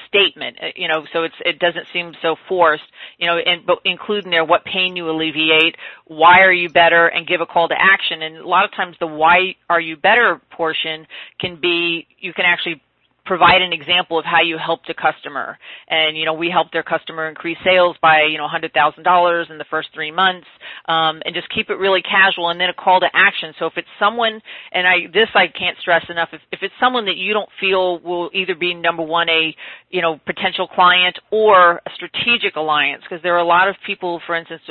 statement 0.06 0.56
uh, 0.62 0.66
you 0.76 0.86
know 0.86 1.06
so 1.12 1.24
it's 1.24 1.34
it 1.44 1.58
doesn't 1.58 1.86
seem 1.92 2.12
so 2.20 2.36
forced 2.48 2.84
you 3.18 3.26
know 3.26 3.38
and 3.38 3.64
but 3.66 3.78
include 3.84 4.24
in 4.24 4.30
there 4.30 4.44
what 4.44 4.64
pain 4.64 4.96
you 4.96 5.08
alleviate 5.10 5.76
why 6.04 6.40
are 6.40 6.52
you 6.52 6.68
better 6.68 7.06
and 7.06 7.26
give 7.26 7.40
a 7.40 7.46
call 7.46 7.68
to 7.68 7.74
action. 7.78 8.22
And 8.22 8.38
a 8.38 8.48
lot 8.48 8.64
of 8.64 8.72
times 8.72 8.96
the 8.98 9.06
why 9.06 9.56
are 9.68 9.80
you 9.80 9.96
better 9.96 10.40
portion 10.50 11.06
can 11.40 11.56
be 11.60 12.06
you 12.18 12.32
can 12.32 12.44
actually 12.46 12.82
provide 13.28 13.60
an 13.60 13.74
example 13.74 14.18
of 14.18 14.24
how 14.24 14.40
you 14.40 14.56
helped 14.58 14.88
a 14.88 14.94
customer. 14.94 15.58
And, 15.88 16.16
you 16.16 16.24
know, 16.24 16.32
we 16.32 16.50
helped 16.50 16.72
their 16.72 16.82
customer 16.82 17.28
increase 17.28 17.58
sales 17.62 17.94
by, 18.00 18.22
you 18.22 18.38
know, 18.38 18.48
$100,000 18.48 19.50
in 19.50 19.58
the 19.58 19.64
first 19.70 19.88
three 19.94 20.10
months, 20.10 20.46
um, 20.88 21.20
and 21.26 21.34
just 21.34 21.48
keep 21.50 21.68
it 21.68 21.74
really 21.74 22.00
casual 22.02 22.48
and 22.48 22.58
then 22.58 22.70
a 22.70 22.74
call 22.74 23.00
to 23.00 23.06
action. 23.12 23.52
So 23.58 23.66
if 23.66 23.74
it's 23.76 23.88
someone, 24.00 24.40
and 24.72 24.88
I, 24.88 25.06
this 25.12 25.28
I 25.34 25.46
can't 25.48 25.76
stress 25.78 26.04
enough, 26.08 26.30
if, 26.32 26.40
if 26.50 26.60
it's 26.62 26.74
someone 26.80 27.04
that 27.04 27.16
you 27.16 27.34
don't 27.34 27.50
feel 27.60 28.00
will 28.00 28.30
either 28.32 28.54
be 28.54 28.72
number 28.72 29.02
one, 29.02 29.28
a, 29.28 29.54
you 29.90 30.00
know, 30.00 30.18
potential 30.24 30.66
client 30.66 31.18
or 31.30 31.82
a 31.86 31.90
strategic 31.94 32.56
alliance, 32.56 33.02
because 33.02 33.22
there 33.22 33.34
are 33.34 33.44
a 33.44 33.46
lot 33.46 33.68
of 33.68 33.76
people, 33.86 34.22
for 34.26 34.34
instance, 34.34 34.62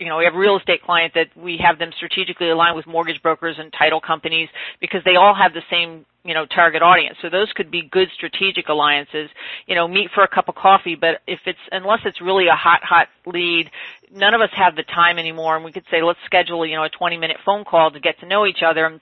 you 0.00 0.08
know, 0.08 0.18
we 0.18 0.24
have 0.24 0.34
real 0.34 0.56
estate 0.58 0.82
client 0.82 1.14
that 1.14 1.28
we 1.36 1.56
have 1.64 1.78
them 1.78 1.90
strategically 1.96 2.50
aligned 2.50 2.76
with 2.76 2.86
mortgage 2.88 3.22
brokers 3.22 3.56
and 3.60 3.72
title 3.78 4.00
companies 4.00 4.48
because 4.80 5.00
they 5.04 5.14
all 5.14 5.34
have 5.34 5.52
the 5.54 5.62
same 5.70 6.04
you 6.24 6.34
know 6.34 6.46
target 6.46 6.82
audience 6.82 7.16
so 7.20 7.28
those 7.28 7.50
could 7.54 7.70
be 7.70 7.88
good 7.90 8.08
strategic 8.14 8.68
alliances 8.68 9.28
you 9.66 9.74
know 9.74 9.88
meet 9.88 10.08
for 10.14 10.22
a 10.22 10.28
cup 10.28 10.48
of 10.48 10.54
coffee 10.54 10.94
but 10.94 11.20
if 11.26 11.40
it's 11.46 11.58
unless 11.72 12.00
it's 12.04 12.20
really 12.20 12.46
a 12.46 12.54
hot 12.54 12.80
hot 12.82 13.08
lead 13.26 13.70
none 14.12 14.34
of 14.34 14.40
us 14.40 14.50
have 14.54 14.76
the 14.76 14.84
time 14.84 15.18
anymore 15.18 15.56
and 15.56 15.64
we 15.64 15.72
could 15.72 15.84
say 15.90 16.02
let's 16.02 16.18
schedule 16.26 16.64
you 16.66 16.76
know 16.76 16.84
a 16.84 16.90
20 16.90 17.16
minute 17.18 17.36
phone 17.44 17.64
call 17.64 17.90
to 17.90 18.00
get 18.00 18.18
to 18.20 18.26
know 18.26 18.46
each 18.46 18.62
other 18.64 19.00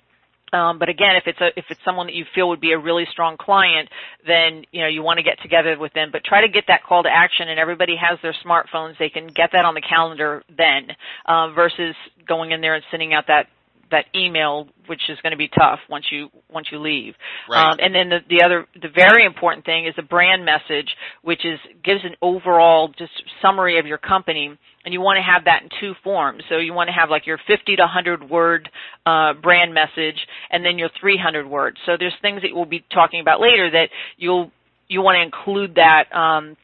um, 0.53 0.79
but 0.79 0.89
again, 0.89 1.17
if 1.17 1.25
it's 1.27 1.41
a 1.41 1.49
if 1.57 1.65
it's 1.71 1.81
someone 1.85 2.07
that 2.07 2.15
you 2.15 2.25
feel 2.35 2.49
would 2.49 2.61
be 2.61 2.73
a 2.73 2.79
really 2.79 3.07
strong 3.13 3.37
client, 3.37 3.89
then 4.27 4.65
you 4.73 4.83
know 4.83 4.89
you 4.89 5.03
want 5.03 5.19
to 5.19 5.23
get 5.23 5.41
together 5.43 5.79
with 5.79 5.93
them. 5.93 6.09
But 6.11 6.25
try 6.25 6.41
to 6.41 6.49
get 6.49 6.65
that 6.69 6.83
call 6.83 7.03
to 7.05 7.09
action, 7.09 7.49
and 7.49 7.59
everybody 7.59 7.95
has 7.97 8.19
their 8.23 8.35
smartphones; 8.45 8.99
they 8.99 9.11
can 9.11 9.29
get 9.29 9.51
that 9.53 9.65
on 9.65 9.75
the 9.75 9.81
calendar 9.81 10.43
then, 10.57 10.89
uh, 11.27 11.51
versus 11.53 11.95
going 12.27 12.51
in 12.51 12.61
there 12.61 12.75
and 12.75 12.85
sending 12.91 13.15
out 13.15 13.29
that 13.29 13.47
that 13.91 14.07
email, 14.15 14.69
which 14.87 15.03
is 15.09 15.19
going 15.23 15.33
to 15.33 15.37
be 15.37 15.49
tough 15.49 15.81
once 15.89 16.07
you 16.11 16.29
once 16.51 16.69
you 16.71 16.79
leave. 16.79 17.15
Right. 17.49 17.73
Um, 17.73 17.79
and 17.81 17.95
then 17.95 18.09
the, 18.09 18.19
the 18.29 18.43
other, 18.45 18.67
the 18.81 18.89
very 18.89 19.25
important 19.25 19.65
thing 19.65 19.87
is 19.87 19.95
a 19.99 20.03
brand 20.03 20.45
message, 20.45 20.89
which 21.23 21.45
is 21.45 21.59
gives 21.85 22.05
an 22.05 22.17
overall 22.23 22.89
just 22.89 23.13
summary 23.43 23.79
of 23.79 23.87
your 23.87 23.99
company. 23.99 24.57
And 24.83 24.95
you 24.95 25.03
want 25.03 25.19
to 25.19 25.23
have 25.23 25.45
that 25.45 25.63
in 25.63 25.69
two 25.79 25.93
forms. 26.03 26.43
So 26.49 26.57
you 26.57 26.73
want 26.73 26.89
to 26.89 26.95
have 26.95 27.11
like 27.11 27.27
your 27.27 27.39
50 27.47 27.77
to 27.77 27.83
100 27.83 28.31
word 28.31 28.71
uh, 29.05 29.35
brand 29.35 29.75
message, 29.75 30.17
and 30.51 30.65
then 30.65 30.79
your 30.79 30.89
300 30.99 31.47
words. 31.47 31.77
So 31.85 31.97
there's 31.99 32.15
things 32.23 32.41
that 32.43 32.51
we'll 32.55 32.65
be 32.65 32.85
talking 32.93 33.21
about 33.21 33.41
later 33.41 33.71
that 33.73 33.91
you'll 34.17 34.51
you 34.89 35.03
want 35.03 35.17
to 35.17 35.23
include 35.23 35.77
that. 35.77 36.15
Um, 36.15 36.57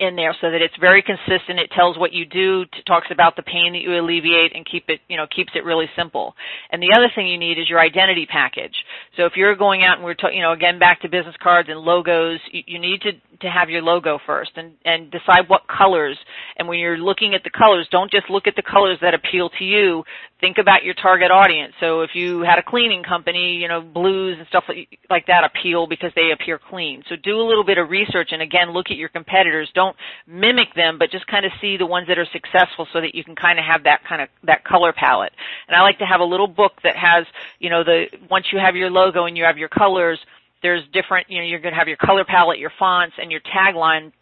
in 0.00 0.16
there 0.16 0.34
so 0.40 0.50
that 0.50 0.62
it's 0.62 0.74
very 0.80 1.02
consistent. 1.02 1.58
It 1.58 1.70
tells 1.72 1.98
what 1.98 2.12
you 2.12 2.24
do, 2.24 2.64
talks 2.86 3.08
about 3.10 3.36
the 3.36 3.42
pain 3.42 3.72
that 3.72 3.80
you 3.80 3.98
alleviate, 3.98 4.54
and 4.54 4.64
keep 4.64 4.84
it, 4.88 5.00
you 5.08 5.16
know, 5.16 5.26
keeps 5.34 5.52
it 5.54 5.64
really 5.64 5.88
simple. 5.96 6.34
And 6.70 6.82
the 6.82 6.92
other 6.96 7.08
thing 7.14 7.26
you 7.26 7.38
need 7.38 7.58
is 7.58 7.68
your 7.68 7.80
identity 7.80 8.26
package. 8.26 8.74
So 9.16 9.24
if 9.24 9.32
you're 9.36 9.56
going 9.56 9.82
out 9.82 9.96
and 9.96 10.04
we're, 10.04 10.14
ta- 10.14 10.28
you 10.28 10.42
know, 10.42 10.52
again 10.52 10.78
back 10.78 11.00
to 11.02 11.08
business 11.08 11.34
cards 11.42 11.68
and 11.68 11.80
logos, 11.80 12.40
you, 12.52 12.62
you 12.66 12.78
need 12.78 13.00
to 13.02 13.12
to 13.40 13.48
have 13.48 13.70
your 13.70 13.82
logo 13.82 14.18
first 14.26 14.50
and 14.56 14.72
and 14.84 15.10
decide 15.10 15.48
what 15.48 15.62
colors. 15.68 16.18
And 16.56 16.68
when 16.68 16.78
you're 16.78 16.98
looking 16.98 17.34
at 17.34 17.44
the 17.44 17.50
colors, 17.50 17.88
don't 17.90 18.10
just 18.10 18.30
look 18.30 18.46
at 18.46 18.56
the 18.56 18.62
colors 18.62 18.98
that 19.00 19.14
appeal 19.14 19.50
to 19.58 19.64
you. 19.64 20.04
Think 20.40 20.58
about 20.58 20.84
your 20.84 20.94
target 20.94 21.32
audience. 21.32 21.74
So 21.80 22.02
if 22.02 22.10
you 22.14 22.42
had 22.42 22.60
a 22.60 22.62
cleaning 22.62 23.02
company, 23.02 23.54
you 23.54 23.66
know, 23.66 23.80
blues 23.80 24.36
and 24.38 24.46
stuff 24.46 24.64
like, 25.10 25.26
that 25.26 25.42
appeal 25.42 25.88
because 25.88 26.12
they 26.14 26.30
appear 26.30 26.60
clean. 26.70 27.02
So 27.08 27.16
do 27.16 27.40
a 27.40 27.42
little 27.42 27.64
bit 27.64 27.76
of 27.76 27.90
research 27.90 28.28
and 28.30 28.40
again 28.40 28.70
look 28.70 28.86
at 28.90 28.96
your 28.96 29.08
competitors. 29.08 29.68
Don't 29.74 29.96
mimic 30.28 30.74
them, 30.76 30.96
but 30.96 31.10
just 31.10 31.26
kind 31.26 31.44
of 31.44 31.50
see 31.60 31.76
the 31.76 31.86
ones 31.86 32.06
that 32.06 32.18
are 32.18 32.26
successful 32.32 32.86
so 32.92 33.00
that 33.00 33.16
you 33.16 33.24
can 33.24 33.34
kind 33.34 33.58
of 33.58 33.64
have 33.64 33.82
that 33.84 34.00
kind 34.08 34.22
of 34.22 34.28
that 34.44 34.64
color 34.64 34.92
palette. 34.92 35.32
And 35.66 35.76
I 35.76 35.82
like 35.82 35.98
to 35.98 36.06
have 36.06 36.20
a 36.20 36.24
little 36.24 36.46
book 36.46 36.74
that 36.84 36.94
has, 36.96 37.26
you 37.58 37.68
know, 37.68 37.82
the 37.82 38.04
once 38.30 38.46
you 38.52 38.60
have 38.60 38.76
your 38.76 38.90
logo 38.90 39.24
and 39.24 39.36
you 39.36 39.42
have 39.42 39.58
your 39.58 39.68
colors, 39.68 40.20
there's 40.62 40.82
different, 40.92 41.28
you 41.28 41.38
know, 41.38 41.44
you're 41.44 41.60
going 41.60 41.74
to 41.74 41.78
have 41.78 41.88
your 41.88 41.96
color 41.96 42.24
palette, 42.24 42.58
your 42.58 42.72
fonts, 42.78 43.14
and 43.20 43.30
your 43.30 43.40
tagline 43.40 44.12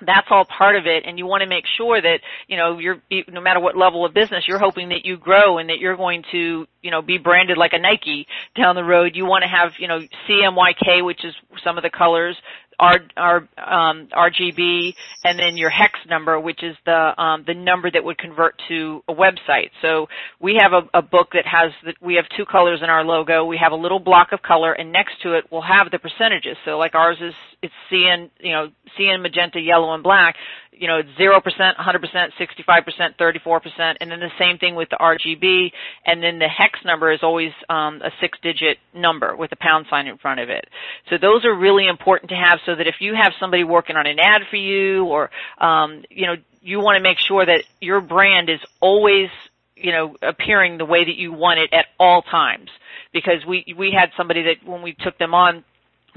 that's 0.00 0.26
all 0.30 0.44
part 0.44 0.76
of 0.76 0.86
it 0.86 1.04
and 1.06 1.18
you 1.18 1.26
want 1.26 1.42
to 1.42 1.48
make 1.48 1.64
sure 1.76 2.00
that 2.00 2.18
you 2.48 2.56
know 2.56 2.78
you're 2.78 3.00
no 3.28 3.40
matter 3.40 3.60
what 3.60 3.76
level 3.76 4.04
of 4.04 4.12
business 4.12 4.44
you're 4.48 4.58
hoping 4.58 4.88
that 4.88 5.04
you 5.04 5.16
grow 5.16 5.58
and 5.58 5.68
that 5.70 5.78
you're 5.78 5.96
going 5.96 6.24
to 6.32 6.66
you 6.82 6.90
know 6.90 7.00
be 7.00 7.16
branded 7.16 7.56
like 7.56 7.72
a 7.72 7.78
Nike 7.78 8.26
down 8.56 8.74
the 8.74 8.84
road. 8.84 9.12
You 9.14 9.24
want 9.24 9.42
to 9.42 9.48
have 9.48 9.72
you 9.78 9.86
know 9.86 10.00
CMYK 10.28 11.04
which 11.04 11.24
is 11.24 11.34
some 11.62 11.76
of 11.76 11.82
the 11.84 11.90
colors 11.90 12.36
R, 12.78 12.96
R, 13.16 13.36
um, 13.58 14.08
RGB, 14.12 14.94
and 15.24 15.38
then 15.38 15.56
your 15.56 15.70
hex 15.70 15.98
number, 16.08 16.38
which 16.38 16.62
is 16.62 16.76
the 16.84 17.20
um, 17.20 17.44
the 17.46 17.54
number 17.54 17.90
that 17.90 18.02
would 18.02 18.18
convert 18.18 18.60
to 18.68 19.02
a 19.08 19.14
website. 19.14 19.70
So 19.82 20.06
we 20.40 20.58
have 20.60 20.72
a, 20.72 20.98
a 20.98 21.02
book 21.02 21.28
that 21.34 21.46
has 21.46 21.72
the, 21.84 21.94
we 22.00 22.14
have 22.14 22.24
two 22.36 22.44
colors 22.44 22.80
in 22.82 22.90
our 22.90 23.04
logo. 23.04 23.44
We 23.44 23.58
have 23.58 23.72
a 23.72 23.76
little 23.76 24.00
block 24.00 24.28
of 24.32 24.42
color, 24.42 24.72
and 24.72 24.92
next 24.92 25.20
to 25.22 25.34
it 25.34 25.44
we'll 25.50 25.62
have 25.62 25.90
the 25.90 25.98
percentages. 25.98 26.56
So 26.64 26.78
like 26.78 26.94
ours 26.94 27.18
is 27.20 27.34
it's 27.62 27.74
cyan 27.90 28.30
you 28.40 28.52
know 28.52 28.70
cyan 28.96 29.22
magenta, 29.22 29.60
yellow, 29.60 29.94
and 29.94 30.02
black 30.02 30.36
you 30.78 30.88
know, 30.88 31.00
0%, 31.18 31.40
100%, 31.40 32.30
65%, 32.38 33.16
34%, 33.16 33.96
and 34.00 34.10
then 34.10 34.20
the 34.20 34.30
same 34.38 34.58
thing 34.58 34.74
with 34.74 34.88
the 34.90 34.96
RGB, 34.96 35.70
and 36.06 36.22
then 36.22 36.38
the 36.38 36.48
hex 36.48 36.78
number 36.84 37.12
is 37.12 37.20
always 37.22 37.52
um, 37.68 38.02
a 38.02 38.10
six-digit 38.20 38.78
number 38.94 39.36
with 39.36 39.52
a 39.52 39.56
pound 39.56 39.86
sign 39.88 40.06
in 40.06 40.18
front 40.18 40.40
of 40.40 40.48
it. 40.48 40.66
So 41.10 41.16
those 41.20 41.44
are 41.44 41.54
really 41.54 41.86
important 41.86 42.30
to 42.30 42.36
have 42.36 42.58
so 42.66 42.74
that 42.74 42.86
if 42.86 42.96
you 43.00 43.14
have 43.14 43.32
somebody 43.38 43.64
working 43.64 43.96
on 43.96 44.06
an 44.06 44.18
ad 44.18 44.42
for 44.50 44.56
you 44.56 45.04
or, 45.04 45.30
um, 45.58 46.04
you 46.10 46.26
know, 46.26 46.36
you 46.60 46.80
want 46.80 46.96
to 46.96 47.02
make 47.02 47.18
sure 47.18 47.44
that 47.44 47.64
your 47.80 48.00
brand 48.00 48.48
is 48.48 48.60
always, 48.80 49.28
you 49.76 49.92
know, 49.92 50.16
appearing 50.22 50.78
the 50.78 50.84
way 50.84 51.04
that 51.04 51.16
you 51.16 51.32
want 51.32 51.60
it 51.60 51.72
at 51.72 51.86
all 51.98 52.22
times. 52.22 52.70
Because 53.12 53.44
we, 53.46 53.74
we 53.76 53.92
had 53.92 54.10
somebody 54.16 54.42
that 54.42 54.66
when 54.66 54.82
we 54.82 54.92
took 54.92 55.18
them 55.18 55.34
on, 55.34 55.64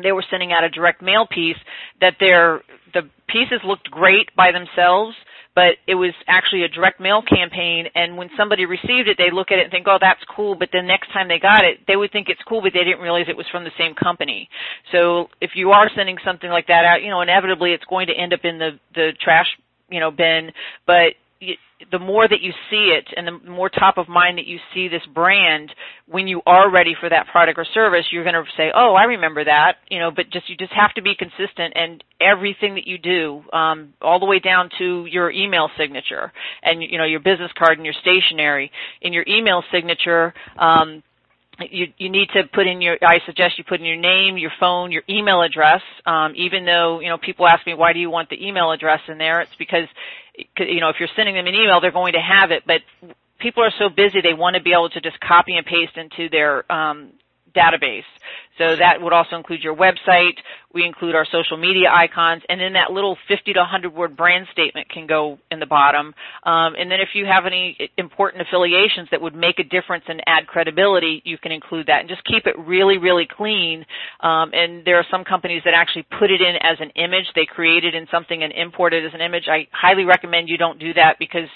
they 0.02 0.12
were 0.12 0.24
sending 0.30 0.52
out 0.52 0.64
a 0.64 0.70
direct 0.70 1.02
mail 1.02 1.28
piece 1.28 1.58
that 2.02 2.16
their 2.20 2.62
the 2.94 3.10
pieces 3.28 3.60
looked 3.66 3.90
great 3.92 4.34
by 4.36 4.52
themselves 4.52 5.16
but 5.58 5.74
it 5.88 5.96
was 5.96 6.14
actually 6.28 6.62
a 6.62 6.68
direct 6.68 7.00
mail 7.00 7.24
campaign 7.24 7.88
and 7.96 8.16
when 8.16 8.30
somebody 8.38 8.68
received 8.68 9.10
it 9.10 9.18
they 9.18 9.32
look 9.34 9.50
at 9.50 9.58
it 9.58 9.64
and 9.64 9.72
think 9.72 9.88
oh 9.90 9.98
that's 10.00 10.22
cool 10.36 10.54
but 10.54 10.70
the 10.72 10.82
next 10.84 11.12
time 11.12 11.28
they 11.28 11.40
got 11.40 11.66
it 11.66 11.80
they 11.88 11.96
would 11.96 12.12
think 12.12 12.30
it's 12.30 12.42
cool 12.48 12.62
but 12.62 12.74
they 12.74 12.84
didn't 12.84 13.02
realize 13.02 13.26
it 13.28 13.36
was 13.36 13.48
from 13.52 13.64
the 13.64 13.72
same 13.76 13.96
company. 13.96 14.48
So 14.92 15.30
if 15.42 15.52
you 15.56 15.72
are 15.72 15.90
sending 15.96 16.18
something 16.24 16.52
like 16.52 16.68
that 16.68 16.86
out 16.86 17.02
you 17.02 17.10
know 17.10 17.22
inevitably 17.22 17.72
it's 17.72 17.86
going 17.86 18.06
to 18.06 18.14
end 18.14 18.34
up 18.34 18.42
in 18.44 18.60
the 18.60 18.80
the 18.94 19.14
trash 19.20 19.48
you 19.90 20.00
know 20.00 20.12
bin 20.12 20.52
but 20.86 21.18
the 21.92 22.00
more 22.00 22.28
that 22.28 22.42
you 22.42 22.52
see 22.70 22.96
it 22.98 23.08
and 23.16 23.28
the 23.28 23.50
more 23.50 23.70
top 23.70 23.98
of 23.98 24.10
mind 24.10 24.38
that 24.38 24.48
you 24.48 24.58
see 24.74 24.88
this 24.88 25.06
brand 25.14 25.72
when 26.08 26.28
you 26.28 26.42
are 26.46 26.72
ready 26.72 26.96
for 27.00 27.10
that 27.10 27.28
product 27.28 27.60
or 27.60 27.66
service 27.74 28.06
you're 28.12 28.24
going 28.24 28.34
to 28.34 28.44
say 28.58 28.72
oh 28.74 28.96
i 28.96 29.04
remember 29.04 29.44
that 29.44 29.76
you 29.90 30.00
know 30.00 30.10
but 30.10 30.30
just 30.32 30.50
you 30.50 30.58
just 30.58 30.74
have 30.74 30.94
to 30.94 31.02
be 31.02 31.14
consistent 31.16 31.74
and 31.76 32.04
everything 32.20 32.76
that 32.76 32.88
you 32.88 32.98
do 32.98 33.44
um, 33.54 33.94
all 34.02 34.20
the 34.20 34.26
way 34.26 34.40
down 34.40 34.70
to 34.78 35.06
your 35.06 35.30
email 35.32 35.70
signature 35.78 36.32
and 36.64 36.82
you 36.82 36.98
know 36.98 37.06
your 37.06 37.20
business 37.20 37.52
card 37.58 37.78
and 37.78 37.86
your 37.86 37.96
stationery. 38.02 38.72
In 39.02 39.14
your 39.14 39.26
email 39.28 39.64
signature 39.72 40.34
um, 40.58 41.04
you 41.60 41.88
you 41.98 42.10
need 42.10 42.30
to 42.30 42.44
put 42.54 42.68
in 42.68 42.82
your 42.82 42.98
I 43.02 43.20
suggest 43.26 43.58
you 43.58 43.64
put 43.64 43.80
in 43.80 43.86
your 43.86 43.98
name, 43.98 44.38
your 44.38 44.52
phone, 44.60 44.92
your 44.92 45.04
email 45.10 45.42
address. 45.42 45.82
Um, 46.06 46.34
even 46.36 46.66
though 46.66 47.00
you 47.00 47.10
know 47.10 47.18
people 47.18 47.48
ask 47.48 47.66
me 47.66 47.74
why 47.74 47.94
do 47.94 48.00
you 48.00 48.10
want 48.10 48.30
the 48.30 48.46
email 48.46 48.72
address 48.72 49.02
in 49.08 49.18
there, 49.18 49.42
it's 49.42 49.56
because 49.58 49.88
you 50.60 50.80
know 50.80 50.90
if 50.90 50.98
you're 51.00 51.10
sending 51.16 51.36
them 51.36 51.48
an 51.48 51.56
email, 51.56 51.82
they're 51.82 51.92
going 51.92 52.14
to 52.14 52.22
have 52.22 52.52
it. 52.52 52.64
But 52.66 52.82
people 53.40 53.64
are 53.64 53.74
so 53.80 53.90
busy 53.90 54.22
they 54.22 54.34
want 54.34 54.56
to 54.56 54.62
be 54.62 54.74
able 54.74 54.90
to 54.90 55.02
just 55.02 55.20
copy 55.20 55.56
and 55.56 55.66
paste 55.66 55.98
into 55.98 56.30
their 56.30 56.70
um, 56.72 57.12
database. 57.56 58.04
So 58.58 58.76
that 58.76 59.02
would 59.02 59.14
also 59.14 59.36
include 59.36 59.62
your 59.62 59.76
website. 59.76 60.36
We 60.74 60.86
include 60.86 61.16
our 61.16 61.26
social 61.32 61.58
media 61.58 61.90
icons, 61.92 62.44
and 62.50 62.60
then 62.60 62.74
that 62.74 62.92
little 62.92 63.18
50 63.28 63.54
to 63.54 63.60
100 63.60 63.94
word 63.94 64.18
brand 64.18 64.48
statement 64.52 64.90
can 64.90 65.08
go 65.08 65.40
in 65.50 65.60
the 65.60 65.66
bottom. 65.66 66.14
Um, 66.44 66.76
and 66.78 66.92
then 66.92 67.00
if 67.00 67.10
you 67.14 67.26
have 67.26 67.46
any 67.46 67.78
important 67.98 68.42
affiliations 68.42 69.08
that 69.12 69.22
would 69.22 69.36
make 69.36 69.60
a 69.60 69.64
difference 69.64 70.04
and 70.08 70.22
add 70.28 70.48
credibility, 70.48 71.22
you 71.26 71.38
can 71.38 71.52
include 71.52 71.88
that, 71.88 72.02
and 72.02 72.10
just 72.10 72.24
keep 72.26 72.46
it 72.48 72.58
really, 72.60 72.98
really 72.98 73.28
clean. 73.28 73.86
Um, 74.22 74.52
and 74.54 74.84
there 74.86 74.98
are 74.98 75.06
some 75.10 75.24
companies 75.24 75.62
that 75.66 75.74
actually 75.74 76.06
put 76.20 76.32
it 76.32 76.42
in 76.42 76.56
as 76.62 76.78
an 76.80 76.90
image. 76.96 77.26
They 77.36 77.46
create 77.46 77.86
it 77.86 77.96
in 77.96 78.08
something 78.12 78.44
and 78.44 78.52
import 78.54 78.94
it 78.94 79.06
as 79.06 79.14
an 79.14 79.22
image. 79.22 79.48
I 79.48 79.68
highly 79.72 80.06
recommend 80.06 80.50
you 80.50 80.58
don't 80.58 80.80
do 80.80 80.94
that 80.96 81.18
because 81.20 81.50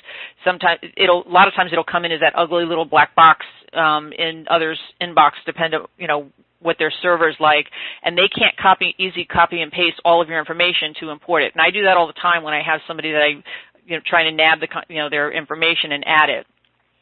sometimes 0.46 0.80
it'll, 0.98 1.28
a 1.28 1.32
lot 1.32 1.48
of 1.48 1.54
times 1.54 1.72
it'll 1.72 1.84
come 1.84 2.06
in 2.06 2.12
as 2.12 2.22
that 2.22 2.34
ugly 2.36 2.66
little 2.66 2.86
black 2.86 3.16
box 3.16 3.46
um, 3.74 4.12
in 4.14 4.46
others' 4.50 4.80
inbox, 5.02 5.32
depending, 5.46 5.82
you 5.98 6.08
know, 6.08 6.32
what 6.62 6.78
their 6.80 6.92
server's 7.02 7.36
like, 7.40 7.68
and 8.04 8.18
they 8.18 8.28
can't 8.28 8.56
copy 8.58 8.96
easy 8.98 9.26
copy 9.26 9.62
and 9.62 9.72
paste 9.72 10.00
all 10.06 10.22
of 10.22 10.30
your 10.30 10.40
information 10.40 10.94
to 11.00 11.10
import 11.10 11.44
it. 11.44 11.54
And 11.54 11.62
I 11.62 11.72
do 11.72 11.84
that 11.84 11.98
all 11.98 12.08
the 12.08 12.14
time 12.14 12.44
when 12.44 12.54
I 12.54 12.62
have 12.62 12.82
somebody 12.88 13.12
that 13.12 13.22
I 13.22 13.28
you 13.86 13.98
know 13.98 14.02
trying 14.06 14.26
to 14.26 14.36
nab 14.36 14.60
the 14.60 14.68
you 14.90 14.98
know 14.98 15.10
their 15.10 15.32
information 15.32 15.92
and 15.92 16.04
add 16.08 16.30
it. 16.30 16.46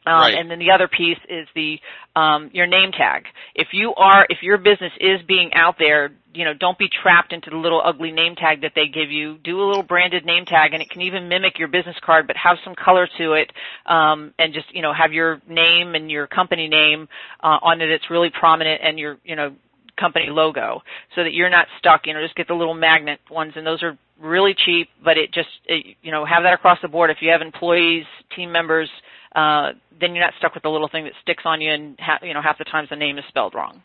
Um, 0.06 0.14
right. 0.14 0.34
And 0.34 0.50
then 0.50 0.58
the 0.58 0.70
other 0.70 0.88
piece 0.88 1.18
is 1.28 1.46
the 1.54 1.78
um, 2.16 2.50
your 2.54 2.66
name 2.66 2.90
tag. 2.90 3.24
If 3.54 3.68
you 3.72 3.94
are, 3.94 4.26
if 4.30 4.38
your 4.42 4.56
business 4.56 4.92
is 4.98 5.20
being 5.28 5.52
out 5.54 5.76
there, 5.78 6.10
you 6.32 6.44
know, 6.44 6.54
don't 6.54 6.78
be 6.78 6.88
trapped 6.88 7.32
into 7.32 7.50
the 7.50 7.56
little 7.56 7.82
ugly 7.84 8.10
name 8.10 8.34
tag 8.34 8.62
that 8.62 8.72
they 8.74 8.86
give 8.86 9.10
you. 9.10 9.36
Do 9.44 9.60
a 9.60 9.66
little 9.66 9.82
branded 9.82 10.24
name 10.24 10.46
tag, 10.46 10.72
and 10.72 10.82
it 10.82 10.88
can 10.88 11.02
even 11.02 11.28
mimic 11.28 11.58
your 11.58 11.68
business 11.68 11.96
card, 12.02 12.26
but 12.26 12.36
have 12.36 12.56
some 12.64 12.74
color 12.74 13.08
to 13.18 13.32
it, 13.34 13.52
um, 13.86 14.32
and 14.38 14.54
just 14.54 14.74
you 14.74 14.80
know 14.80 14.92
have 14.94 15.12
your 15.12 15.42
name 15.48 15.94
and 15.94 16.10
your 16.10 16.26
company 16.26 16.66
name 16.66 17.08
uh, 17.42 17.58
on 17.62 17.82
it. 17.82 17.90
It's 17.90 18.10
really 18.10 18.30
prominent, 18.30 18.80
and 18.82 18.98
your 18.98 19.18
you 19.24 19.36
know 19.36 19.54
company 19.98 20.28
logo 20.30 20.82
so 21.14 21.22
that 21.22 21.34
you're 21.34 21.50
not 21.50 21.66
stuck. 21.78 22.06
You 22.06 22.14
know, 22.14 22.22
just 22.22 22.36
get 22.36 22.48
the 22.48 22.54
little 22.54 22.74
magnet 22.74 23.20
ones, 23.30 23.52
and 23.56 23.66
those 23.66 23.82
are 23.82 23.98
really 24.18 24.54
cheap. 24.54 24.88
But 25.04 25.18
it 25.18 25.32
just 25.32 25.48
it, 25.66 25.96
you 26.00 26.10
know 26.10 26.24
have 26.24 26.44
that 26.44 26.54
across 26.54 26.78
the 26.80 26.88
board. 26.88 27.10
If 27.10 27.18
you 27.20 27.30
have 27.30 27.42
employees, 27.42 28.06
team 28.34 28.50
members, 28.50 28.88
uh, 29.34 29.72
then 30.00 30.14
you're 30.14 30.24
not 30.24 30.34
stuck 30.38 30.54
with 30.54 30.62
the 30.62 30.68
little 30.70 30.88
thing 30.88 31.04
that 31.04 31.12
sticks 31.22 31.42
on 31.44 31.60
you, 31.60 31.72
and 31.72 31.98
ha- 32.00 32.18
you 32.22 32.34
know 32.34 32.42
half 32.42 32.58
the 32.58 32.64
times 32.64 32.88
the 32.90 32.96
name 32.96 33.18
is 33.18 33.24
spelled 33.28 33.54
wrong. 33.54 33.82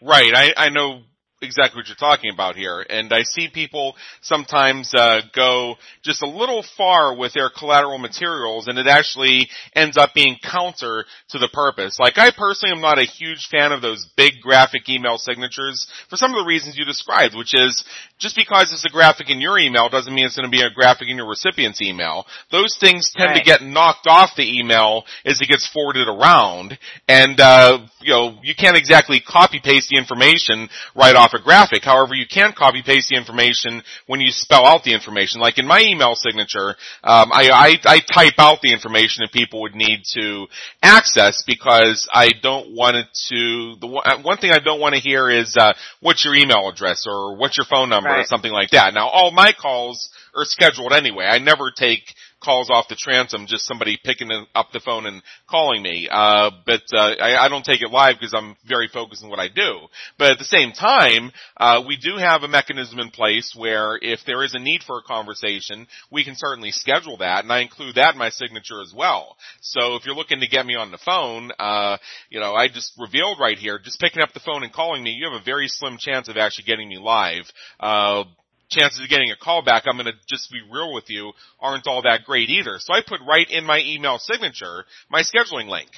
Right. 0.00 0.32
I, 0.34 0.66
I 0.66 0.68
know 0.70 1.02
exactly 1.42 1.78
what 1.78 1.88
you're 1.88 1.96
talking 1.96 2.30
about 2.32 2.56
here. 2.56 2.84
And 2.88 3.12
I 3.12 3.22
see 3.22 3.48
people 3.52 3.94
sometimes 4.20 4.92
uh, 4.94 5.22
go 5.34 5.74
just 6.02 6.22
a 6.22 6.28
little 6.28 6.64
far 6.76 7.16
with 7.16 7.32
their 7.34 7.50
collateral 7.50 7.98
materials, 7.98 8.68
and 8.68 8.78
it 8.78 8.86
actually 8.86 9.48
ends 9.74 9.96
up 9.96 10.14
being 10.14 10.36
counter 10.42 11.04
to 11.30 11.38
the 11.38 11.48
purpose. 11.52 11.98
Like 11.98 12.18
I 12.18 12.30
personally 12.30 12.74
am 12.74 12.80
not 12.80 12.98
a 12.98 13.04
huge 13.04 13.48
fan 13.50 13.72
of 13.72 13.82
those 13.82 14.06
big 14.16 14.34
graphic 14.42 14.88
email 14.88 15.18
signatures 15.18 15.86
for 16.08 16.16
some 16.16 16.32
of 16.32 16.38
the 16.38 16.46
reasons 16.48 16.78
you 16.78 16.84
described, 16.84 17.34
which 17.36 17.54
is 17.54 17.84
just 18.18 18.36
because 18.36 18.72
it's 18.72 18.84
a 18.84 18.88
graphic 18.88 19.30
in 19.30 19.40
your 19.40 19.58
email 19.58 19.88
doesn't 19.88 20.14
mean 20.14 20.26
it's 20.26 20.36
going 20.36 20.50
to 20.50 20.56
be 20.56 20.62
a 20.62 20.70
graphic 20.70 21.08
in 21.08 21.16
your 21.16 21.28
recipient's 21.28 21.82
email. 21.82 22.24
Those 22.50 22.76
things 22.78 23.12
tend 23.16 23.30
right. 23.30 23.38
to 23.38 23.44
get 23.44 23.62
knocked 23.62 24.06
off 24.06 24.30
the 24.36 24.58
email 24.58 25.04
as 25.24 25.40
it 25.40 25.48
gets 25.48 25.68
forwarded 25.68 26.08
around, 26.08 26.78
and 27.08 27.38
uh, 27.40 27.78
you 28.00 28.12
know 28.12 28.38
you 28.42 28.54
can't 28.54 28.76
exactly 28.76 29.20
copy 29.20 29.60
paste 29.62 29.88
the 29.90 29.98
information 29.98 30.68
right 30.94 31.16
off 31.16 31.31
a 31.34 31.42
graphic. 31.42 31.84
However, 31.84 32.14
you 32.14 32.26
can 32.26 32.52
copy 32.52 32.82
paste 32.82 33.08
the 33.10 33.16
information 33.16 33.82
when 34.06 34.20
you 34.20 34.30
spell 34.30 34.66
out 34.66 34.84
the 34.84 34.94
information. 34.94 35.40
Like 35.40 35.58
in 35.58 35.66
my 35.66 35.80
email 35.80 36.14
signature, 36.14 36.70
um, 37.04 37.30
I, 37.32 37.78
I, 37.84 37.96
I 37.96 38.00
type 38.00 38.34
out 38.38 38.60
the 38.60 38.72
information 38.72 39.22
that 39.22 39.32
people 39.32 39.62
would 39.62 39.74
need 39.74 40.02
to 40.14 40.46
access 40.82 41.42
because 41.46 42.08
I 42.12 42.30
don't 42.42 42.74
want 42.74 42.96
it 42.96 43.06
to. 43.28 43.76
The 43.80 43.86
one, 43.86 44.02
uh, 44.06 44.22
one 44.22 44.38
thing 44.38 44.50
I 44.50 44.58
don't 44.58 44.80
want 44.80 44.94
to 44.94 45.00
hear 45.00 45.30
is 45.30 45.56
uh, 45.58 45.72
what's 46.00 46.24
your 46.24 46.34
email 46.34 46.68
address 46.68 47.06
or 47.06 47.36
what's 47.36 47.56
your 47.56 47.66
phone 47.66 47.88
number 47.88 48.10
right. 48.10 48.20
or 48.20 48.26
something 48.26 48.52
like 48.52 48.70
that. 48.70 48.94
Now, 48.94 49.08
all 49.08 49.30
my 49.30 49.52
calls 49.52 50.10
are 50.34 50.44
scheduled 50.44 50.92
anyway. 50.92 51.24
I 51.24 51.38
never 51.38 51.70
take 51.70 52.02
calls 52.42 52.70
off 52.70 52.88
the 52.88 52.96
transom, 52.96 53.46
just 53.46 53.66
somebody 53.66 53.98
picking 54.02 54.30
up 54.54 54.68
the 54.72 54.80
phone 54.80 55.06
and 55.06 55.22
calling 55.48 55.82
me. 55.82 56.08
Uh, 56.10 56.50
but 56.66 56.82
uh, 56.92 57.14
I, 57.20 57.46
I 57.46 57.48
don't 57.48 57.64
take 57.64 57.82
it 57.82 57.90
live 57.90 58.16
because 58.18 58.34
I'm 58.34 58.56
very 58.66 58.88
focused 58.88 59.22
on 59.22 59.30
what 59.30 59.38
I 59.38 59.48
do. 59.48 59.78
But 60.18 60.32
at 60.32 60.38
the 60.38 60.44
same 60.44 60.72
time, 60.72 61.32
uh, 61.56 61.82
we 61.86 61.96
do 61.96 62.16
have 62.16 62.42
a 62.42 62.48
mechanism 62.48 62.98
in 62.98 63.10
place 63.10 63.54
where 63.56 63.98
if 64.00 64.20
there 64.26 64.44
is 64.44 64.54
a 64.54 64.58
need 64.58 64.82
for 64.82 64.98
a 64.98 65.02
conversation, 65.02 65.86
we 66.10 66.24
can 66.24 66.34
certainly 66.36 66.70
schedule 66.70 67.18
that, 67.18 67.44
and 67.44 67.52
I 67.52 67.60
include 67.60 67.96
that 67.96 68.14
in 68.14 68.18
my 68.18 68.30
signature 68.30 68.80
as 68.80 68.92
well. 68.94 69.36
So 69.60 69.96
if 69.96 70.04
you're 70.04 70.14
looking 70.14 70.40
to 70.40 70.48
get 70.48 70.66
me 70.66 70.76
on 70.76 70.90
the 70.90 70.98
phone, 70.98 71.50
uh, 71.58 71.98
you 72.30 72.40
know, 72.40 72.54
I 72.54 72.68
just 72.68 72.92
revealed 72.98 73.38
right 73.40 73.58
here, 73.58 73.78
just 73.78 74.00
picking 74.00 74.22
up 74.22 74.32
the 74.32 74.40
phone 74.40 74.62
and 74.62 74.72
calling 74.72 75.02
me, 75.02 75.10
you 75.10 75.28
have 75.30 75.40
a 75.40 75.44
very 75.44 75.68
slim 75.68 75.96
chance 75.98 76.28
of 76.28 76.36
actually 76.36 76.64
getting 76.64 76.88
me 76.88 76.98
live. 76.98 77.44
Uh, 77.78 78.24
chances 78.72 79.00
of 79.00 79.08
getting 79.08 79.30
a 79.30 79.36
call 79.36 79.62
back, 79.62 79.84
I'm 79.86 79.96
going 79.96 80.06
to 80.06 80.18
just 80.28 80.50
be 80.50 80.60
real 80.70 80.92
with 80.92 81.08
you, 81.08 81.32
aren't 81.60 81.86
all 81.86 82.02
that 82.02 82.24
great 82.24 82.48
either. 82.48 82.76
So 82.78 82.92
I 82.92 83.00
put 83.06 83.20
right 83.26 83.46
in 83.48 83.64
my 83.64 83.80
email 83.84 84.18
signature 84.18 84.84
my 85.10 85.22
scheduling 85.22 85.68
link. 85.68 85.90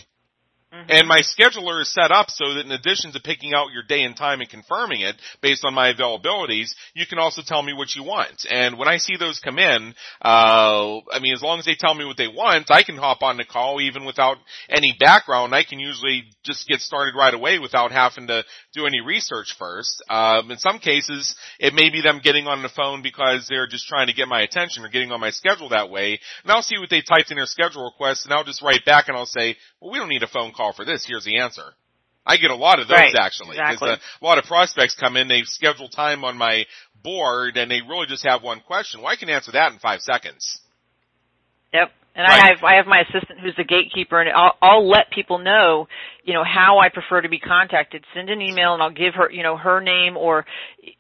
Mm-hmm. 0.75 0.91
And 0.91 1.09
my 1.09 1.21
scheduler 1.21 1.81
is 1.81 1.93
set 1.93 2.11
up 2.11 2.31
so 2.31 2.55
that 2.55 2.65
in 2.65 2.73
addition 2.73 3.13
to 3.13 3.21
picking 3.21 3.55
out 3.55 3.73
your 3.73 3.85
day 3.85 4.03
and 4.03 4.17
time 4.17 4.41
and 4.41 4.51
confirming 4.51 5.03
it 5.03 5.15
based 5.41 5.65
on 5.65 5.73
my 5.73 5.93
availabilities, 5.93 6.75
you 6.95 7.07
can 7.07 7.19
also 7.19 7.43
tell 7.47 7.63
me 7.63 7.73
what 7.73 7.95
you 7.95 8.03
want. 8.03 8.45
And 8.51 8.77
when 8.77 8.89
I 8.89 8.97
see 8.97 9.17
those 9.17 9.39
come 9.39 9.59
in, 9.59 9.95
uh, 10.23 10.99
I 11.13 11.21
mean, 11.21 11.33
as 11.33 11.43
long 11.43 11.61
as 11.61 11.65
they 11.65 11.77
tell 11.79 11.95
me 11.95 12.05
what 12.05 12.17
they 12.17 12.27
want, 12.27 12.71
I 12.71 12.83
can 12.83 12.97
hop 12.97 13.23
on 13.23 13.37
the 13.37 13.45
call 13.45 13.81
even 13.81 14.05
without 14.05 14.39
any 14.69 14.97
background. 14.99 15.55
I 15.55 15.63
can 15.63 15.79
usually 15.79 16.25
just 16.43 16.67
get 16.67 16.81
started 16.81 17.15
right 17.17 17.35
away 17.35 17.59
without 17.61 17.93
having 17.93 18.27
to 18.27 18.45
do 18.73 18.87
any 18.87 19.01
research 19.01 19.55
first. 19.57 20.03
Um, 20.11 20.51
in 20.51 20.59
some 20.59 20.81
cases, 20.81 21.37
it 21.61 21.75
may 21.75 21.91
be 21.91 22.03
them 22.03 22.21
getting 22.23 22.49
on 22.49 22.63
the 22.63 22.69
phone 22.69 23.03
because 23.03 23.47
they're 23.49 23.69
just 23.69 23.87
trying 23.87 24.09
to 24.09 24.13
get 24.13 24.27
my 24.27 24.43
attention 24.43 24.85
or 24.85 24.89
getting 24.89 25.13
on 25.13 25.21
my 25.21 25.31
schedule 25.31 25.69
that 25.69 25.91
way. 25.91 26.19
And 26.43 26.51
I'll 26.51 26.63
see 26.63 26.79
what 26.79 26.91
they 26.91 27.03
typed 27.03 27.31
in 27.31 27.37
their 27.37 27.47
schedule 27.47 27.85
request 27.85 28.25
and 28.25 28.35
I'll 28.35 28.45
just 28.45 28.63
write 28.63 28.85
back 28.85 29.07
and 29.07 29.17
I'll 29.17 29.27
say, 29.27 29.57
well, 29.81 29.93
we 29.93 29.99
don't 29.99 30.09
need 30.09 30.23
a 30.23 30.29
phone 30.29 30.53
call 30.53 30.64
for 30.73 30.85
this. 30.85 31.05
Here's 31.07 31.25
the 31.25 31.39
answer. 31.39 31.63
I 32.27 32.39
get 32.39 32.51
a 32.51 32.57
lot 32.57 32.81
of 32.81 32.89
those 32.89 32.97
right, 32.97 33.15
actually 33.15 33.59
exactly. 33.59 33.91
a 33.91 34.25
lot 34.25 34.39
of 34.39 34.45
prospects 34.45 34.97
come 34.99 35.17
in, 35.17 35.29
they 35.29 35.43
schedule 35.45 35.89
time 35.89 36.25
on 36.25 36.39
my 36.39 36.65
board, 37.03 37.59
and 37.59 37.71
they 37.71 37.81
really 37.87 38.07
just 38.07 38.25
have 38.25 38.43
one 38.43 38.61
question. 38.61 39.03
Well, 39.03 39.13
I 39.13 39.17
can 39.17 39.29
answer 39.29 39.53
that 39.53 39.73
in 39.73 39.79
five 39.79 40.01
seconds. 40.01 40.59
Yep. 41.75 41.91
And 42.17 42.29
right. 42.29 42.45
I 42.45 42.47
have 42.47 42.63
I 42.63 42.77
have 42.77 42.87
my 42.87 43.01
assistant 43.01 43.41
who's 43.41 43.57
the 43.57 43.65
gatekeeper, 43.65 44.21
and 44.21 44.31
I'll, 44.31 44.53
I'll 44.63 44.89
let 44.89 45.11
people 45.11 45.39
know, 45.39 45.89
you 46.23 46.33
know, 46.33 46.45
how 46.45 46.79
I 46.79 46.89
prefer 46.89 47.21
to 47.21 47.29
be 47.29 47.41
contacted. 47.41 48.05
Send 48.15 48.31
an 48.31 48.41
email, 48.41 48.73
and 48.73 48.81
I'll 48.81 48.93
give 48.93 49.15
her, 49.15 49.29
you 49.31 49.43
know, 49.43 49.57
her 49.57 49.81
name, 49.81 50.17
or, 50.17 50.47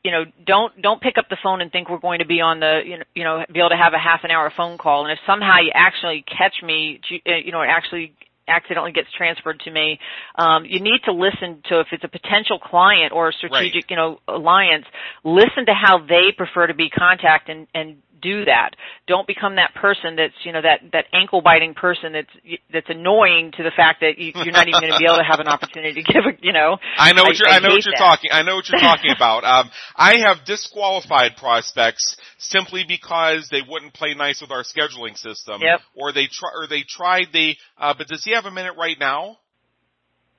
you 0.02 0.10
know, 0.10 0.24
don't 0.44 0.82
don't 0.82 1.00
pick 1.00 1.16
up 1.16 1.28
the 1.30 1.36
phone 1.40 1.60
and 1.60 1.70
think 1.70 1.88
we're 1.88 1.98
going 1.98 2.18
to 2.18 2.26
be 2.26 2.40
on 2.40 2.58
the, 2.58 2.80
you 2.84 2.98
know, 2.98 3.04
you 3.14 3.22
know, 3.22 3.44
be 3.50 3.60
able 3.60 3.70
to 3.70 3.76
have 3.76 3.94
a 3.94 3.98
half 3.98 4.24
an 4.24 4.32
hour 4.32 4.52
phone 4.56 4.76
call. 4.76 5.04
And 5.06 5.12
if 5.12 5.20
somehow 5.24 5.60
you 5.60 5.70
actually 5.72 6.24
catch 6.26 6.54
me, 6.64 7.00
you 7.24 7.52
know, 7.52 7.62
actually 7.62 8.12
accidentally 8.48 8.92
gets 8.92 9.08
transferred 9.16 9.60
to 9.60 9.70
me. 9.70 9.98
Um, 10.36 10.64
you 10.64 10.80
need 10.80 11.00
to 11.04 11.12
listen 11.12 11.62
to 11.68 11.80
if 11.80 11.88
it's 11.92 12.04
a 12.04 12.08
potential 12.08 12.58
client 12.58 13.12
or 13.12 13.28
a 13.28 13.32
strategic, 13.32 13.74
right. 13.74 13.90
you 13.90 13.96
know, 13.96 14.20
alliance. 14.28 14.84
Listen 15.24 15.66
to 15.66 15.74
how 15.74 15.98
they 15.98 16.32
prefer 16.36 16.66
to 16.66 16.74
be 16.74 16.90
contacted 16.90 17.56
and, 17.56 17.66
and 17.74 17.96
do 18.24 18.44
that. 18.46 18.70
Don't 19.06 19.26
become 19.26 19.56
that 19.56 19.74
person 19.74 20.16
that's 20.16 20.34
you 20.44 20.52
know 20.52 20.62
that 20.62 20.80
that 20.92 21.04
ankle 21.12 21.42
biting 21.42 21.74
person 21.74 22.12
that's 22.12 22.32
that's 22.72 22.88
annoying 22.88 23.52
to 23.56 23.62
the 23.62 23.70
fact 23.76 24.00
that 24.00 24.16
you, 24.18 24.32
are 24.34 24.50
not 24.50 24.66
even 24.66 24.80
going 24.80 24.92
to 24.92 24.98
be 24.98 25.04
able 25.04 25.20
to 25.20 25.28
have 25.28 25.40
an 25.40 25.48
opportunity 25.48 26.02
to 26.02 26.12
give 26.12 26.24
a 26.24 26.32
you 26.40 26.52
know. 26.52 26.78
I 26.96 27.12
know 27.12 27.22
what 27.22 27.38
you're. 27.38 27.48
I, 27.48 27.56
I 27.56 27.58
know 27.60 27.68
what 27.68 27.84
you're 27.84 27.92
that. 27.92 28.02
talking. 28.02 28.30
I 28.32 28.42
know 28.42 28.56
what 28.56 28.68
you're 28.68 28.80
talking 28.80 29.12
about. 29.16 29.44
Um, 29.44 29.70
I 29.94 30.18
have 30.26 30.44
disqualified 30.46 31.36
prospects 31.36 32.16
simply 32.38 32.84
because 32.88 33.48
they 33.50 33.60
wouldn't 33.66 33.92
play 33.92 34.14
nice 34.14 34.40
with 34.40 34.50
our 34.50 34.64
scheduling 34.64 35.16
system, 35.16 35.60
yep. 35.60 35.80
or 35.94 36.12
they 36.12 36.26
try 36.26 36.50
or 36.54 36.66
they 36.66 36.82
tried 36.88 37.28
the. 37.32 37.54
Uh, 37.78 37.94
but 37.96 38.08
does 38.08 38.24
he 38.24 38.32
have 38.32 38.46
a 38.46 38.50
minute 38.50 38.74
right 38.78 38.96
now? 38.98 39.36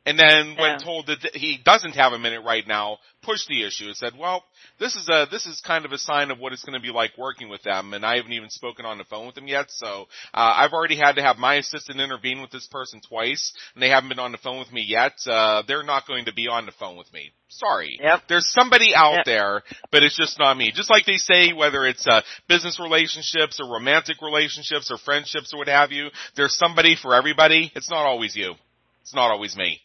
And 0.06 0.20
then 0.20 0.56
when 0.58 0.72
yeah. 0.72 0.78
told 0.78 1.08
that 1.08 1.32
he 1.34 1.60
doesn't 1.64 1.95
have 1.95 2.14
a 2.14 2.20
minute 2.20 2.43
right 2.45 2.66
now, 2.68 2.99
pushed 3.24 3.47
the 3.47 3.66
issue 3.66 3.86
and 3.86 3.97
said, 3.97 4.14
well, 4.18 4.43
this 4.80 4.95
is 4.95 5.10
a, 5.10 5.26
this 5.32 5.47
is 5.47 5.60
kind 5.66 5.84
of 5.84 5.91
a 5.91 5.97
sign 5.97 6.30
of 6.30 6.38
what 6.38 6.53
it's 6.53 6.64
going 6.64 6.80
to 6.80 6.86
be 6.86 6.93
like 6.93 7.18
working 7.18 7.49
with 7.49 7.64
them. 7.64 7.93
And 7.93 8.06
I 8.06 8.18
haven't 8.18 8.34
even 8.34 8.51
spoken 8.51 8.86
on 8.86 8.99
the 8.99 9.03
phone 9.06 9.26
with 9.26 9.34
them 9.34 9.47
yet. 9.47 9.66
So, 9.70 10.06
uh, 10.32 10.53
I've 10.58 10.74
already 10.74 10.95
had 10.95 11.14
to 11.14 11.24
have 11.24 11.38
my 11.38 11.56
assistant 11.56 11.99
intervene 11.99 12.39
with 12.39 12.51
this 12.51 12.68
person 12.68 13.01
twice 13.08 13.51
and 13.74 13.82
they 13.82 13.89
haven't 13.89 14.10
been 14.10 14.20
on 14.20 14.32
the 14.32 14.38
phone 14.38 14.60
with 14.60 14.72
me 14.72 14.84
yet. 14.88 15.14
Uh, 15.26 15.64
they're 15.68 15.84
not 15.84 16.06
going 16.08 16.26
to 16.26 16.34
be 16.34 16.47
on 16.47 16.68
the 16.68 16.72
phone 16.74 16.97
with 16.97 17.12
me. 17.12 17.32
Sorry. 17.47 17.99
Yep. 17.99 18.22
There's 18.30 18.51
somebody 18.51 18.93
out 18.95 19.16
yep. 19.18 19.26
there, 19.26 19.64
but 19.91 20.03
it's 20.03 20.18
just 20.18 20.38
not 20.38 20.56
me. 20.56 20.72
Just 20.74 20.91
like 20.91 21.08
they 21.08 21.18
say, 21.18 21.51
whether 21.53 21.84
it's, 21.84 22.06
uh, 22.08 22.22
business 22.47 22.80
relationships 22.80 23.60
or 23.60 23.74
romantic 23.74 24.22
relationships 24.22 24.91
or 24.91 24.97
friendships 24.99 25.51
or 25.51 25.58
what 25.58 25.68
have 25.68 25.91
you, 25.91 26.10
there's 26.36 26.56
somebody 26.56 26.95
for 26.95 27.16
everybody. 27.16 27.72
It's 27.76 27.89
not 27.89 28.06
always 28.06 28.36
you. 28.36 28.53
It's 29.01 29.16
not 29.16 29.32
always 29.32 29.56
me. 29.56 29.80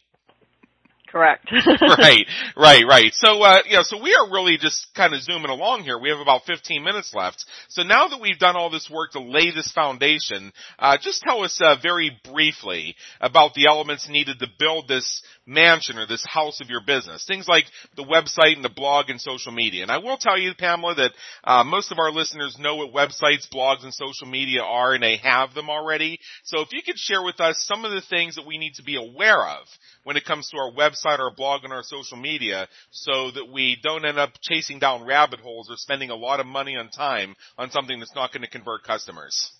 Correct. 1.11 1.51
right, 1.81 2.25
right, 2.55 2.83
right. 2.87 3.13
So, 3.13 3.41
uh, 3.43 3.59
yeah, 3.67 3.81
so 3.83 4.01
we 4.01 4.15
are 4.15 4.31
really 4.31 4.57
just 4.57 4.87
kind 4.95 5.13
of 5.13 5.21
zooming 5.21 5.49
along 5.49 5.83
here. 5.83 5.99
We 5.99 6.09
have 6.09 6.19
about 6.19 6.43
15 6.45 6.83
minutes 6.83 7.13
left. 7.13 7.43
So 7.67 7.83
now 7.83 8.07
that 8.07 8.21
we've 8.21 8.39
done 8.39 8.55
all 8.55 8.69
this 8.69 8.89
work 8.89 9.11
to 9.11 9.19
lay 9.19 9.51
this 9.51 9.71
foundation, 9.73 10.53
uh, 10.79 10.97
just 11.01 11.21
tell 11.21 11.43
us, 11.43 11.59
uh, 11.61 11.75
very 11.83 12.17
briefly 12.23 12.95
about 13.19 13.53
the 13.55 13.67
elements 13.67 14.07
needed 14.07 14.39
to 14.39 14.47
build 14.57 14.87
this 14.87 15.21
mansion 15.45 15.97
or 15.97 16.07
this 16.07 16.25
house 16.25 16.61
of 16.61 16.69
your 16.69 16.81
business. 16.85 17.25
Things 17.27 17.47
like 17.47 17.65
the 17.97 18.05
website 18.05 18.55
and 18.55 18.63
the 18.63 18.69
blog 18.69 19.09
and 19.09 19.19
social 19.19 19.51
media. 19.51 19.81
And 19.81 19.91
I 19.91 19.97
will 19.97 20.17
tell 20.17 20.39
you, 20.39 20.53
Pamela, 20.57 20.95
that, 20.95 21.11
uh, 21.43 21.65
most 21.65 21.91
of 21.91 21.99
our 21.99 22.11
listeners 22.11 22.57
know 22.57 22.77
what 22.77 22.93
websites, 22.93 23.49
blogs, 23.53 23.83
and 23.83 23.93
social 23.93 24.27
media 24.27 24.61
are 24.61 24.93
and 24.93 25.03
they 25.03 25.17
have 25.17 25.53
them 25.53 25.69
already. 25.69 26.19
So 26.45 26.61
if 26.61 26.69
you 26.71 26.81
could 26.81 26.97
share 26.97 27.21
with 27.21 27.41
us 27.41 27.65
some 27.67 27.83
of 27.83 27.91
the 27.91 28.01
things 28.01 28.35
that 28.35 28.45
we 28.45 28.57
need 28.57 28.75
to 28.75 28.83
be 28.83 28.95
aware 28.95 29.45
of 29.45 29.67
when 30.03 30.15
it 30.15 30.25
comes 30.25 30.49
to 30.49 30.57
our 30.57 30.71
website, 30.71 31.00
our 31.05 31.31
blog, 31.31 31.63
and 31.63 31.73
our 31.73 31.83
social 31.83 32.17
media 32.17 32.67
so 32.91 33.31
that 33.31 33.49
we 33.51 33.77
don't 33.81 34.05
end 34.05 34.19
up 34.19 34.31
chasing 34.41 34.79
down 34.79 35.05
rabbit 35.05 35.39
holes 35.39 35.69
or 35.69 35.75
spending 35.77 36.09
a 36.09 36.15
lot 36.15 36.39
of 36.39 36.45
money 36.45 36.75
on 36.75 36.89
time 36.89 37.35
on 37.57 37.71
something 37.71 37.99
that's 37.99 38.15
not 38.15 38.31
going 38.31 38.43
to 38.43 38.49
convert 38.49 38.83
customers. 38.83 39.51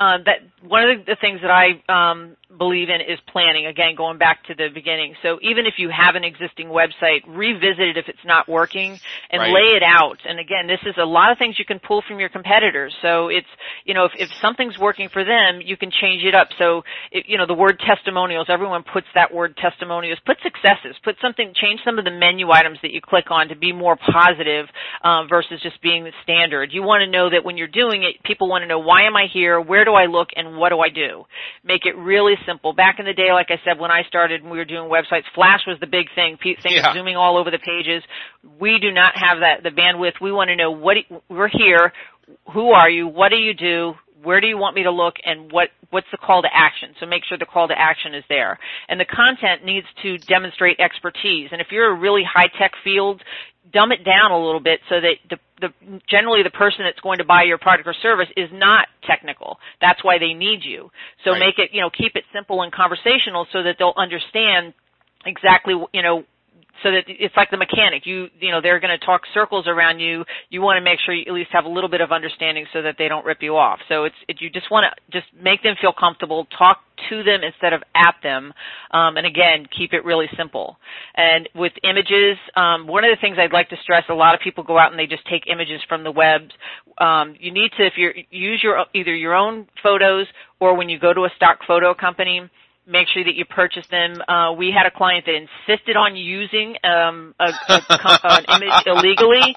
Uh, 0.00 0.18
that 0.24 0.38
one 0.66 0.82
of 0.82 0.98
the, 0.98 1.12
the 1.12 1.16
things 1.20 1.40
that 1.42 1.50
I 1.50 1.80
um, 1.88 2.36
believe 2.58 2.88
in 2.88 3.00
is 3.00 3.18
planning. 3.28 3.66
Again, 3.66 3.94
going 3.96 4.18
back 4.18 4.44
to 4.46 4.54
the 4.54 4.68
beginning. 4.72 5.14
So 5.22 5.38
even 5.42 5.66
if 5.66 5.74
you 5.78 5.90
have 5.90 6.14
an 6.14 6.24
existing 6.24 6.68
website, 6.68 7.22
revisit 7.26 7.80
it 7.80 7.96
if 7.96 8.08
it's 8.08 8.24
not 8.24 8.48
working 8.48 8.98
and 9.30 9.40
right. 9.40 9.52
lay 9.52 9.76
it 9.76 9.82
out. 9.82 10.18
And 10.26 10.38
again, 10.38 10.66
this 10.66 10.80
is 10.84 10.94
a 10.98 11.04
lot 11.04 11.32
of 11.32 11.38
things 11.38 11.58
you 11.58 11.64
can 11.64 11.78
pull 11.78 12.02
from 12.06 12.20
your 12.20 12.28
competitors. 12.28 12.94
So 13.02 13.28
it's 13.28 13.46
you 13.84 13.94
know 13.94 14.04
if, 14.04 14.12
if 14.18 14.28
something's 14.40 14.78
working 14.78 15.08
for 15.08 15.24
them, 15.24 15.60
you 15.64 15.76
can 15.76 15.90
change 15.90 16.24
it 16.24 16.34
up. 16.34 16.48
So 16.58 16.82
it, 17.10 17.24
you 17.28 17.38
know 17.38 17.46
the 17.46 17.54
word 17.54 17.80
testimonials. 17.84 18.46
Everyone 18.48 18.82
puts 18.82 19.06
that 19.14 19.32
word 19.32 19.56
testimonials. 19.56 20.18
Put 20.26 20.38
successes. 20.42 20.96
Put 21.04 21.16
something. 21.22 21.52
Change 21.54 21.80
some 21.84 21.98
of 21.98 22.04
the 22.04 22.10
menu 22.10 22.50
items 22.50 22.78
that 22.82 22.92
you 22.92 23.00
click 23.00 23.30
on 23.30 23.48
to 23.48 23.56
be 23.56 23.72
more 23.72 23.96
positive 23.96 24.66
uh, 25.02 25.24
versus 25.28 25.60
just 25.62 25.80
being 25.82 26.04
the 26.04 26.12
standard. 26.22 26.70
You 26.72 26.82
want 26.82 27.02
to 27.02 27.10
know 27.10 27.30
that 27.30 27.44
when 27.44 27.56
you're 27.56 27.68
doing 27.68 28.02
it, 28.02 28.22
people 28.24 28.48
want 28.48 28.62
to 28.62 28.66
know 28.66 28.78
why 28.78 29.06
am 29.06 29.16
I 29.16 29.26
here? 29.32 29.60
Where 29.60 29.81
where 29.82 29.84
do 29.84 29.94
I 29.94 30.06
look 30.06 30.28
and 30.36 30.56
what 30.56 30.68
do 30.68 30.78
I 30.78 30.88
do? 30.88 31.24
Make 31.64 31.86
it 31.86 31.96
really 31.96 32.34
simple. 32.46 32.72
Back 32.72 33.00
in 33.00 33.04
the 33.04 33.12
day, 33.12 33.32
like 33.32 33.48
I 33.50 33.60
said, 33.64 33.80
when 33.80 33.90
I 33.90 34.02
started 34.06 34.42
and 34.42 34.50
we 34.50 34.58
were 34.58 34.64
doing 34.64 34.88
websites, 34.88 35.24
Flash 35.34 35.60
was 35.66 35.78
the 35.80 35.86
big 35.86 36.06
thing. 36.14 36.38
Things 36.42 36.58
yeah. 36.64 36.92
zooming 36.94 37.16
all 37.16 37.36
over 37.36 37.50
the 37.50 37.58
pages. 37.58 38.02
We 38.60 38.78
do 38.78 38.92
not 38.92 39.14
have 39.16 39.40
that, 39.40 39.62
the 39.64 39.70
bandwidth. 39.70 40.20
We 40.20 40.30
want 40.30 40.48
to 40.48 40.56
know 40.56 40.70
what, 40.70 40.98
we're 41.28 41.48
here. 41.48 41.92
Who 42.52 42.70
are 42.70 42.88
you? 42.88 43.08
What 43.08 43.30
do 43.30 43.36
you 43.36 43.54
do? 43.54 43.94
where 44.22 44.40
do 44.40 44.46
you 44.46 44.56
want 44.56 44.76
me 44.76 44.84
to 44.84 44.90
look 44.92 45.14
and 45.24 45.50
what 45.50 45.70
what's 45.90 46.06
the 46.12 46.16
call 46.16 46.42
to 46.42 46.48
action 46.52 46.94
so 47.00 47.06
make 47.06 47.24
sure 47.28 47.36
the 47.36 47.44
call 47.44 47.66
to 47.66 47.74
action 47.76 48.14
is 48.14 48.22
there 48.28 48.56
and 48.88 49.00
the 49.00 49.04
content 49.04 49.64
needs 49.64 49.86
to 50.00 50.16
demonstrate 50.18 50.78
expertise 50.78 51.48
and 51.50 51.60
if 51.60 51.66
you're 51.72 51.90
a 51.90 51.98
really 51.98 52.22
high 52.22 52.46
tech 52.56 52.70
field 52.84 53.20
dumb 53.72 53.92
it 53.92 54.04
down 54.04 54.30
a 54.32 54.38
little 54.44 54.60
bit 54.60 54.80
so 54.88 55.00
that 55.00 55.14
the, 55.30 55.38
the 55.60 56.00
generally 56.08 56.42
the 56.42 56.50
person 56.50 56.84
that's 56.84 57.00
going 57.00 57.18
to 57.18 57.24
buy 57.24 57.42
your 57.44 57.58
product 57.58 57.86
or 57.86 57.94
service 57.94 58.28
is 58.36 58.50
not 58.52 58.88
technical 59.04 59.58
that's 59.80 60.02
why 60.02 60.18
they 60.18 60.34
need 60.34 60.64
you 60.64 60.90
so 61.24 61.32
right. 61.32 61.40
make 61.40 61.58
it 61.58 61.70
you 61.72 61.80
know 61.80 61.90
keep 61.90 62.16
it 62.16 62.24
simple 62.32 62.62
and 62.62 62.72
conversational 62.72 63.46
so 63.52 63.62
that 63.62 63.76
they'll 63.78 63.94
understand 63.96 64.74
exactly 65.26 65.74
you 65.92 66.02
know 66.02 66.24
so 66.82 66.90
that 66.90 67.04
it's 67.06 67.36
like 67.36 67.50
the 67.50 67.56
mechanic. 67.56 68.06
You 68.06 68.28
you 68.40 68.50
know 68.50 68.60
they're 68.60 68.80
going 68.80 68.96
to 68.98 69.04
talk 69.04 69.22
circles 69.34 69.66
around 69.66 70.00
you. 70.00 70.24
You 70.50 70.62
want 70.62 70.78
to 70.78 70.84
make 70.84 70.98
sure 71.00 71.14
you 71.14 71.24
at 71.26 71.32
least 71.32 71.50
have 71.52 71.64
a 71.64 71.68
little 71.68 71.88
bit 71.88 72.00
of 72.00 72.12
understanding 72.12 72.66
so 72.72 72.82
that 72.82 72.96
they 72.98 73.08
don't 73.08 73.24
rip 73.24 73.42
you 73.42 73.56
off. 73.56 73.78
So 73.88 74.04
it's 74.04 74.16
it, 74.28 74.40
you 74.40 74.50
just 74.50 74.70
want 74.70 74.86
to 74.88 75.20
just 75.20 75.26
make 75.40 75.62
them 75.62 75.76
feel 75.80 75.92
comfortable. 75.92 76.46
Talk 76.56 76.80
to 77.08 77.22
them 77.22 77.40
instead 77.42 77.72
of 77.72 77.82
at 77.94 78.14
them. 78.22 78.52
Um, 78.92 79.16
and 79.16 79.26
again, 79.26 79.66
keep 79.76 79.92
it 79.92 80.04
really 80.04 80.28
simple. 80.36 80.76
And 81.14 81.48
with 81.54 81.72
images, 81.82 82.38
um, 82.56 82.86
one 82.86 83.04
of 83.04 83.10
the 83.10 83.20
things 83.20 83.36
I'd 83.38 83.52
like 83.52 83.68
to 83.70 83.76
stress: 83.82 84.04
a 84.08 84.14
lot 84.14 84.34
of 84.34 84.40
people 84.40 84.64
go 84.64 84.78
out 84.78 84.90
and 84.90 84.98
they 84.98 85.06
just 85.06 85.26
take 85.28 85.46
images 85.46 85.80
from 85.88 86.04
the 86.04 86.12
web. 86.12 86.42
Um, 86.98 87.34
you 87.38 87.52
need 87.52 87.72
to 87.78 87.86
if 87.86 87.94
you 87.96 88.10
use 88.30 88.60
your 88.62 88.84
either 88.94 89.14
your 89.14 89.34
own 89.34 89.66
photos 89.82 90.26
or 90.60 90.76
when 90.76 90.88
you 90.88 90.98
go 90.98 91.12
to 91.12 91.22
a 91.24 91.30
stock 91.36 91.58
photo 91.66 91.94
company 91.94 92.48
make 92.86 93.08
sure 93.08 93.24
that 93.24 93.34
you 93.34 93.44
purchase 93.44 93.86
them. 93.90 94.20
Uh, 94.28 94.52
we 94.52 94.70
had 94.70 94.86
a 94.86 94.90
client 94.90 95.26
that 95.26 95.34
insisted 95.34 95.96
on 95.96 96.16
using 96.16 96.76
um, 96.84 97.34
a, 97.38 97.52
a, 97.68 97.80
an 98.24 98.44
image 98.48 98.82
illegally, 98.86 99.54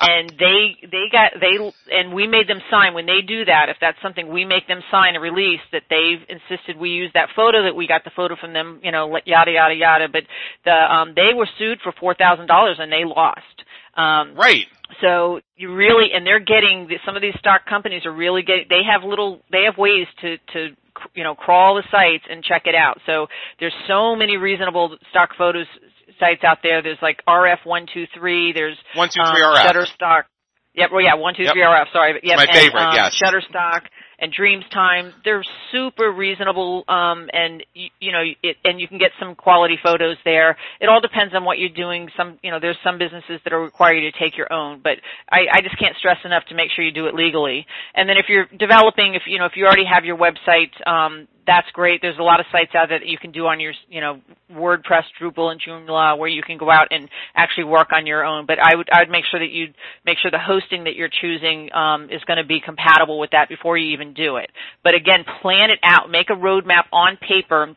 and 0.00 0.30
they 0.38 0.76
they 0.82 1.06
got 1.10 1.32
they 1.40 1.56
and 1.92 2.12
we 2.12 2.26
made 2.26 2.48
them 2.48 2.60
sign 2.70 2.94
when 2.94 3.06
they 3.06 3.20
do 3.26 3.44
that. 3.44 3.68
If 3.68 3.76
that's 3.80 3.98
something 4.02 4.32
we 4.32 4.44
make 4.44 4.68
them 4.68 4.80
sign 4.90 5.16
a 5.16 5.20
release 5.20 5.60
that 5.72 5.82
they've 5.88 6.20
insisted 6.28 6.76
we 6.78 6.90
use 6.90 7.10
that 7.14 7.28
photo 7.34 7.62
that 7.64 7.74
we 7.74 7.86
got 7.86 8.04
the 8.04 8.10
photo 8.14 8.36
from 8.36 8.52
them, 8.52 8.80
you 8.82 8.92
know, 8.92 9.18
yada 9.24 9.52
yada 9.52 9.74
yada. 9.74 10.08
But 10.08 10.24
the 10.64 10.72
um, 10.72 11.12
they 11.14 11.32
were 11.34 11.48
sued 11.58 11.80
for 11.82 11.92
four 11.98 12.14
thousand 12.14 12.46
dollars 12.46 12.76
and 12.78 12.92
they 12.92 13.04
lost. 13.04 13.64
Um, 13.96 14.34
right. 14.36 14.66
So 15.00 15.40
you 15.56 15.74
really, 15.74 16.10
and 16.14 16.26
they're 16.26 16.38
getting 16.40 16.88
some 17.04 17.16
of 17.16 17.22
these 17.22 17.34
stock 17.38 17.66
companies 17.66 18.04
are 18.04 18.12
really 18.12 18.42
getting. 18.42 18.66
They 18.68 18.82
have 18.90 19.02
little, 19.02 19.40
they 19.50 19.64
have 19.64 19.78
ways 19.78 20.06
to 20.20 20.36
to 20.52 20.76
you 21.14 21.24
know 21.24 21.34
crawl 21.34 21.76
the 21.76 21.84
sites 21.90 22.24
and 22.28 22.42
check 22.42 22.62
it 22.66 22.74
out. 22.74 22.98
So 23.06 23.26
there's 23.60 23.74
so 23.88 24.16
many 24.16 24.36
reasonable 24.36 24.96
stock 25.10 25.30
photos 25.36 25.66
sites 26.18 26.44
out 26.44 26.58
there. 26.62 26.82
There's 26.82 26.98
like 27.02 27.22
RF 27.28 27.64
one 27.64 27.86
two 27.92 28.06
three. 28.14 28.52
There's 28.52 28.76
one 28.94 29.08
two 29.08 29.22
three 29.32 29.42
um, 29.42 29.56
RF. 29.56 29.66
Shutterstock. 29.66 30.22
Yep. 30.74 30.90
Well, 30.92 31.02
yeah, 31.02 31.14
one 31.14 31.34
two 31.34 31.46
three 31.50 31.62
yep. 31.62 31.70
RF. 31.70 31.92
Sorry, 31.92 32.12
but 32.12 32.24
yep. 32.24 32.36
My 32.36 32.44
and, 32.44 32.52
favorite. 32.52 32.80
Um, 32.80 32.94
yes. 32.94 33.16
Shutterstock 33.22 33.82
and 34.18 34.34
Dreamstime. 34.34 35.12
They're 35.24 35.44
super 35.72 36.12
reasonable, 36.12 36.84
um, 36.88 37.28
and 37.32 37.62
you, 37.74 37.88
you 38.00 38.12
know, 38.12 38.22
it, 38.42 38.56
and 38.64 38.80
you 38.80 38.88
can 38.88 38.98
get 38.98 39.12
some 39.18 39.34
quality 39.34 39.78
photos 39.82 40.16
there. 40.24 40.56
It 40.80 40.88
all 40.88 41.00
depends 41.00 41.34
on 41.34 41.44
what 41.44 41.58
you're 41.58 41.68
doing. 41.68 42.08
Some, 42.16 42.38
you 42.42 42.50
know, 42.50 42.58
there's 42.60 42.78
some 42.82 42.98
businesses 42.98 43.40
that 43.44 43.52
are 43.52 43.60
require 43.60 43.94
you 43.94 44.10
to 44.10 44.18
take 44.18 44.36
your 44.36 44.52
own, 44.52 44.80
but 44.82 44.98
I, 45.30 45.46
I 45.52 45.60
just 45.60 45.78
can't 45.78 45.96
stress 45.96 46.18
enough 46.24 46.44
to 46.48 46.54
make 46.54 46.70
sure 46.70 46.84
you 46.84 46.92
do 46.92 47.06
it 47.06 47.14
legally. 47.14 47.66
And 47.94 48.08
then 48.08 48.16
if 48.16 48.26
you're 48.28 48.46
developing, 48.58 49.14
if 49.14 49.22
you 49.26 49.38
know, 49.38 49.46
if 49.46 49.52
you 49.56 49.66
already 49.66 49.84
have 49.84 50.04
your 50.04 50.16
website, 50.16 50.70
um, 50.86 51.28
that's 51.46 51.70
great. 51.72 52.02
There's 52.02 52.18
a 52.18 52.22
lot 52.22 52.40
of 52.40 52.46
sites 52.50 52.72
out 52.74 52.88
there 52.88 52.98
that 52.98 53.06
you 53.06 53.18
can 53.18 53.30
do 53.30 53.46
on 53.46 53.60
your, 53.60 53.72
you 53.88 54.00
know, 54.00 54.20
WordPress, 54.52 55.04
Drupal, 55.20 55.52
and 55.52 55.60
Joomla, 55.60 56.18
where 56.18 56.28
you 56.28 56.42
can 56.42 56.58
go 56.58 56.70
out 56.70 56.88
and 56.90 57.08
actually 57.34 57.64
work 57.64 57.92
on 57.92 58.06
your 58.06 58.24
own. 58.24 58.46
But 58.46 58.58
I 58.58 58.74
would, 58.74 58.88
I 58.92 59.00
would 59.00 59.10
make 59.10 59.24
sure 59.30 59.38
that 59.38 59.50
you 59.50 59.68
make 60.04 60.18
sure 60.18 60.30
the 60.30 60.38
hosting 60.38 60.84
that 60.84 60.96
you're 60.96 61.08
choosing 61.08 61.72
um, 61.72 62.10
is 62.10 62.22
going 62.24 62.38
to 62.38 62.44
be 62.44 62.60
compatible 62.60 63.18
with 63.18 63.30
that 63.30 63.48
before 63.48 63.78
you 63.78 63.92
even 63.92 64.05
do 64.14 64.36
it. 64.36 64.50
But 64.82 64.94
again, 64.94 65.24
plan 65.42 65.70
it 65.70 65.78
out. 65.82 66.10
Make 66.10 66.30
a 66.30 66.34
roadmap 66.34 66.84
on 66.92 67.16
paper 67.16 67.74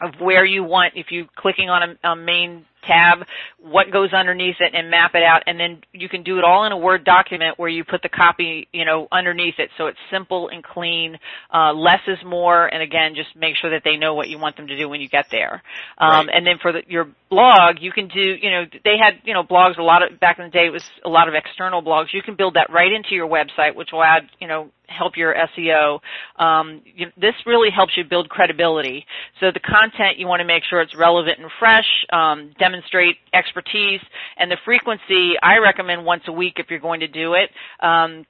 of 0.00 0.14
where 0.20 0.44
you 0.44 0.64
want. 0.64 0.94
If 0.96 1.06
you're 1.10 1.26
clicking 1.36 1.68
on 1.70 1.96
a, 2.04 2.10
a 2.10 2.16
main 2.16 2.64
tab, 2.82 3.26
what 3.58 3.90
goes 3.90 4.12
underneath 4.12 4.56
it 4.60 4.74
and 4.74 4.90
map 4.90 5.14
it 5.14 5.22
out 5.22 5.42
and 5.46 5.58
then 5.58 5.80
you 5.92 6.08
can 6.08 6.22
do 6.22 6.38
it 6.38 6.44
all 6.44 6.64
in 6.64 6.72
a 6.72 6.76
Word 6.76 7.04
document 7.04 7.58
where 7.58 7.68
you 7.68 7.84
put 7.84 8.02
the 8.02 8.08
copy, 8.08 8.68
you 8.72 8.84
know, 8.84 9.08
underneath 9.10 9.54
it 9.58 9.70
so 9.76 9.86
it's 9.86 9.98
simple 10.10 10.48
and 10.48 10.62
clean. 10.62 11.18
Uh, 11.52 11.72
less 11.72 12.00
is 12.06 12.18
more 12.24 12.66
and 12.66 12.82
again, 12.82 13.14
just 13.14 13.28
make 13.36 13.56
sure 13.56 13.70
that 13.70 13.82
they 13.84 13.96
know 13.96 14.14
what 14.14 14.28
you 14.28 14.38
want 14.38 14.56
them 14.56 14.66
to 14.66 14.76
do 14.76 14.88
when 14.88 15.00
you 15.00 15.08
get 15.08 15.26
there. 15.30 15.62
Um, 15.98 16.26
right. 16.26 16.36
and 16.36 16.46
then 16.46 16.58
for 16.60 16.72
the, 16.72 16.82
your 16.88 17.08
blog, 17.30 17.76
you 17.80 17.92
can 17.92 18.08
do, 18.08 18.20
you 18.20 18.50
know, 18.50 18.64
they 18.84 18.96
had, 18.98 19.20
you 19.24 19.34
know, 19.34 19.42
blogs 19.42 19.78
a 19.78 19.82
lot 19.82 20.02
of, 20.02 20.18
back 20.20 20.38
in 20.38 20.44
the 20.44 20.50
day 20.50 20.66
it 20.66 20.72
was 20.72 20.84
a 21.04 21.08
lot 21.08 21.28
of 21.28 21.34
external 21.34 21.82
blogs. 21.82 22.06
You 22.12 22.22
can 22.22 22.36
build 22.36 22.54
that 22.54 22.70
right 22.72 22.92
into 22.92 23.14
your 23.14 23.28
website 23.28 23.74
which 23.74 23.90
will 23.92 24.02
add, 24.02 24.28
you 24.40 24.48
know, 24.48 24.70
help 24.88 25.16
your 25.16 25.34
SEO. 25.34 26.00
Um, 26.36 26.82
you, 26.84 27.06
this 27.16 27.34
really 27.46 27.68
helps 27.74 27.96
you 27.96 28.04
build 28.04 28.28
credibility. 28.28 29.06
So 29.40 29.50
the 29.52 29.60
content 29.60 30.18
you 30.18 30.26
want 30.26 30.40
to 30.40 30.46
make 30.46 30.62
sure 30.68 30.80
it's 30.80 30.96
relevant 30.96 31.38
and 31.38 31.50
fresh. 31.58 31.86
Um, 32.12 32.52
demonstrate 32.68 33.16
expertise 33.32 34.00
and 34.36 34.50
the 34.50 34.56
frequency 34.64 35.34
I 35.42 35.58
recommend 35.58 36.04
once 36.04 36.22
a 36.26 36.32
week 36.32 36.54
if 36.56 36.66
you're 36.70 36.78
going 36.80 37.00
to 37.00 37.08
do 37.08 37.34
it. 37.34 37.50
Um, 37.84 38.24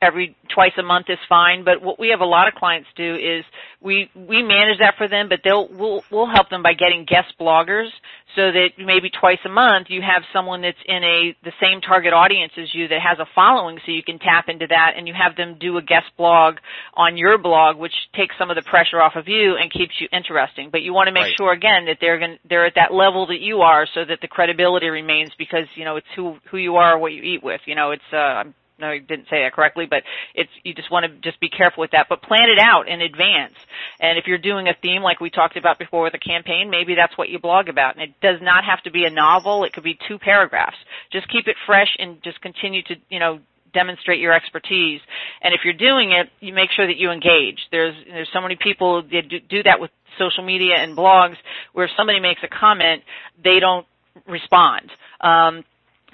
every 0.00 0.36
twice 0.54 0.72
a 0.78 0.82
month 0.82 1.06
is 1.08 1.18
fine 1.28 1.64
but 1.64 1.82
what 1.82 1.98
we 1.98 2.08
have 2.08 2.20
a 2.20 2.26
lot 2.26 2.48
of 2.48 2.54
clients 2.54 2.88
do 2.96 3.14
is 3.14 3.44
we 3.80 4.10
we 4.14 4.42
manage 4.42 4.78
that 4.78 4.94
for 4.96 5.08
them 5.08 5.28
but 5.28 5.40
they'll 5.44 5.68
we'll 5.68 6.02
we'll 6.10 6.26
help 6.26 6.48
them 6.50 6.62
by 6.62 6.72
getting 6.72 7.04
guest 7.04 7.32
bloggers 7.40 7.88
so 8.36 8.52
that 8.52 8.70
maybe 8.78 9.10
twice 9.10 9.38
a 9.44 9.48
month 9.48 9.86
you 9.90 10.02
have 10.02 10.22
someone 10.32 10.62
that's 10.62 10.78
in 10.86 11.02
a 11.02 11.36
the 11.44 11.52
same 11.60 11.80
target 11.80 12.12
audience 12.12 12.52
as 12.56 12.72
you 12.74 12.88
that 12.88 13.00
has 13.00 13.18
a 13.18 13.26
following 13.34 13.78
so 13.84 13.92
you 13.92 14.02
can 14.02 14.18
tap 14.18 14.48
into 14.48 14.66
that 14.68 14.92
and 14.96 15.08
you 15.08 15.14
have 15.14 15.36
them 15.36 15.56
do 15.58 15.76
a 15.78 15.82
guest 15.82 16.06
blog 16.16 16.56
on 16.94 17.16
your 17.16 17.38
blog 17.38 17.76
which 17.76 17.94
takes 18.14 18.34
some 18.38 18.50
of 18.50 18.56
the 18.56 18.62
pressure 18.62 19.00
off 19.00 19.16
of 19.16 19.28
you 19.28 19.56
and 19.56 19.72
keeps 19.72 19.94
you 20.00 20.08
interesting 20.12 20.68
but 20.70 20.82
you 20.82 20.92
want 20.92 21.06
to 21.06 21.12
make 21.12 21.22
right. 21.22 21.34
sure 21.38 21.52
again 21.52 21.86
that 21.86 21.98
they're 22.00 22.18
going 22.18 22.38
they're 22.48 22.66
at 22.66 22.74
that 22.74 22.92
level 22.92 23.26
that 23.26 23.40
you 23.40 23.60
are 23.60 23.86
so 23.94 24.04
that 24.04 24.20
the 24.20 24.28
credibility 24.28 24.88
remains 24.88 25.30
because 25.38 25.66
you 25.74 25.84
know 25.84 25.96
it's 25.96 26.06
who 26.14 26.36
who 26.50 26.56
you 26.58 26.76
are 26.76 26.98
what 26.98 27.12
you 27.12 27.22
eat 27.22 27.42
with 27.42 27.60
you 27.66 27.74
know 27.74 27.90
it's 27.92 28.02
uh 28.12 28.16
I'm 28.16 28.54
no, 28.78 28.88
I 28.88 28.98
didn't 28.98 29.26
say 29.28 29.42
that 29.42 29.52
correctly, 29.52 29.86
but 29.88 30.02
it's 30.34 30.50
you 30.62 30.74
just 30.74 30.90
want 30.90 31.06
to 31.06 31.20
just 31.20 31.40
be 31.40 31.48
careful 31.48 31.80
with 31.80 31.90
that. 31.92 32.06
But 32.08 32.22
plan 32.22 32.48
it 32.48 32.58
out 32.58 32.88
in 32.88 33.00
advance. 33.00 33.54
And 34.00 34.18
if 34.18 34.26
you're 34.26 34.38
doing 34.38 34.68
a 34.68 34.74
theme 34.80 35.02
like 35.02 35.20
we 35.20 35.30
talked 35.30 35.56
about 35.56 35.78
before 35.78 36.04
with 36.04 36.14
a 36.14 36.18
campaign, 36.18 36.70
maybe 36.70 36.94
that's 36.94 37.16
what 37.18 37.28
you 37.28 37.38
blog 37.38 37.68
about. 37.68 37.94
And 37.94 38.02
it 38.02 38.14
does 38.20 38.40
not 38.40 38.64
have 38.64 38.82
to 38.82 38.90
be 38.90 39.04
a 39.04 39.10
novel. 39.10 39.64
It 39.64 39.72
could 39.72 39.84
be 39.84 39.98
two 40.08 40.18
paragraphs. 40.18 40.76
Just 41.12 41.28
keep 41.28 41.48
it 41.48 41.56
fresh 41.66 41.96
and 41.98 42.22
just 42.22 42.40
continue 42.40 42.82
to 42.84 42.94
you 43.08 43.18
know 43.18 43.40
demonstrate 43.72 44.20
your 44.20 44.32
expertise. 44.32 45.00
And 45.42 45.54
if 45.54 45.60
you're 45.64 45.74
doing 45.74 46.12
it, 46.12 46.28
you 46.40 46.54
make 46.54 46.70
sure 46.70 46.86
that 46.86 46.96
you 46.96 47.10
engage. 47.10 47.58
There's 47.70 47.94
there's 48.06 48.28
so 48.32 48.40
many 48.40 48.56
people 48.56 49.02
that 49.02 49.48
do 49.48 49.62
that 49.64 49.80
with 49.80 49.90
social 50.18 50.44
media 50.44 50.76
and 50.78 50.96
blogs 50.96 51.36
where 51.72 51.86
if 51.86 51.90
somebody 51.96 52.20
makes 52.20 52.40
a 52.42 52.48
comment, 52.48 53.02
they 53.42 53.60
don't 53.60 53.86
respond. 54.26 54.90
Um, 55.20 55.64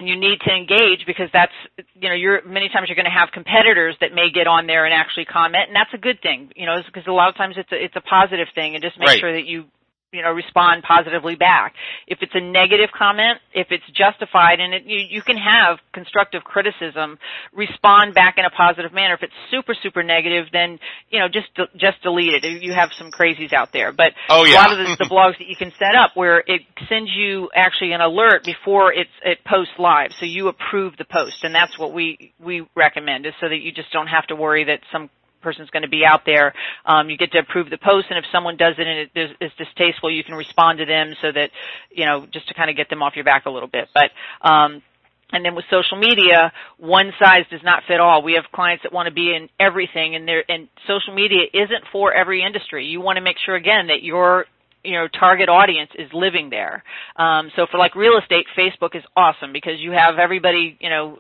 you 0.01 0.17
need 0.19 0.41
to 0.41 0.51
engage 0.53 1.07
because 1.07 1.29
that's 1.33 1.53
you 1.95 2.09
know 2.09 2.15
you're 2.15 2.43
many 2.45 2.69
times 2.69 2.89
you're 2.89 2.97
going 2.97 3.05
to 3.07 3.15
have 3.15 3.31
competitors 3.33 3.97
that 4.01 4.13
may 4.13 4.31
get 4.31 4.47
on 4.47 4.67
there 4.67 4.85
and 4.85 4.95
actually 4.95 5.25
comment 5.25 5.69
and 5.69 5.77
that's 5.77 5.95
a 5.95 5.99
good 5.99 6.21
thing 6.21 6.51
you 6.57 6.67
know 6.67 6.81
because 6.85 7.07
a 7.07 7.13
lot 7.13 7.29
of 7.29 7.37
times 7.37 7.55
it's 7.57 7.71
a 7.71 7.85
it's 7.85 7.95
a 7.97 8.01
positive 8.01 8.49
thing 8.55 8.75
and 8.75 8.83
just 8.83 8.99
make 8.99 9.09
right. 9.09 9.21
sure 9.21 9.33
that 9.33 9.47
you 9.47 9.65
you 10.15 10.23
know 10.23 10.31
respond 10.31 10.83
positively 10.83 11.35
back. 11.35 11.75
If 12.07 12.19
it's 12.23 12.33
a 12.35 12.41
negative 12.41 12.91
comment 12.97 13.39
if 13.53 13.69
it's 13.71 13.85
justified 13.95 14.61
and 14.61 14.73
it, 14.73 14.85
you, 14.87 14.99
you 15.11 15.23
can 15.23 15.37
have 15.37 15.79
constructive 15.93 16.45
criticism 16.45 17.19
respond 17.53 18.15
back 18.15 18.39
in 18.39 18.45
a 18.45 18.51
positive 18.51 18.93
manner. 18.93 19.15
If 19.15 19.23
it's 19.23 19.35
super 19.51 19.75
super 19.83 20.03
negative 20.03 20.47
then 20.53 20.79
you 21.11 21.19
know 21.19 21.29
just 21.29 21.49
just 21.77 22.01
delete 22.03 22.35
it. 22.35 22.63
You 22.63 22.73
have 22.73 22.91
some 22.97 23.11
crazies 23.11 23.53
out 23.53 23.73
there. 23.73 23.93
But 23.93 24.13
oh, 24.29 24.45
yeah. 24.45 24.55
a 24.55 24.61
lot 24.63 24.73
of 24.73 24.79
the, 24.79 25.05
the 25.05 25.11
blogs 25.11 25.39
that 25.39 25.49
you 25.49 25.57
can 25.57 25.73
set 25.79 25.95
up 25.95 26.13
where 26.15 26.39
it 26.47 26.63
sends 26.89 27.11
you 27.15 27.51
actually 27.55 27.93
an 27.93 28.01
alert 28.01 28.45
before 28.45 28.93
it's 28.93 29.11
it 29.25 29.39
posts 29.45 29.75
live. 29.79 30.13
So 30.21 30.27
you 30.27 30.49
approve 30.49 30.97
the 30.97 31.05
post 31.05 31.43
and 31.43 31.55
that's 31.55 31.79
what 31.79 31.93
we 31.93 32.33
we 32.39 32.67
recommend 32.77 33.27
is 33.27 33.33
so 33.41 33.49
that 33.49 33.61
you 33.61 33.73
just 33.73 33.93
don't 33.93 34.07
have 34.07 34.27
to 34.29 34.37
worry 34.37 34.65
that 34.65 34.81
some 34.93 35.11
person's 35.45 35.71
going 35.71 35.85
to 35.85 35.89
be 35.89 36.05
out 36.05 36.23
there. 36.27 36.53
Um, 36.85 37.11
you 37.11 37.17
get 37.17 37.31
to 37.33 37.39
approve 37.39 37.71
the 37.71 37.79
post, 37.79 38.07
and 38.11 38.19
if 38.19 38.25
someone 38.33 38.57
does 38.57 38.75
it 38.79 38.87
and 38.87 38.99
it 38.99 39.11
is, 39.15 39.31
is 39.41 39.53
distasteful, 39.57 40.11
you 40.11 40.25
can 40.25 40.35
respond 40.35 40.79
to 40.79 40.87
them 40.87 41.15
so 41.23 41.31
that 41.31 41.51
you 41.91 42.05
know 42.05 42.27
just 42.33 42.49
to 42.49 42.55
kind 42.55 42.71
of 42.71 42.77
get 42.77 42.91
them 42.91 43.03
off 43.03 43.15
your 43.15 43.25
back 43.25 43.47
a 43.47 43.51
little 43.51 43.69
bit. 43.69 43.89
But 43.95 44.11
um, 44.43 44.83
and 45.33 45.45
then 45.45 45.55
with 45.55 45.65
social 45.71 45.99
media, 45.99 46.53
one 46.79 47.13
size 47.19 47.45
does 47.51 47.63
not 47.63 47.83
fit 47.89 48.01
all. 48.01 48.23
We 48.23 48.35
have 48.35 48.45
clients 48.53 48.83
that 48.85 48.93
want 48.93 49.09
to 49.09 49.15
be 49.15 49.35
in 49.35 49.49
everything, 49.59 50.15
and 50.15 50.29
and 50.49 50.69
social 50.87 51.15
media 51.15 51.47
isn't 51.53 51.85
for 51.93 52.15
every 52.15 52.43
industry. 52.43 52.87
You 52.87 53.01
want 53.01 53.17
to 53.17 53.23
make 53.23 53.37
sure 53.45 53.57
again 53.57 53.89
that 53.89 54.03
your 54.03 54.47
you 54.85 54.93
know 54.93 55.09
target 55.09 55.49
audience 55.49 55.91
is 55.99 56.09
living 56.13 56.51
there. 56.51 56.85
Um, 57.17 57.51
so 57.57 57.67
for 57.71 57.79
like 57.79 57.95
real 57.97 58.19
estate, 58.19 58.47
Facebook 58.57 58.95
is 58.95 59.03
awesome 59.17 59.53
because 59.53 59.81
you 59.81 59.93
have 59.93 60.19
everybody 60.19 60.77
you 60.81 60.91
know 60.91 61.19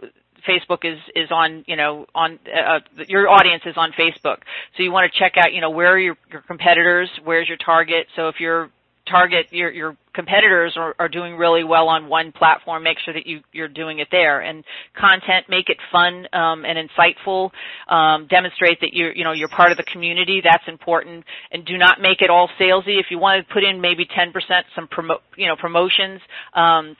Facebook 0.48 0.84
is 0.84 0.98
is 1.14 1.30
on 1.30 1.64
you 1.66 1.76
know 1.76 2.06
on 2.14 2.38
uh, 2.52 2.80
your 3.08 3.28
audience 3.28 3.62
is 3.66 3.74
on 3.76 3.92
Facebook. 3.92 4.38
So 4.76 4.82
you 4.82 4.92
want 4.92 5.10
to 5.12 5.18
check 5.18 5.34
out 5.36 5.52
you 5.52 5.60
know 5.60 5.70
where 5.70 5.92
are 5.92 5.98
your 5.98 6.16
your 6.30 6.42
competitors, 6.42 7.08
where's 7.24 7.48
your 7.48 7.58
target. 7.58 8.06
So 8.16 8.28
if 8.28 8.36
you're 8.40 8.70
target 9.08 9.46
your 9.50 9.70
your 9.70 9.96
competitors 10.14 10.74
are, 10.76 10.94
are 10.98 11.08
doing 11.08 11.36
really 11.36 11.64
well 11.64 11.88
on 11.88 12.08
one 12.08 12.32
platform 12.32 12.82
make 12.82 12.98
sure 13.04 13.12
that 13.12 13.26
you 13.26 13.40
you're 13.52 13.68
doing 13.68 13.98
it 13.98 14.08
there 14.10 14.40
and 14.40 14.64
content 14.98 15.44
make 15.48 15.68
it 15.68 15.76
fun 15.92 16.26
um, 16.32 16.64
and 16.64 16.88
insightful 16.88 17.50
um, 17.88 18.26
demonstrate 18.28 18.80
that 18.80 18.94
you're 18.94 19.14
you 19.14 19.24
know 19.24 19.32
you're 19.32 19.48
part 19.48 19.70
of 19.70 19.76
the 19.76 19.84
community 19.84 20.40
that's 20.42 20.66
important 20.68 21.24
and 21.52 21.64
do 21.66 21.76
not 21.76 22.00
make 22.00 22.22
it 22.22 22.30
all 22.30 22.48
salesy 22.58 22.98
if 22.98 23.06
you 23.10 23.18
want 23.18 23.46
to 23.46 23.52
put 23.52 23.62
in 23.62 23.80
maybe 23.80 24.06
10% 24.06 24.32
some 24.74 24.88
promo 24.88 25.16
you 25.36 25.46
know 25.46 25.56
promotions 25.56 26.20
um, 26.54 26.96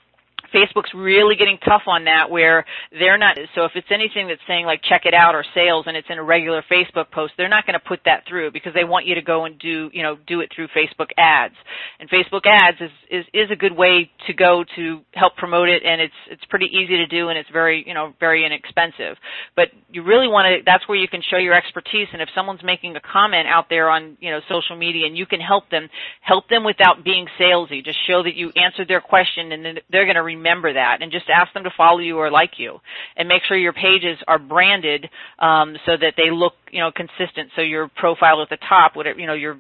Facebook's 0.53 0.93
really 0.95 1.37
getting 1.37 1.59
tough 1.59 1.83
on 1.87 2.05
that 2.05 2.31
where 2.31 2.65
they're 2.93 3.19
not, 3.19 3.39
so 3.55 3.65
if 3.65 3.73
it's 3.75 3.87
anything 3.91 4.29
that's 4.29 4.41
saying 4.47 4.67
like 4.67 4.83
check 4.83 5.03
it 5.07 5.15
out 5.15 5.35
or 5.35 5.45
sales 5.55 5.85
and 5.87 5.97
it's 5.97 6.09
in 6.11 6.19
a 6.19 6.23
regular 6.23 6.63
Facebook 6.71 7.11
post, 7.11 7.35
they're 7.37 7.49
not 7.49 7.67
going 7.67 7.79
to 7.79 7.85
put 7.85 8.01
that 8.05 8.25
through 8.29 8.51
because 8.53 8.75
they 8.75 8.85
want 8.85 9.07
you 9.07 9.15
to 9.15 9.23
go 9.23 9.45
and 9.45 9.59
do, 9.59 9.91
you 9.93 10.03
know, 10.03 10.17
do 10.27 10.41
it 10.41 10.51
through 10.55 10.69
Facebook 10.69 11.11
ads. 11.17 11.55
And 12.01 12.09
Facebook 12.11 12.47
ads 12.47 12.79
is, 12.81 12.91
is, 13.11 13.25
is 13.33 13.51
a 13.51 13.57
good 13.57 13.77
way 13.77 14.11
to 14.27 14.35
go 14.35 14.65
to 14.77 15.01
help 15.13 15.37
promote 15.37 15.69
it 15.69 15.83
and 15.85 16.01
it's, 16.01 16.15
it's 16.31 16.45
pretty 16.47 16.67
easy 16.67 16.97
to 16.97 17.07
do 17.07 17.29
and 17.29 17.39
it's 17.39 17.51
very, 17.51 17.85
you 17.87 17.95
know, 17.95 18.13
very 18.21 18.45
inexpensive. 18.45 19.17
But 19.57 19.69
you 19.91 20.03
really 20.03 20.29
want 20.29 20.47
to, 20.47 20.63
that's 20.65 20.87
where 20.89 20.99
you 20.99 21.09
can 21.09 21.23
show 21.23 21.37
your 21.37 21.55
expertise 21.55 22.09
and 22.13 22.21
if 22.23 22.29
someone's 22.35 22.63
making 22.63 22.97
a 22.97 23.01
comment 23.01 23.47
out 23.49 23.67
there 23.71 23.89
on, 23.89 24.17
you 24.21 24.31
know, 24.31 24.41
social 24.49 24.77
media 24.77 25.07
and 25.07 25.17
you 25.17 25.27
can 25.27 25.41
help 25.41 25.71
them, 25.71 25.89
help 26.21 26.49
them 26.49 26.65
without 26.65 27.05
being 27.05 27.27
salesy. 27.39 27.85
Just 27.85 27.99
show 28.07 28.23
that 28.23 28.35
you 28.35 28.51
answered 28.57 28.89
their 28.89 29.01
question 29.01 29.53
and 29.53 29.65
then 29.65 29.79
they're 29.91 30.05
going 30.05 30.17
to 30.17 30.23
remember 30.37 30.73
that 30.73 30.99
and 31.01 31.11
just 31.13 31.27
ask 31.29 31.53
them 31.53 31.65
to 31.65 31.71
follow 31.77 31.99
you 31.99 32.19
or 32.19 32.31
like 32.31 32.59
you 32.59 32.81
and 33.17 33.29
make 33.29 33.43
sure 33.45 33.57
your 33.57 33.73
pages 33.73 34.19
are 34.27 34.39
branded 34.39 35.09
um, 35.39 35.77
so 35.87 35.97
that 35.97 36.15
they 36.17 36.31
look 36.31 36.55
you 36.71 36.81
know 36.81 36.91
consistent 36.91 37.51
so 37.57 37.63
your 37.63 37.89
profile 37.97 38.43
at 38.43 38.49
the 38.49 38.59
top 38.69 38.97
whatever 38.97 39.19
you 39.19 39.27
know 39.27 39.35
your 39.35 39.59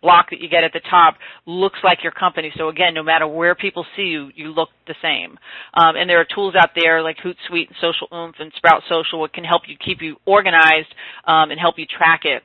block 0.00 0.30
that 0.30 0.40
you 0.40 0.48
get 0.48 0.64
at 0.64 0.72
the 0.72 0.80
top 0.90 1.16
looks 1.46 1.78
like 1.82 2.02
your 2.02 2.12
company. 2.12 2.52
So 2.56 2.68
again, 2.68 2.94
no 2.94 3.02
matter 3.02 3.26
where 3.26 3.54
people 3.54 3.84
see 3.96 4.04
you, 4.04 4.30
you 4.34 4.48
look 4.52 4.68
the 4.86 4.94
same. 5.02 5.38
Um, 5.74 5.96
and 5.96 6.08
there 6.08 6.20
are 6.20 6.26
tools 6.34 6.54
out 6.54 6.70
there 6.74 7.02
like 7.02 7.16
Hootsuite 7.18 7.68
and 7.68 7.76
Social 7.80 8.08
Oomph 8.14 8.36
and 8.38 8.52
Sprout 8.56 8.82
Social 8.88 9.22
that 9.22 9.32
can 9.32 9.44
help 9.44 9.62
you 9.66 9.76
keep 9.76 10.00
you 10.00 10.16
organized 10.24 10.94
um, 11.26 11.50
and 11.50 11.58
help 11.58 11.78
you 11.78 11.86
track 11.86 12.20
it 12.24 12.42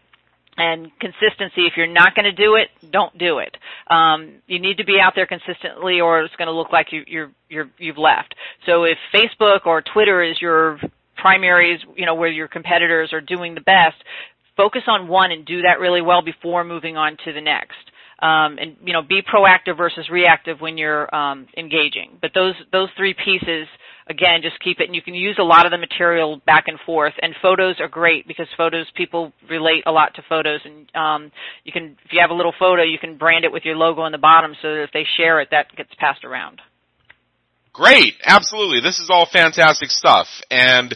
and 0.58 0.92
consistency 1.00 1.66
if 1.66 1.74
you're 1.76 1.88
not 1.88 2.16
going 2.16 2.26
to 2.26 2.32
do 2.32 2.56
it 2.56 2.70
don't 2.92 3.18
do 3.18 3.40
it. 3.40 3.56
Um, 3.90 4.42
you 4.48 4.60
need 4.60 4.78
to 4.78 4.86
be 4.86 5.00
out 5.00 5.14
there 5.16 5.26
consistently 5.26 6.00
or 6.00 6.22
it's 6.22 6.36
going 6.36 6.48
to 6.48 6.54
look 6.54 6.72
like 6.72 6.88
you, 6.92 7.04
you're 7.08 7.32
you're 7.50 7.70
you've 7.78 7.98
left. 7.98 8.36
So 8.66 8.84
if 8.84 8.98
facebook 9.14 9.66
or 9.66 9.82
twitter 9.82 10.24
is 10.24 10.42
your 10.42 10.80
primaries 11.18 11.80
you 11.96 12.06
know 12.06 12.16
where 12.16 12.30
your 12.30 12.48
competitors 12.48 13.14
are 13.14 13.22
doing 13.22 13.56
the 13.56 13.62
best 13.62 13.96
focus 14.56 14.84
on 14.88 15.08
one 15.08 15.32
and 15.32 15.46
do 15.46 15.62
that 15.64 15.80
really 15.80 16.02
well 16.02 16.22
before 16.22 16.64
moving 16.64 16.98
on 16.98 17.18
to 17.26 17.34
the 17.34 17.42
next. 17.42 17.78
Um, 18.22 18.58
and 18.58 18.78
you 18.84 18.94
know 18.94 19.02
be 19.02 19.22
proactive 19.22 19.76
versus 19.76 20.08
reactive 20.10 20.62
when 20.62 20.78
you're 20.78 21.14
um, 21.14 21.48
engaging. 21.58 22.18
But 22.22 22.32
those 22.34 22.54
those 22.72 22.90
three 22.96 23.14
pieces 23.14 23.68
again, 24.08 24.42
just 24.42 24.60
keep 24.60 24.80
it. 24.80 24.86
And 24.86 24.96
you 24.96 25.02
can 25.02 25.14
use 25.14 25.38
a 25.40 25.44
lot 25.44 25.66
of 25.66 25.72
the 25.72 25.78
material 25.78 26.42
back 26.46 26.66
and 26.68 26.80
forth. 26.86 27.14
And 27.22 27.36
photos 27.42 27.80
are 27.80 27.88
great 27.88 28.28
because 28.28 28.48
photos, 28.58 28.86
people 28.96 29.34
relate 29.50 29.84
a 29.86 29.92
lot 29.92 30.16
to 30.16 30.24
photos. 30.28 30.62
And 30.66 30.88
um, 30.96 31.32
you 31.64 31.72
can, 31.72 31.98
if 32.06 32.12
you 32.12 32.20
have 32.22 32.30
a 32.30 32.36
little 32.36 32.54
photo, 32.58 32.84
you 32.84 33.00
can 33.00 33.18
brand 33.18 33.46
it 33.46 33.52
with 33.52 33.66
your 33.66 33.76
logo 33.76 34.02
on 34.02 34.12
the 34.12 34.18
bottom 34.18 34.56
so 34.62 34.76
that 34.76 34.84
if 34.84 34.92
they 34.92 35.06
share 35.18 35.42
it, 35.42 35.50
that 35.52 35.76
gets 35.76 35.94
passed 35.98 36.24
around. 36.24 36.62
Great, 37.72 38.14
absolutely. 38.24 38.82
This 38.82 39.00
is 39.00 39.10
all 39.10 39.26
fantastic 39.26 39.90
stuff. 39.90 40.28
And 40.52 40.96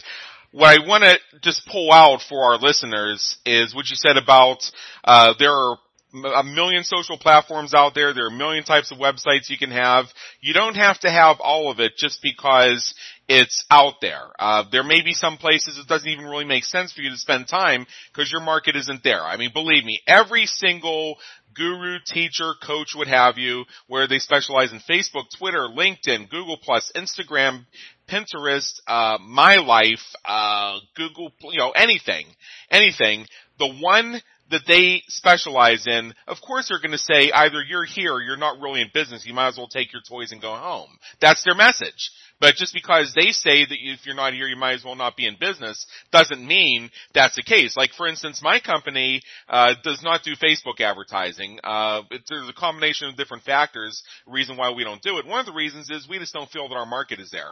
what 0.52 0.80
I 0.80 0.88
want 0.88 1.04
to 1.04 1.40
just 1.42 1.68
pull 1.68 1.92
out 1.92 2.22
for 2.28 2.52
our 2.52 2.58
listeners 2.60 3.38
is 3.46 3.76
what 3.76 3.90
you 3.90 3.96
said 3.96 4.18
about 4.18 4.60
uh, 5.04 5.34
there 5.40 5.52
are 5.52 5.78
a 6.14 6.44
million 6.44 6.84
social 6.84 7.18
platforms 7.18 7.74
out 7.74 7.94
there. 7.94 8.14
There 8.14 8.26
are 8.26 8.34
a 8.34 8.38
million 8.38 8.64
types 8.64 8.92
of 8.92 8.98
websites 8.98 9.50
you 9.50 9.58
can 9.58 9.72
have. 9.72 10.06
You 10.42 10.54
don't 10.54 10.76
have 10.76 11.00
to 11.02 11.10
have 11.10 11.38
all 11.40 11.70
of 11.70 11.80
it 11.80 11.94
just 11.98 12.22
because 12.22 12.94
it's 13.28 13.66
out 13.70 13.96
there. 14.02 14.24
Uh, 14.40 14.64
there 14.72 14.84
may 14.84 15.02
be 15.02 15.14
some 15.14 15.38
places 15.38 15.78
it 15.78 15.88
doesn't 15.88 16.08
even 16.08 16.26
really 16.26 16.46
make 16.46 16.64
sense 16.64 16.94
for 16.94 17.02
you 17.02 17.10
to 17.10 17.18
spend 17.18 17.48
time 17.48 17.86
because 18.14 18.32
your 18.32 18.42
market 18.42 18.76
isn't 18.76 19.04
there. 19.04 19.22
I 19.22 19.36
mean, 19.38 19.52
believe 19.54 19.84
me, 19.84 20.02
every 20.08 20.46
single 20.46 21.18
guru, 21.54 21.98
teacher, 22.06 22.54
coach, 22.66 22.94
what 22.96 23.08
have 23.08 23.38
you, 23.38 23.66
where 23.88 24.08
they 24.08 24.20
specialize 24.20 24.72
in 24.72 24.80
Facebook, 24.80 25.26
Twitter, 25.38 25.68
LinkedIn, 25.68 26.30
Google 26.30 26.58
Plus, 26.62 26.92
Instagram, 26.96 27.66
Pinterest, 28.08 28.80
uh, 28.88 29.18
My 29.22 29.56
Life, 29.56 30.04
uh, 30.24 30.78
Google, 30.96 31.32
you 31.52 31.58
know, 31.58 31.72
anything, 31.72 32.28
anything. 32.72 33.26
The 33.60 33.74
one 33.82 34.22
that 34.50 34.64
they 34.68 35.04
specialize 35.08 35.88
in, 35.88 36.14
of 36.28 36.38
course 36.42 36.70
they're 36.70 36.80
going 36.80 36.92
to 36.92 36.98
say 36.98 37.32
either 37.32 37.62
you're 37.68 37.86
here 37.86 38.14
or 38.14 38.22
you're 38.22 38.38
not 38.38 38.60
really 38.62 38.82
in 38.82 38.90
business. 38.94 39.26
You 39.26 39.34
might 39.34 39.50
as 39.50 39.58
well 39.58 39.68
take 39.68 39.92
your 39.94 40.02
toys 40.08 40.32
and 40.32 40.42
go 40.42 40.56
home. 40.56 40.90
That's 41.20 41.44
their 41.44 41.56
message. 41.56 42.12
But 42.40 42.56
just 42.56 42.74
because 42.74 43.14
they 43.16 43.32
say 43.32 43.66
that 43.66 43.78
if 43.80 44.06
you're 44.06 44.16
not 44.16 44.34
here, 44.34 44.48
you 44.48 44.56
might 44.56 44.74
as 44.74 44.86
well 44.86 44.96
not 44.96 45.18
be 45.18 45.26
in 45.26 45.38
business, 45.40 45.88
doesn't 46.12 46.46
mean 46.46 46.92
that's 47.14 47.36
the 47.36 47.42
case. 47.42 47.76
Like 47.76 47.92
for 47.94 48.08
instance, 48.08 48.42
my 48.44 48.60
company 48.60 49.22
uh, 49.50 49.74
does 49.84 50.04
not 50.04 50.24
do 50.24 50.36
Facebook 50.36 50.80
advertising. 50.80 51.60
Uh, 51.64 52.04
there's 52.30 52.48
a 52.48 52.54
combination 52.54 53.10
of 53.10 53.18
different 53.18 53.44
factors. 53.44 54.04
Reason 54.28 54.56
why 54.56 54.72
we 54.72 54.84
don't 54.84 55.02
do 55.02 55.18
it. 55.18 55.26
One 55.26 55.40
of 55.40 55.48
the 55.48 55.54
reasons 55.54 55.90
is 55.90 56.08
we 56.08 56.20
just 56.20 56.34
don't 56.34 56.50
feel 56.50 56.70
that 56.70 56.76
our 56.76 56.86
market 56.86 57.20
is 57.20 57.32
there. 57.32 57.52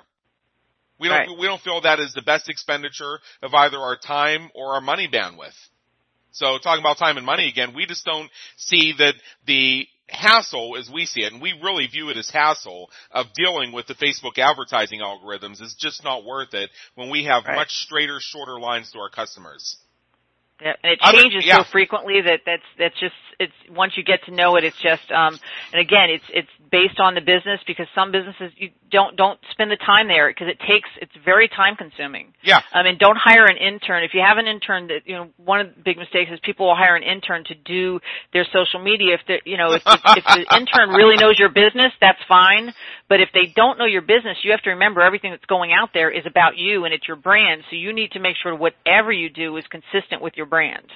We 0.99 1.09
don't. 1.09 1.17
Right. 1.17 1.39
We 1.39 1.47
don't 1.47 1.61
feel 1.61 1.81
that 1.81 1.99
is 1.99 2.13
the 2.13 2.21
best 2.21 2.47
expenditure 2.47 3.19
of 3.41 3.53
either 3.53 3.77
our 3.77 3.97
time 3.97 4.49
or 4.55 4.75
our 4.75 4.81
money 4.81 5.09
bandwidth. 5.11 5.55
So 6.35 6.57
talking 6.57 6.81
about 6.81 6.97
time 6.97 7.15
and 7.15 7.25
money 7.25 7.47
again, 7.47 7.73
we 7.73 7.85
just 7.85 8.05
don't 8.05 8.29
see 8.57 8.93
that 8.97 9.15
the 9.47 9.87
hassle 10.09 10.75
as 10.77 10.89
we 10.93 11.05
see 11.05 11.21
it, 11.21 11.31
and 11.31 11.41
we 11.41 11.53
really 11.63 11.87
view 11.87 12.09
it 12.09 12.17
as 12.17 12.29
hassle 12.29 12.89
of 13.09 13.27
dealing 13.33 13.71
with 13.71 13.87
the 13.87 13.95
Facebook 13.95 14.37
advertising 14.37 14.99
algorithms 14.99 15.61
is 15.61 15.75
just 15.79 16.03
not 16.03 16.25
worth 16.25 16.53
it 16.53 16.69
when 16.95 17.09
we 17.09 17.23
have 17.23 17.45
right. 17.45 17.55
much 17.55 17.71
straighter, 17.71 18.17
shorter 18.19 18.59
lines 18.59 18.91
to 18.91 18.99
our 18.99 19.09
customers. 19.09 19.77
Yeah, 20.61 20.73
and 20.83 20.93
it 20.93 20.99
changes 20.99 21.45
yeah. 21.45 21.57
so 21.57 21.63
frequently 21.69 22.21
that 22.21 22.41
that's 22.45 22.63
that's 22.77 22.99
just 22.99 23.15
it's 23.39 23.53
once 23.69 23.93
you 23.97 24.03
get 24.03 24.23
to 24.25 24.31
know 24.31 24.55
it, 24.55 24.63
it's 24.63 24.81
just 24.81 25.11
um 25.11 25.37
and 25.73 25.81
again 25.81 26.09
it's 26.09 26.23
it's 26.33 26.64
based 26.71 26.99
on 26.99 27.15
the 27.15 27.21
business 27.21 27.59
because 27.67 27.87
some 27.93 28.11
businesses 28.11 28.51
you 28.57 28.69
don't 28.91 29.15
don't 29.15 29.39
spend 29.51 29.71
the 29.71 29.77
time 29.77 30.07
there 30.07 30.29
because 30.29 30.47
it 30.47 30.59
takes 30.59 30.89
it's 31.01 31.11
very 31.23 31.47
time 31.47 31.75
consuming. 31.75 32.33
Yeah. 32.43 32.61
I 32.73 32.83
mean, 32.83 32.97
don't 32.97 33.17
hire 33.17 33.45
an 33.45 33.57
intern 33.57 34.03
if 34.03 34.13
you 34.13 34.21
have 34.25 34.37
an 34.37 34.47
intern 34.47 34.87
that 34.87 35.01
you 35.05 35.15
know 35.15 35.29
one 35.37 35.61
of 35.61 35.75
the 35.75 35.81
big 35.81 35.97
mistakes 35.97 36.31
is 36.31 36.39
people 36.43 36.67
will 36.67 36.75
hire 36.75 36.95
an 36.95 37.03
intern 37.03 37.43
to 37.45 37.55
do 37.55 37.99
their 38.33 38.45
social 38.51 38.81
media 38.81 39.15
if 39.15 39.21
they 39.27 39.41
you 39.45 39.57
know 39.57 39.73
if, 39.73 39.83
if, 39.85 40.01
if 40.17 40.23
the 40.23 40.45
intern 40.57 40.89
really 40.89 41.17
knows 41.17 41.37
your 41.37 41.49
business 41.49 41.91
that's 42.01 42.19
fine 42.27 42.73
but 43.09 43.19
if 43.21 43.29
they 43.33 43.45
don't 43.55 43.77
know 43.77 43.85
your 43.85 44.01
business 44.01 44.37
you 44.43 44.51
have 44.51 44.61
to 44.61 44.71
remember 44.71 45.01
everything 45.01 45.31
that's 45.31 45.45
going 45.45 45.71
out 45.71 45.89
there 45.93 46.09
is 46.09 46.25
about 46.25 46.57
you 46.57 46.85
and 46.85 46.93
it's 46.93 47.07
your 47.07 47.17
brand 47.17 47.63
so 47.69 47.75
you 47.75 47.93
need 47.93 48.11
to 48.11 48.19
make 48.19 48.35
sure 48.41 48.55
whatever 48.55 49.11
you 49.11 49.29
do 49.29 49.57
is 49.57 49.65
consistent 49.67 50.21
with 50.21 50.33
your 50.35 50.45
brand. 50.45 50.91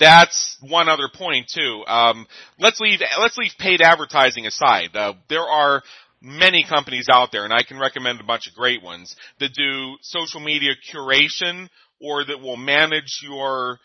That's 0.00 0.56
one 0.62 0.88
other 0.88 1.10
point 1.14 1.52
too. 1.54 1.84
Um, 1.86 2.26
let's 2.58 2.80
leave 2.80 3.00
let's 3.20 3.36
leave 3.36 3.52
paid 3.58 3.82
advertising 3.82 4.46
aside. 4.46 4.96
Uh, 4.96 5.12
there 5.28 5.42
are 5.42 5.82
many 6.22 6.64
companies 6.68 7.06
out 7.12 7.32
there, 7.32 7.44
and 7.44 7.52
I 7.52 7.62
can 7.62 7.78
recommend 7.78 8.18
a 8.18 8.24
bunch 8.24 8.48
of 8.48 8.54
great 8.54 8.82
ones 8.82 9.14
that 9.38 9.52
do 9.52 9.96
social 10.00 10.40
media 10.40 10.70
curation 10.92 11.68
or 12.00 12.24
that 12.24 12.40
will 12.40 12.56
manage 12.56 13.20
your 13.22 13.78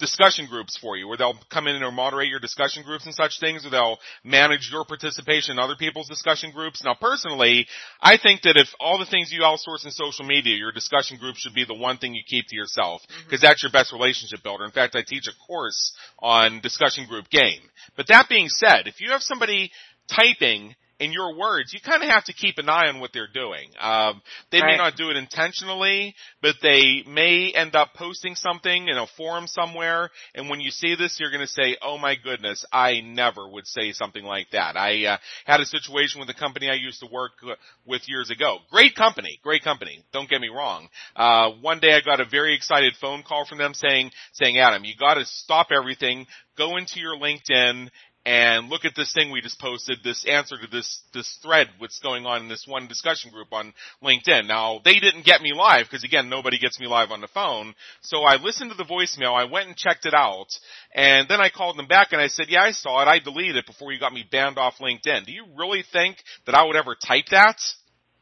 discussion 0.00 0.46
groups 0.50 0.76
for 0.76 0.96
you, 0.96 1.06
where 1.06 1.16
they'll 1.16 1.38
come 1.50 1.68
in 1.68 1.76
and 1.76 1.94
moderate 1.94 2.28
your 2.28 2.40
discussion 2.40 2.82
groups 2.82 3.06
and 3.06 3.14
such 3.14 3.38
things, 3.38 3.64
or 3.64 3.70
they'll 3.70 3.98
manage 4.24 4.70
your 4.72 4.84
participation 4.84 5.52
in 5.52 5.58
other 5.60 5.76
people's 5.76 6.08
discussion 6.08 6.50
groups. 6.50 6.82
Now, 6.84 6.96
personally, 7.00 7.66
I 8.00 8.16
think 8.16 8.42
that 8.42 8.56
if 8.56 8.68
all 8.80 8.98
the 8.98 9.06
things 9.06 9.30
you 9.30 9.42
outsource 9.42 9.84
in 9.84 9.92
social 9.92 10.24
media, 10.24 10.56
your 10.56 10.72
discussion 10.72 11.18
group 11.18 11.36
should 11.36 11.54
be 11.54 11.64
the 11.64 11.74
one 11.74 11.98
thing 11.98 12.14
you 12.14 12.22
keep 12.26 12.46
to 12.48 12.56
yourself, 12.56 13.02
because 13.06 13.38
mm-hmm. 13.38 13.46
that's 13.46 13.62
your 13.62 13.70
best 13.70 13.92
relationship 13.92 14.42
builder. 14.42 14.64
In 14.64 14.72
fact, 14.72 14.96
I 14.96 15.04
teach 15.06 15.28
a 15.28 15.46
course 15.46 15.92
on 16.18 16.60
discussion 16.60 17.06
group 17.06 17.28
game. 17.30 17.60
But 17.96 18.08
that 18.08 18.28
being 18.28 18.48
said, 18.48 18.86
if 18.86 19.00
you 19.00 19.10
have 19.12 19.22
somebody 19.22 19.70
typing 20.10 20.74
in 21.00 21.12
your 21.12 21.34
words, 21.34 21.72
you 21.72 21.80
kind 21.80 22.02
of 22.02 22.10
have 22.10 22.24
to 22.26 22.34
keep 22.34 22.58
an 22.58 22.68
eye 22.68 22.88
on 22.88 23.00
what 23.00 23.10
they're 23.14 23.26
doing. 23.32 23.70
Um, 23.80 24.20
they 24.52 24.60
right. 24.60 24.72
may 24.72 24.76
not 24.76 24.96
do 24.96 25.08
it 25.08 25.16
intentionally, 25.16 26.14
but 26.42 26.56
they 26.62 27.02
may 27.08 27.52
end 27.52 27.74
up 27.74 27.94
posting 27.94 28.34
something 28.34 28.86
in 28.86 28.98
a 28.98 29.06
forum 29.16 29.46
somewhere, 29.46 30.10
and 30.34 30.50
when 30.50 30.60
you 30.60 30.70
see 30.70 30.94
this, 30.94 31.18
you're 31.18 31.30
going 31.30 31.40
to 31.40 31.46
say, 31.46 31.78
"Oh 31.82 31.96
my 31.96 32.16
goodness, 32.22 32.64
I 32.70 33.00
never 33.00 33.48
would 33.48 33.66
say 33.66 33.92
something 33.92 34.22
like 34.22 34.48
that." 34.52 34.76
I 34.76 35.06
uh, 35.06 35.16
had 35.46 35.60
a 35.60 35.66
situation 35.66 36.20
with 36.20 36.28
a 36.28 36.34
company 36.34 36.68
I 36.68 36.74
used 36.74 37.00
to 37.00 37.08
work 37.10 37.32
with 37.86 38.02
years 38.06 38.30
ago. 38.30 38.58
Great 38.70 38.94
company, 38.94 39.40
great 39.42 39.64
company. 39.64 40.04
Don't 40.12 40.28
get 40.28 40.42
me 40.42 40.48
wrong. 40.48 40.88
Uh, 41.16 41.52
one 41.62 41.80
day 41.80 41.94
I 41.94 42.02
got 42.02 42.20
a 42.20 42.26
very 42.26 42.54
excited 42.54 42.94
phone 43.00 43.22
call 43.22 43.46
from 43.46 43.56
them 43.56 43.72
saying, 43.72 44.10
saying, 44.34 44.58
"Adam, 44.58 44.84
you 44.84 44.94
got 44.98 45.14
to 45.14 45.24
stop 45.24 45.68
everything, 45.72 46.26
go 46.58 46.76
into 46.76 47.00
your 47.00 47.16
LinkedIn 47.16 47.88
and 48.26 48.68
look 48.68 48.84
at 48.84 48.92
this 48.94 49.14
thing 49.14 49.30
we 49.30 49.40
just 49.40 49.58
posted, 49.58 49.98
this 50.04 50.26
answer 50.26 50.56
to 50.58 50.66
this, 50.70 51.02
this 51.14 51.38
thread, 51.42 51.68
what's 51.78 51.98
going 52.00 52.26
on 52.26 52.42
in 52.42 52.48
this 52.48 52.66
one 52.66 52.86
discussion 52.86 53.30
group 53.30 53.48
on 53.52 53.72
LinkedIn. 54.02 54.46
Now, 54.46 54.80
they 54.84 54.98
didn't 54.98 55.24
get 55.24 55.40
me 55.40 55.52
live, 55.54 55.86
because 55.86 56.04
again, 56.04 56.28
nobody 56.28 56.58
gets 56.58 56.78
me 56.78 56.86
live 56.86 57.10
on 57.10 57.22
the 57.22 57.28
phone, 57.28 57.74
so 58.02 58.22
I 58.22 58.36
listened 58.36 58.70
to 58.70 58.76
the 58.76 58.84
voicemail, 58.84 59.34
I 59.34 59.50
went 59.50 59.68
and 59.68 59.76
checked 59.76 60.04
it 60.04 60.14
out, 60.14 60.48
and 60.94 61.28
then 61.28 61.40
I 61.40 61.48
called 61.48 61.78
them 61.78 61.88
back 61.88 62.08
and 62.12 62.20
I 62.20 62.26
said, 62.26 62.46
yeah, 62.48 62.62
I 62.62 62.72
saw 62.72 63.02
it, 63.02 63.08
I 63.08 63.20
deleted 63.20 63.56
it 63.56 63.66
before 63.66 63.90
you 63.90 63.98
got 63.98 64.12
me 64.12 64.24
banned 64.30 64.58
off 64.58 64.78
LinkedIn. 64.80 65.24
Do 65.24 65.32
you 65.32 65.46
really 65.56 65.84
think 65.90 66.16
that 66.46 66.54
I 66.54 66.64
would 66.64 66.76
ever 66.76 66.94
type 66.94 67.26
that? 67.30 67.56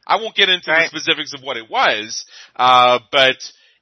I 0.07 0.15
won't 0.15 0.35
get 0.35 0.49
into 0.49 0.71
right. 0.71 0.89
the 0.89 0.99
specifics 0.99 1.33
of 1.33 1.43
what 1.43 1.57
it 1.57 1.69
was, 1.69 2.25
uh, 2.55 2.99
but 3.11 3.35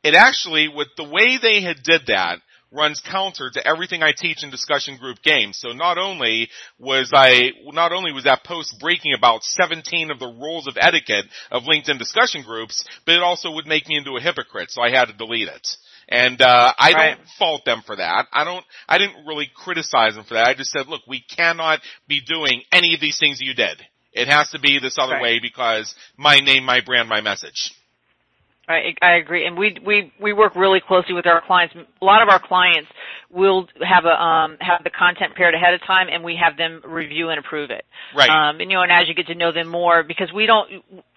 it 0.04 0.14
actually, 0.14 0.68
with 0.68 0.88
the 0.98 1.04
way 1.04 1.38
they 1.42 1.62
had 1.62 1.84
did 1.84 2.08
that, 2.08 2.40
runs 2.72 3.00
counter 3.00 3.50
to 3.50 3.68
everything 3.68 4.04
I 4.04 4.14
teach 4.16 4.44
in 4.44 4.50
discussion 4.50 4.98
group 4.98 5.22
games. 5.22 5.58
So 5.60 5.70
not 5.70 5.98
only 5.98 6.50
was 6.80 7.12
I, 7.14 7.52
not 7.66 7.94
only 7.94 8.12
was 8.12 8.26
that 8.26 8.44
post 8.44 8.78
breaking 8.80 9.14
about 9.18 9.44
17 9.44 10.12
of 10.12 10.20
the 10.20 10.28
rules 10.28 10.68
of 10.68 10.78
etiquette 10.80 11.26
of 11.52 11.64
LinkedIn 11.64 11.98
discussion 11.98 12.44
groups, 12.44 12.86
but 13.06 13.16
it 13.16 13.24
also 13.24 13.52
would 13.52 13.68
make 13.68 13.88
me 13.88 13.98
into 13.98 14.18
a 14.18 14.22
hypocrite, 14.22 14.72
so 14.72 14.82
I 14.82 14.92
had 14.92 15.06
to 15.06 15.14
delete 15.14 15.48
it. 15.48 15.68
And 16.10 16.42
uh, 16.42 16.74
I 16.78 16.94
don't 16.94 17.28
fault 17.38 17.66
them 17.66 17.84
for 17.86 17.98
that. 17.98 18.28
I 18.32 18.46
don't. 18.46 18.64
I 18.88 18.98
didn't 18.98 19.26
really 19.26 19.50
criticize 19.54 20.16
them 20.16 20.24
for 20.24 20.36
that. 20.36 20.48
I 20.48 20.54
just 20.54 20.72
said, 20.72 20.88
look, 20.88 21.02
we 21.06 21.20
cannot 21.20 21.82
be 22.08 22.22
doing 22.22 22.62
any 22.72 22.94
of 22.94 23.02
these 23.02 23.20
things 23.20 23.42
you 23.42 23.54
did. 23.54 23.82
It 24.14 24.30
has 24.30 24.50
to 24.52 24.60
be 24.60 24.80
this 24.80 24.98
other 24.98 25.14
right. 25.14 25.22
way 25.22 25.40
because 25.42 25.94
my 26.16 26.40
name, 26.40 26.64
my 26.64 26.80
brand, 26.80 27.10
my 27.10 27.20
message. 27.20 27.74
I, 28.70 28.94
I 29.02 29.12
agree, 29.14 29.46
and 29.46 29.58
we 29.58 29.78
we 29.86 30.12
we 30.20 30.34
work 30.34 30.56
really 30.56 30.82
closely 30.86 31.14
with 31.14 31.26
our 31.26 31.42
clients. 31.42 31.74
A 32.02 32.06
lot 32.06 32.22
of 32.22 32.28
our 32.28 32.40
clients 32.40 32.90
will 33.30 33.68
have 33.82 34.04
a 34.04 34.22
um, 34.22 34.58
have 34.60 34.84
the 34.84 34.90
content 34.90 35.36
paired 35.36 35.56
ahead 35.56 35.74
of 35.74 35.80
time, 35.88 36.08
and 36.12 36.22
we 36.22 36.36
have 36.36 36.58
them 36.58 36.82
review 36.86 37.30
and 37.30 37.40
approve 37.40 37.72
it. 37.72 37.86
Right. 38.14 38.30
Um, 38.30 38.60
and 38.60 38.70
you 38.70 38.76
know, 38.76 38.84
and 38.84 38.92
as 38.92 39.08
you 39.08 39.14
get 39.14 39.28
to 39.28 39.36
know 39.36 39.54
them 39.54 39.70
more, 39.70 40.04
because 40.04 40.34
we 40.34 40.46
don't, 40.46 40.70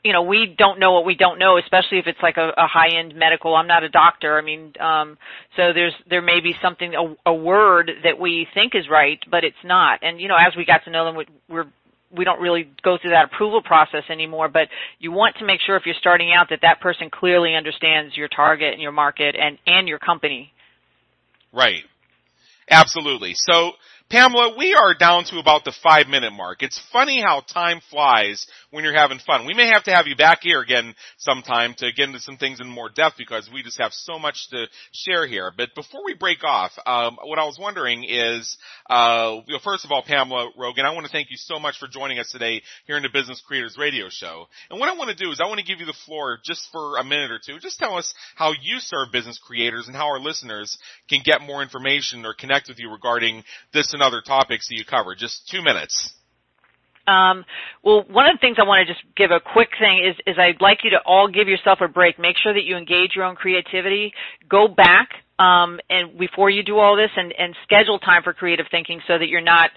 you 0.05 0.12
know, 0.12 0.22
we 0.22 0.55
don't 0.57 0.78
know 0.78 0.92
what 0.92 1.05
we 1.05 1.16
don't 1.16 1.40
know, 1.40 1.59
especially 1.59 1.98
if 1.98 2.07
it's 2.07 2.22
like 2.22 2.36
a, 2.36 2.51
a 2.57 2.68
high 2.68 2.96
end 2.96 3.16
medical. 3.16 3.57
I'm 3.57 3.66
not 3.66 3.82
a 3.82 3.88
doctor. 3.88 4.38
I 4.38 4.42
mean, 4.42 4.72
um, 4.78 5.18
so 5.57 5.72
there's 5.72 5.94
there 6.09 6.22
may 6.22 6.40
be 6.40 6.55
something 6.62 6.94
a, 6.94 7.30
a 7.30 7.34
word 7.34 7.90
that 8.05 8.20
we 8.20 8.46
think 8.55 8.76
is 8.76 8.88
right, 8.88 9.18
but 9.28 9.42
it's 9.42 9.57
not. 9.64 10.01
And 10.03 10.20
you 10.20 10.28
know, 10.28 10.36
as 10.36 10.55
we 10.57 10.64
got 10.64 10.84
to 10.84 10.90
know 10.90 11.05
them, 11.05 11.24
we're 11.48 11.66
we 12.11 12.24
don't 12.24 12.40
really 12.40 12.70
go 12.82 12.98
through 13.00 13.11
that 13.11 13.26
approval 13.26 13.62
process 13.62 14.02
anymore, 14.11 14.48
but 14.48 14.68
you 14.98 15.12
want 15.12 15.36
to 15.36 15.44
make 15.44 15.61
sure 15.61 15.76
if 15.76 15.86
you're 15.86 15.94
starting 15.98 16.32
out 16.32 16.48
that 16.50 16.61
that 16.62 16.80
person 16.80 17.08
clearly 17.11 17.54
understands 17.54 18.16
your 18.16 18.28
target 18.28 18.72
and 18.72 18.82
your 18.82 18.92
market 18.92 19.36
and, 19.40 19.58
and 19.66 19.88
your 19.88 19.98
company. 19.98 20.52
Right. 21.52 21.84
Absolutely. 22.70 23.34
So 23.34 23.72
Pamela, 24.11 24.56
we 24.58 24.74
are 24.74 24.92
down 24.92 25.22
to 25.26 25.38
about 25.38 25.64
the 25.64 25.72
five 25.84 26.08
minute 26.08 26.32
mark. 26.32 26.64
It's 26.64 26.80
funny 26.92 27.22
how 27.22 27.42
time 27.42 27.80
flies 27.90 28.44
when 28.72 28.82
you're 28.82 28.92
having 28.92 29.20
fun. 29.20 29.46
We 29.46 29.54
may 29.54 29.68
have 29.68 29.84
to 29.84 29.92
have 29.92 30.08
you 30.08 30.16
back 30.16 30.40
here 30.42 30.61
again 30.61 30.96
sometime 31.18 31.74
to 31.74 31.92
get 31.92 32.08
into 32.08 32.18
some 32.18 32.36
things 32.36 32.58
in 32.61 32.68
more 32.68 32.88
depth 32.88 33.18
because 33.18 33.48
we 33.54 33.62
just 33.62 33.80
have 33.80 33.92
so 33.92 34.18
much 34.18 34.48
to 34.50 34.66
share 34.90 35.28
here. 35.28 35.52
But 35.56 35.76
before 35.76 36.04
we 36.04 36.14
break 36.14 36.42
off, 36.42 36.72
um, 36.86 37.18
what 37.22 37.38
I 37.38 37.44
was 37.44 37.56
wondering 37.56 38.02
is, 38.02 38.58
uh, 38.88 39.42
first 39.62 39.84
of 39.84 39.92
all, 39.92 40.02
Pamela 40.02 40.50
Rogan, 40.58 40.86
I 40.86 40.92
want 40.92 41.06
to 41.06 41.12
thank 41.12 41.30
you 41.30 41.36
so 41.36 41.61
much 41.61 41.78
for 41.78 41.86
joining 41.86 42.18
us 42.18 42.32
today 42.32 42.62
here 42.88 42.96
in 42.96 43.04
the 43.04 43.11
Business 43.12 43.40
Creators 43.46 43.76
Radio 43.78 44.08
Show. 44.11 44.46
And 44.70 44.80
what 44.80 44.88
I 44.88 44.96
want 44.96 45.11
to 45.11 45.24
do 45.24 45.30
is 45.30 45.40
I 45.40 45.46
want 45.46 45.61
to 45.61 45.66
give 45.66 45.78
you 45.78 45.86
the 45.86 45.94
floor 46.04 46.40
just 46.44 46.66
for 46.72 46.98
a 46.98 47.04
minute 47.04 47.30
or 47.30 47.38
two. 47.38 47.61
Just 47.61 47.78
tell 47.78 47.96
us 47.96 48.12
how 48.34 48.54
you 48.61 48.80
serve 48.80 49.12
business 49.12 49.38
creators 49.38 49.86
and 49.86 49.94
how 49.94 50.08
our 50.08 50.18
listeners 50.18 50.76
can 51.08 51.20
get 51.24 51.42
more 51.42 51.62
information 51.62 52.26
or 52.26 52.34
connect 52.34 52.66
with 52.66 52.80
you 52.80 52.90
regarding 52.90 53.44
this 53.72 53.94
and 54.01 54.07
other 54.07 54.22
topics 54.22 54.68
that 54.68 54.76
you 54.76 54.84
cover. 54.84 55.14
Just 55.14 55.48
two 55.48 55.62
minutes. 55.62 56.12
Um, 57.07 57.44
well, 57.82 58.05
one 58.09 58.26
of 58.26 58.36
the 58.36 58.38
things 58.40 58.57
I 58.59 58.64
want 58.64 58.86
to 58.86 58.92
just 58.92 59.05
give 59.16 59.30
a 59.30 59.40
quick 59.40 59.70
thing 59.78 60.05
is, 60.05 60.16
is 60.26 60.36
I'd 60.38 60.61
like 60.61 60.84
you 60.84 60.90
to 60.90 61.01
all 61.05 61.28
give 61.28 61.48
yourself 61.48 61.80
a 61.80 61.88
break. 61.88 62.18
Make 62.18 62.36
sure 62.42 62.53
that 62.53 62.64
you 62.64 62.76
engage 62.76 63.12
your 63.16 63.24
own 63.24 63.36
creativity. 63.36 64.12
Go 64.48 64.68
back 64.68 65.09
um, 65.38 65.80
and 65.88 66.18
before 66.18 66.51
you 66.51 66.62
do 66.62 66.78
all 66.78 66.96
this, 66.96 67.11
and, 67.16 67.32
and 67.36 67.57
schedule 67.64 67.98
time 67.98 68.22
for 68.22 68.32
creative 68.32 68.66
thinking 68.70 69.01
so 69.09 69.18
that 69.18 69.28
you're 69.28 69.40
not 69.40 69.70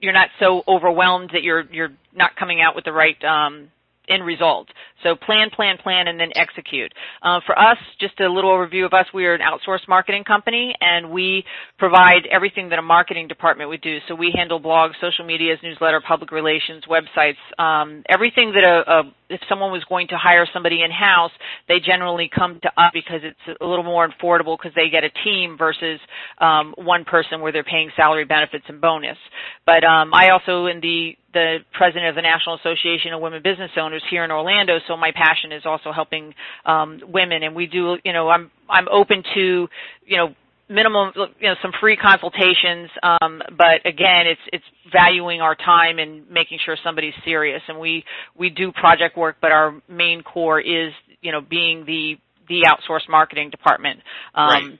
you're 0.00 0.12
not 0.12 0.28
so 0.38 0.62
overwhelmed 0.68 1.30
that 1.32 1.42
you're 1.42 1.62
you're 1.72 1.92
not 2.14 2.36
coming 2.36 2.60
out 2.60 2.74
with 2.74 2.84
the 2.84 2.92
right 2.92 3.16
um, 3.24 3.70
end 4.08 4.24
result. 4.24 4.68
So 5.02 5.14
plan, 5.14 5.50
plan, 5.50 5.76
plan, 5.82 6.08
and 6.08 6.18
then 6.18 6.30
execute. 6.34 6.92
Uh, 7.22 7.40
for 7.44 7.58
us, 7.58 7.76
just 8.00 8.18
a 8.20 8.28
little 8.28 8.50
overview 8.50 8.84
of 8.84 8.92
us, 8.92 9.06
we 9.12 9.26
are 9.26 9.34
an 9.34 9.40
outsourced 9.40 9.88
marketing 9.88 10.24
company, 10.24 10.74
and 10.80 11.10
we 11.10 11.44
provide 11.78 12.26
everything 12.30 12.68
that 12.70 12.78
a 12.78 12.82
marketing 12.82 13.28
department 13.28 13.68
would 13.70 13.82
do. 13.82 13.98
So 14.08 14.14
we 14.14 14.32
handle 14.34 14.60
blogs, 14.60 14.92
social 15.00 15.24
medias, 15.24 15.58
newsletter, 15.62 16.00
public 16.00 16.30
relations, 16.32 16.84
websites, 16.88 17.36
um, 17.58 18.02
everything 18.08 18.52
that 18.52 18.64
a, 18.64 18.90
a 18.90 19.02
if 19.34 19.40
someone 19.48 19.72
was 19.72 19.84
going 19.84 20.08
to 20.08 20.16
hire 20.16 20.46
somebody 20.52 20.82
in 20.82 20.90
house, 20.90 21.32
they 21.68 21.80
generally 21.80 22.30
come 22.34 22.60
to 22.62 22.68
us 22.80 22.90
because 22.94 23.20
it's 23.22 23.58
a 23.60 23.66
little 23.66 23.84
more 23.84 24.08
affordable 24.08 24.56
because 24.56 24.74
they 24.74 24.88
get 24.88 25.04
a 25.04 25.10
team 25.24 25.56
versus 25.58 26.00
um, 26.38 26.74
one 26.78 27.04
person 27.04 27.40
where 27.40 27.52
they're 27.52 27.64
paying 27.64 27.90
salary, 27.96 28.24
benefits, 28.24 28.64
and 28.68 28.80
bonus. 28.80 29.18
But 29.66 29.84
um, 29.84 30.14
I 30.14 30.30
also, 30.30 30.66
in 30.66 30.80
the 30.80 31.16
the 31.32 31.58
president 31.72 32.06
of 32.06 32.14
the 32.14 32.22
National 32.22 32.54
Association 32.54 33.12
of 33.12 33.20
Women 33.20 33.42
Business 33.42 33.72
Owners 33.76 34.04
here 34.08 34.22
in 34.24 34.30
Orlando, 34.30 34.78
so 34.86 34.96
my 34.96 35.10
passion 35.10 35.50
is 35.50 35.66
also 35.66 35.90
helping 35.92 36.32
um, 36.64 37.00
women. 37.08 37.42
And 37.42 37.56
we 37.56 37.66
do, 37.66 37.98
you 38.04 38.12
know, 38.12 38.28
I'm 38.28 38.50
I'm 38.70 38.86
open 38.88 39.24
to, 39.34 39.68
you 40.06 40.16
know, 40.16 40.34
minimum, 40.68 41.12
you 41.40 41.48
know, 41.48 41.54
some 41.62 41.72
free 41.80 41.96
consultations. 41.96 42.90
Um, 43.02 43.42
but 43.56 43.86
again, 43.86 44.26
it's 44.26 44.40
it's 44.52 44.64
valuing 44.92 45.40
our 45.40 45.54
time 45.54 45.98
and 45.98 46.28
making 46.30 46.58
sure 46.64 46.76
somebody's 46.82 47.14
serious. 47.24 47.62
And 47.68 47.78
we 47.78 48.04
we 48.36 48.50
do 48.50 48.72
project 48.72 49.16
work, 49.16 49.36
but 49.40 49.52
our 49.52 49.74
main 49.88 50.22
core 50.22 50.60
is, 50.60 50.92
you 51.20 51.32
know, 51.32 51.40
being 51.40 51.84
the 51.84 52.16
the 52.48 52.66
outsourced 52.66 53.08
marketing 53.08 53.50
department. 53.50 54.00
Um, 54.34 54.48
right 54.48 54.78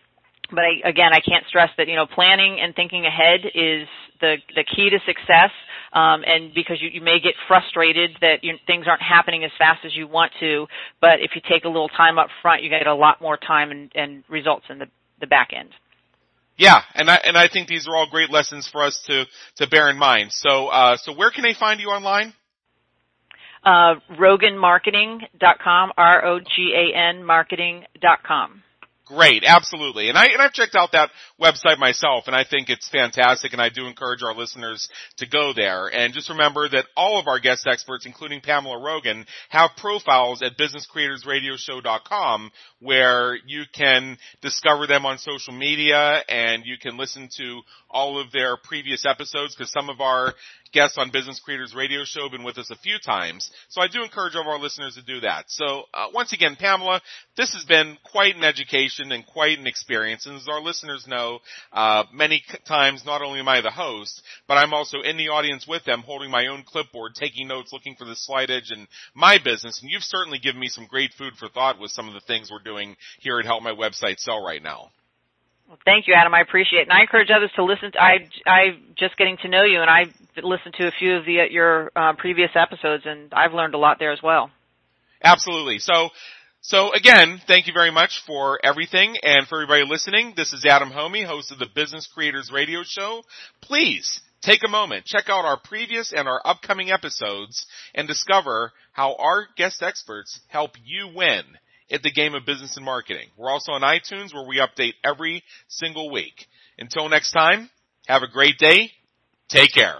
but 0.51 0.65
I, 0.65 0.89
again, 0.89 1.13
I 1.13 1.21
can't 1.21 1.45
stress 1.49 1.71
that 1.79 1.89
you 1.89 1.97
know 1.97 2.07
planning 2.07 2.59
and 2.61 2.75
thinking 2.75 3.07
ahead 3.07 3.41
is 3.55 3.89
the 4.21 4.37
the 4.55 4.65
key 4.65 4.91
to 4.91 4.99
success. 5.07 5.51
Um, 5.93 6.25
and 6.27 6.53
because 6.53 6.79
you, 6.83 6.91
you 6.93 7.01
may 7.01 7.21
get 7.21 7.35
frustrated 7.47 8.11
that 8.21 8.43
you, 8.43 8.55
things 8.67 8.87
aren't 8.89 9.01
happening 9.01 9.45
as 9.45 9.53
fast 9.57 9.85
as 9.85 9.95
you 9.95 10.09
want 10.09 10.33
to, 10.41 10.67
but 11.01 11.21
if 11.21 11.31
you 11.37 11.41
take 11.49 11.65
a 11.65 11.69
little 11.69 11.89
time 11.89 12.19
up 12.19 12.27
front, 12.43 12.65
you 12.65 12.69
get 12.69 12.85
a 12.89 12.95
lot 12.95 13.23
more 13.23 13.37
time 13.37 13.71
and, 13.71 13.93
and 13.95 14.25
results 14.29 14.65
in 14.71 14.81
the 14.81 14.87
the 15.21 15.27
back 15.27 15.51
end. 15.55 15.71
Yeah, 16.57 16.83
and 16.95 17.11
I 17.11 17.17
and 17.25 17.37
I 17.37 17.49
think 17.49 17.69
these 17.69 17.89
are 17.89 17.97
all 17.97 18.09
great 18.09 18.31
lessons 18.31 18.69
for 18.71 18.83
us 18.83 19.03
to 19.07 19.25
to 19.57 19.69
bear 19.69 19.91
in 19.91 19.99
mind. 19.99 20.31
So 20.33 20.69
uh, 20.69 20.97
so 20.97 21.13
where 21.13 21.31
can 21.31 21.43
they 21.43 21.55
find 21.55 21.81
you 21.81 21.89
online? 21.89 22.33
Uh, 23.65 23.95
RoganMarketing.com, 24.19 25.93
R-O-G-A-N 25.97 27.25
marketing.com. 27.25 28.63
Great, 29.07 29.45
absolutely. 29.47 30.09
And 30.09 30.17
I 30.17 30.29
and 30.29 30.41
I've 30.41 30.55
checked 30.55 30.75
out 30.75 30.93
that 30.93 31.11
website 31.39 31.79
myself 31.79 32.25
and 32.27 32.35
I 32.35 32.45
think 32.45 32.71
it's 32.71 32.89
fantastic 32.89 33.53
and 33.53 33.61
I 33.61 33.69
do 33.69 33.87
encourage 33.87 34.23
our 34.23 34.35
listeners 34.35 34.89
to 35.19 35.27
go 35.29 35.53
there. 35.55 35.89
And 35.89 36.15
just 36.15 36.31
remember 36.31 36.67
that 36.71 36.87
all 36.97 37.21
of 37.21 37.29
our 37.29 37.39
guest 37.39 37.67
experts, 37.67 38.07
including 38.07 38.41
Pamela 38.41 38.83
Rogan, 38.83 39.27
have 39.51 39.73
profiles 39.77 40.41
at 40.41 40.57
businesscreatorsradioshow.com 40.57 42.51
where 42.81 43.37
you 43.47 43.65
can 43.75 44.17
discover 44.41 44.87
them 44.87 45.05
on 45.05 45.19
social 45.19 45.53
media 45.53 46.23
and 46.27 46.65
you 46.65 46.79
can 46.79 46.97
listen 46.97 47.29
to 47.37 47.61
all 47.91 48.19
of 48.19 48.33
their 48.33 48.57
previous 48.57 49.05
episodes 49.05 49.55
because 49.55 49.71
some 49.71 49.91
of 49.91 50.01
our 50.01 50.33
guests 50.75 50.99
on 50.99 51.11
Business 51.11 51.41
Creators 51.41 51.75
Radio 51.75 52.01
Show 52.05 52.29
been 52.29 52.43
with 52.43 52.59
us 52.59 52.71
a 52.71 52.77
few 52.77 52.99
times. 52.99 53.51
So 53.69 53.81
I 53.81 53.89
do 53.89 54.03
encourage 54.03 54.35
all 54.35 54.43
of 54.43 54.49
our 54.49 54.59
listeners 54.59 54.97
to 54.97 55.03
do 55.03 55.21
that. 55.21 55.45
So 55.49 55.85
uh, 55.95 56.09
once 56.13 56.33
again, 56.33 56.57
Pamela, 56.59 57.01
this 57.37 57.55
has 57.55 57.65
been 57.65 57.97
quite 58.05 58.35
an 58.35 58.45
education 58.45 59.13
and 59.13 59.25
quite 59.25 59.59
an 59.59 59.67
experience. 59.67 60.27
And 60.27 60.37
as 60.37 60.49
our 60.49 60.61
listeners 60.61 61.07
know, 61.07 61.39
uh, 61.73 62.05
many 62.13 62.43
times 62.67 63.05
not 63.07 63.23
only 63.23 63.39
am 63.39 63.49
I 63.49 63.61
the 63.61 63.71
host, 63.71 64.21
but 64.49 64.55
I'm 64.55 64.75
also 64.75 65.01
in 65.01 65.17
the 65.17 65.29
audience 65.29 65.67
with 65.67 65.85
them, 65.85 66.03
holding 66.03 66.31
my 66.31 66.49
own 66.49 66.65
clipboard, 66.67 67.15
taking 67.15 67.47
notes, 67.47 67.73
looking 67.73 67.95
for 67.95 68.05
the 68.05 68.17
slide 68.17 68.51
edge 68.51 68.73
in 68.73 68.89
my 69.15 69.39
business. 69.39 69.81
And 69.81 69.91
you've 69.91 70.03
certainly 70.03 70.41
given 70.41 70.61
me 70.61 70.69
some 70.69 70.87
great 70.87 71.13
food 71.17 71.35
for 71.39 71.49
thought 71.49 71.81
with 71.81 71.93
some 71.93 72.09
of 72.09 72.15
the 72.15 72.21
things 72.21 72.51
we're 72.51 72.59
doing 72.65 72.97
here 73.21 73.39
at 73.39 73.47
Help 73.47 73.63
My 73.63 73.73
Website 73.73 74.19
Sell 74.19 74.45
right 74.45 74.63
now. 74.63 74.91
Well, 75.69 75.79
thank 75.85 76.07
you, 76.07 76.15
Adam. 76.15 76.35
I 76.35 76.41
appreciate 76.41 76.81
it, 76.81 76.89
and 76.89 76.93
I 76.93 77.01
encourage 77.01 77.31
others 77.35 77.51
to 77.57 77.65
listen. 77.65 77.93
To, 77.93 78.03
I 78.03 78.29
I 78.47 78.79
just 78.99 79.17
getting 79.17 79.39
to 79.43 79.49
know 79.49 79.65
you, 79.65 79.81
and 79.81 79.91
I 79.91 80.05
listened 80.43 80.75
to 80.79 80.87
a 80.87 80.93
few 80.93 81.17
of 81.17 81.25
the 81.25 81.47
your 81.51 81.91
uh, 81.97 82.13
previous 82.19 82.51
episodes, 82.55 83.05
and 83.07 83.33
I've 83.33 83.55
learned 83.55 83.75
a 83.75 83.79
lot 83.79 83.99
there 83.99 84.13
as 84.13 84.23
well. 84.23 84.51
Absolutely. 85.23 85.79
So, 85.79 86.11
so 86.61 86.93
again, 86.93 87.41
thank 87.47 87.67
you 87.67 87.73
very 87.73 87.91
much 87.91 88.23
for 88.27 88.61
everything, 88.63 89.17
and 89.23 89.47
for 89.47 89.63
everybody 89.63 89.85
listening. 89.89 90.35
This 90.37 90.53
is 90.53 90.67
Adam 90.67 90.91
Hommey, 90.91 91.25
host 91.25 91.51
of 91.51 91.59
the 91.59 91.69
Business 91.75 92.07
Creators 92.13 92.51
Radio 92.53 92.83
Show. 92.85 93.23
Please 93.63 94.21
take 94.43 94.61
a 94.67 94.71
moment, 94.71 95.07
check 95.07 95.31
out 95.31 95.47
our 95.47 95.59
previous 95.59 96.13
and 96.13 96.29
our 96.29 96.43
upcoming 96.45 96.91
episodes, 96.91 97.67
and 97.95 98.07
discover 98.07 98.73
how 98.93 99.15
our 99.15 99.47
guest 99.57 99.83
experts 99.83 100.41
help 100.49 100.73
you 100.85 101.09
win 101.15 101.43
at 101.91 102.03
the 102.03 102.11
game 102.11 102.35
of 102.35 102.47
business 102.47 102.77
and 102.77 102.85
marketing. 102.85 103.29
We're 103.37 103.51
also 103.51 103.73
on 103.73 103.83
iTunes 103.83 104.35
where 104.35 104.47
we 104.47 104.59
update 104.59 104.95
every 105.05 105.43
single 105.69 106.11
week. 106.11 106.47
Until 106.79 107.09
next 107.09 107.33
time, 107.33 107.71
have 108.07 108.23
a 108.23 108.29
great 108.29 108.59
day 108.59 108.91
Take 109.49 109.73
care. 109.73 109.97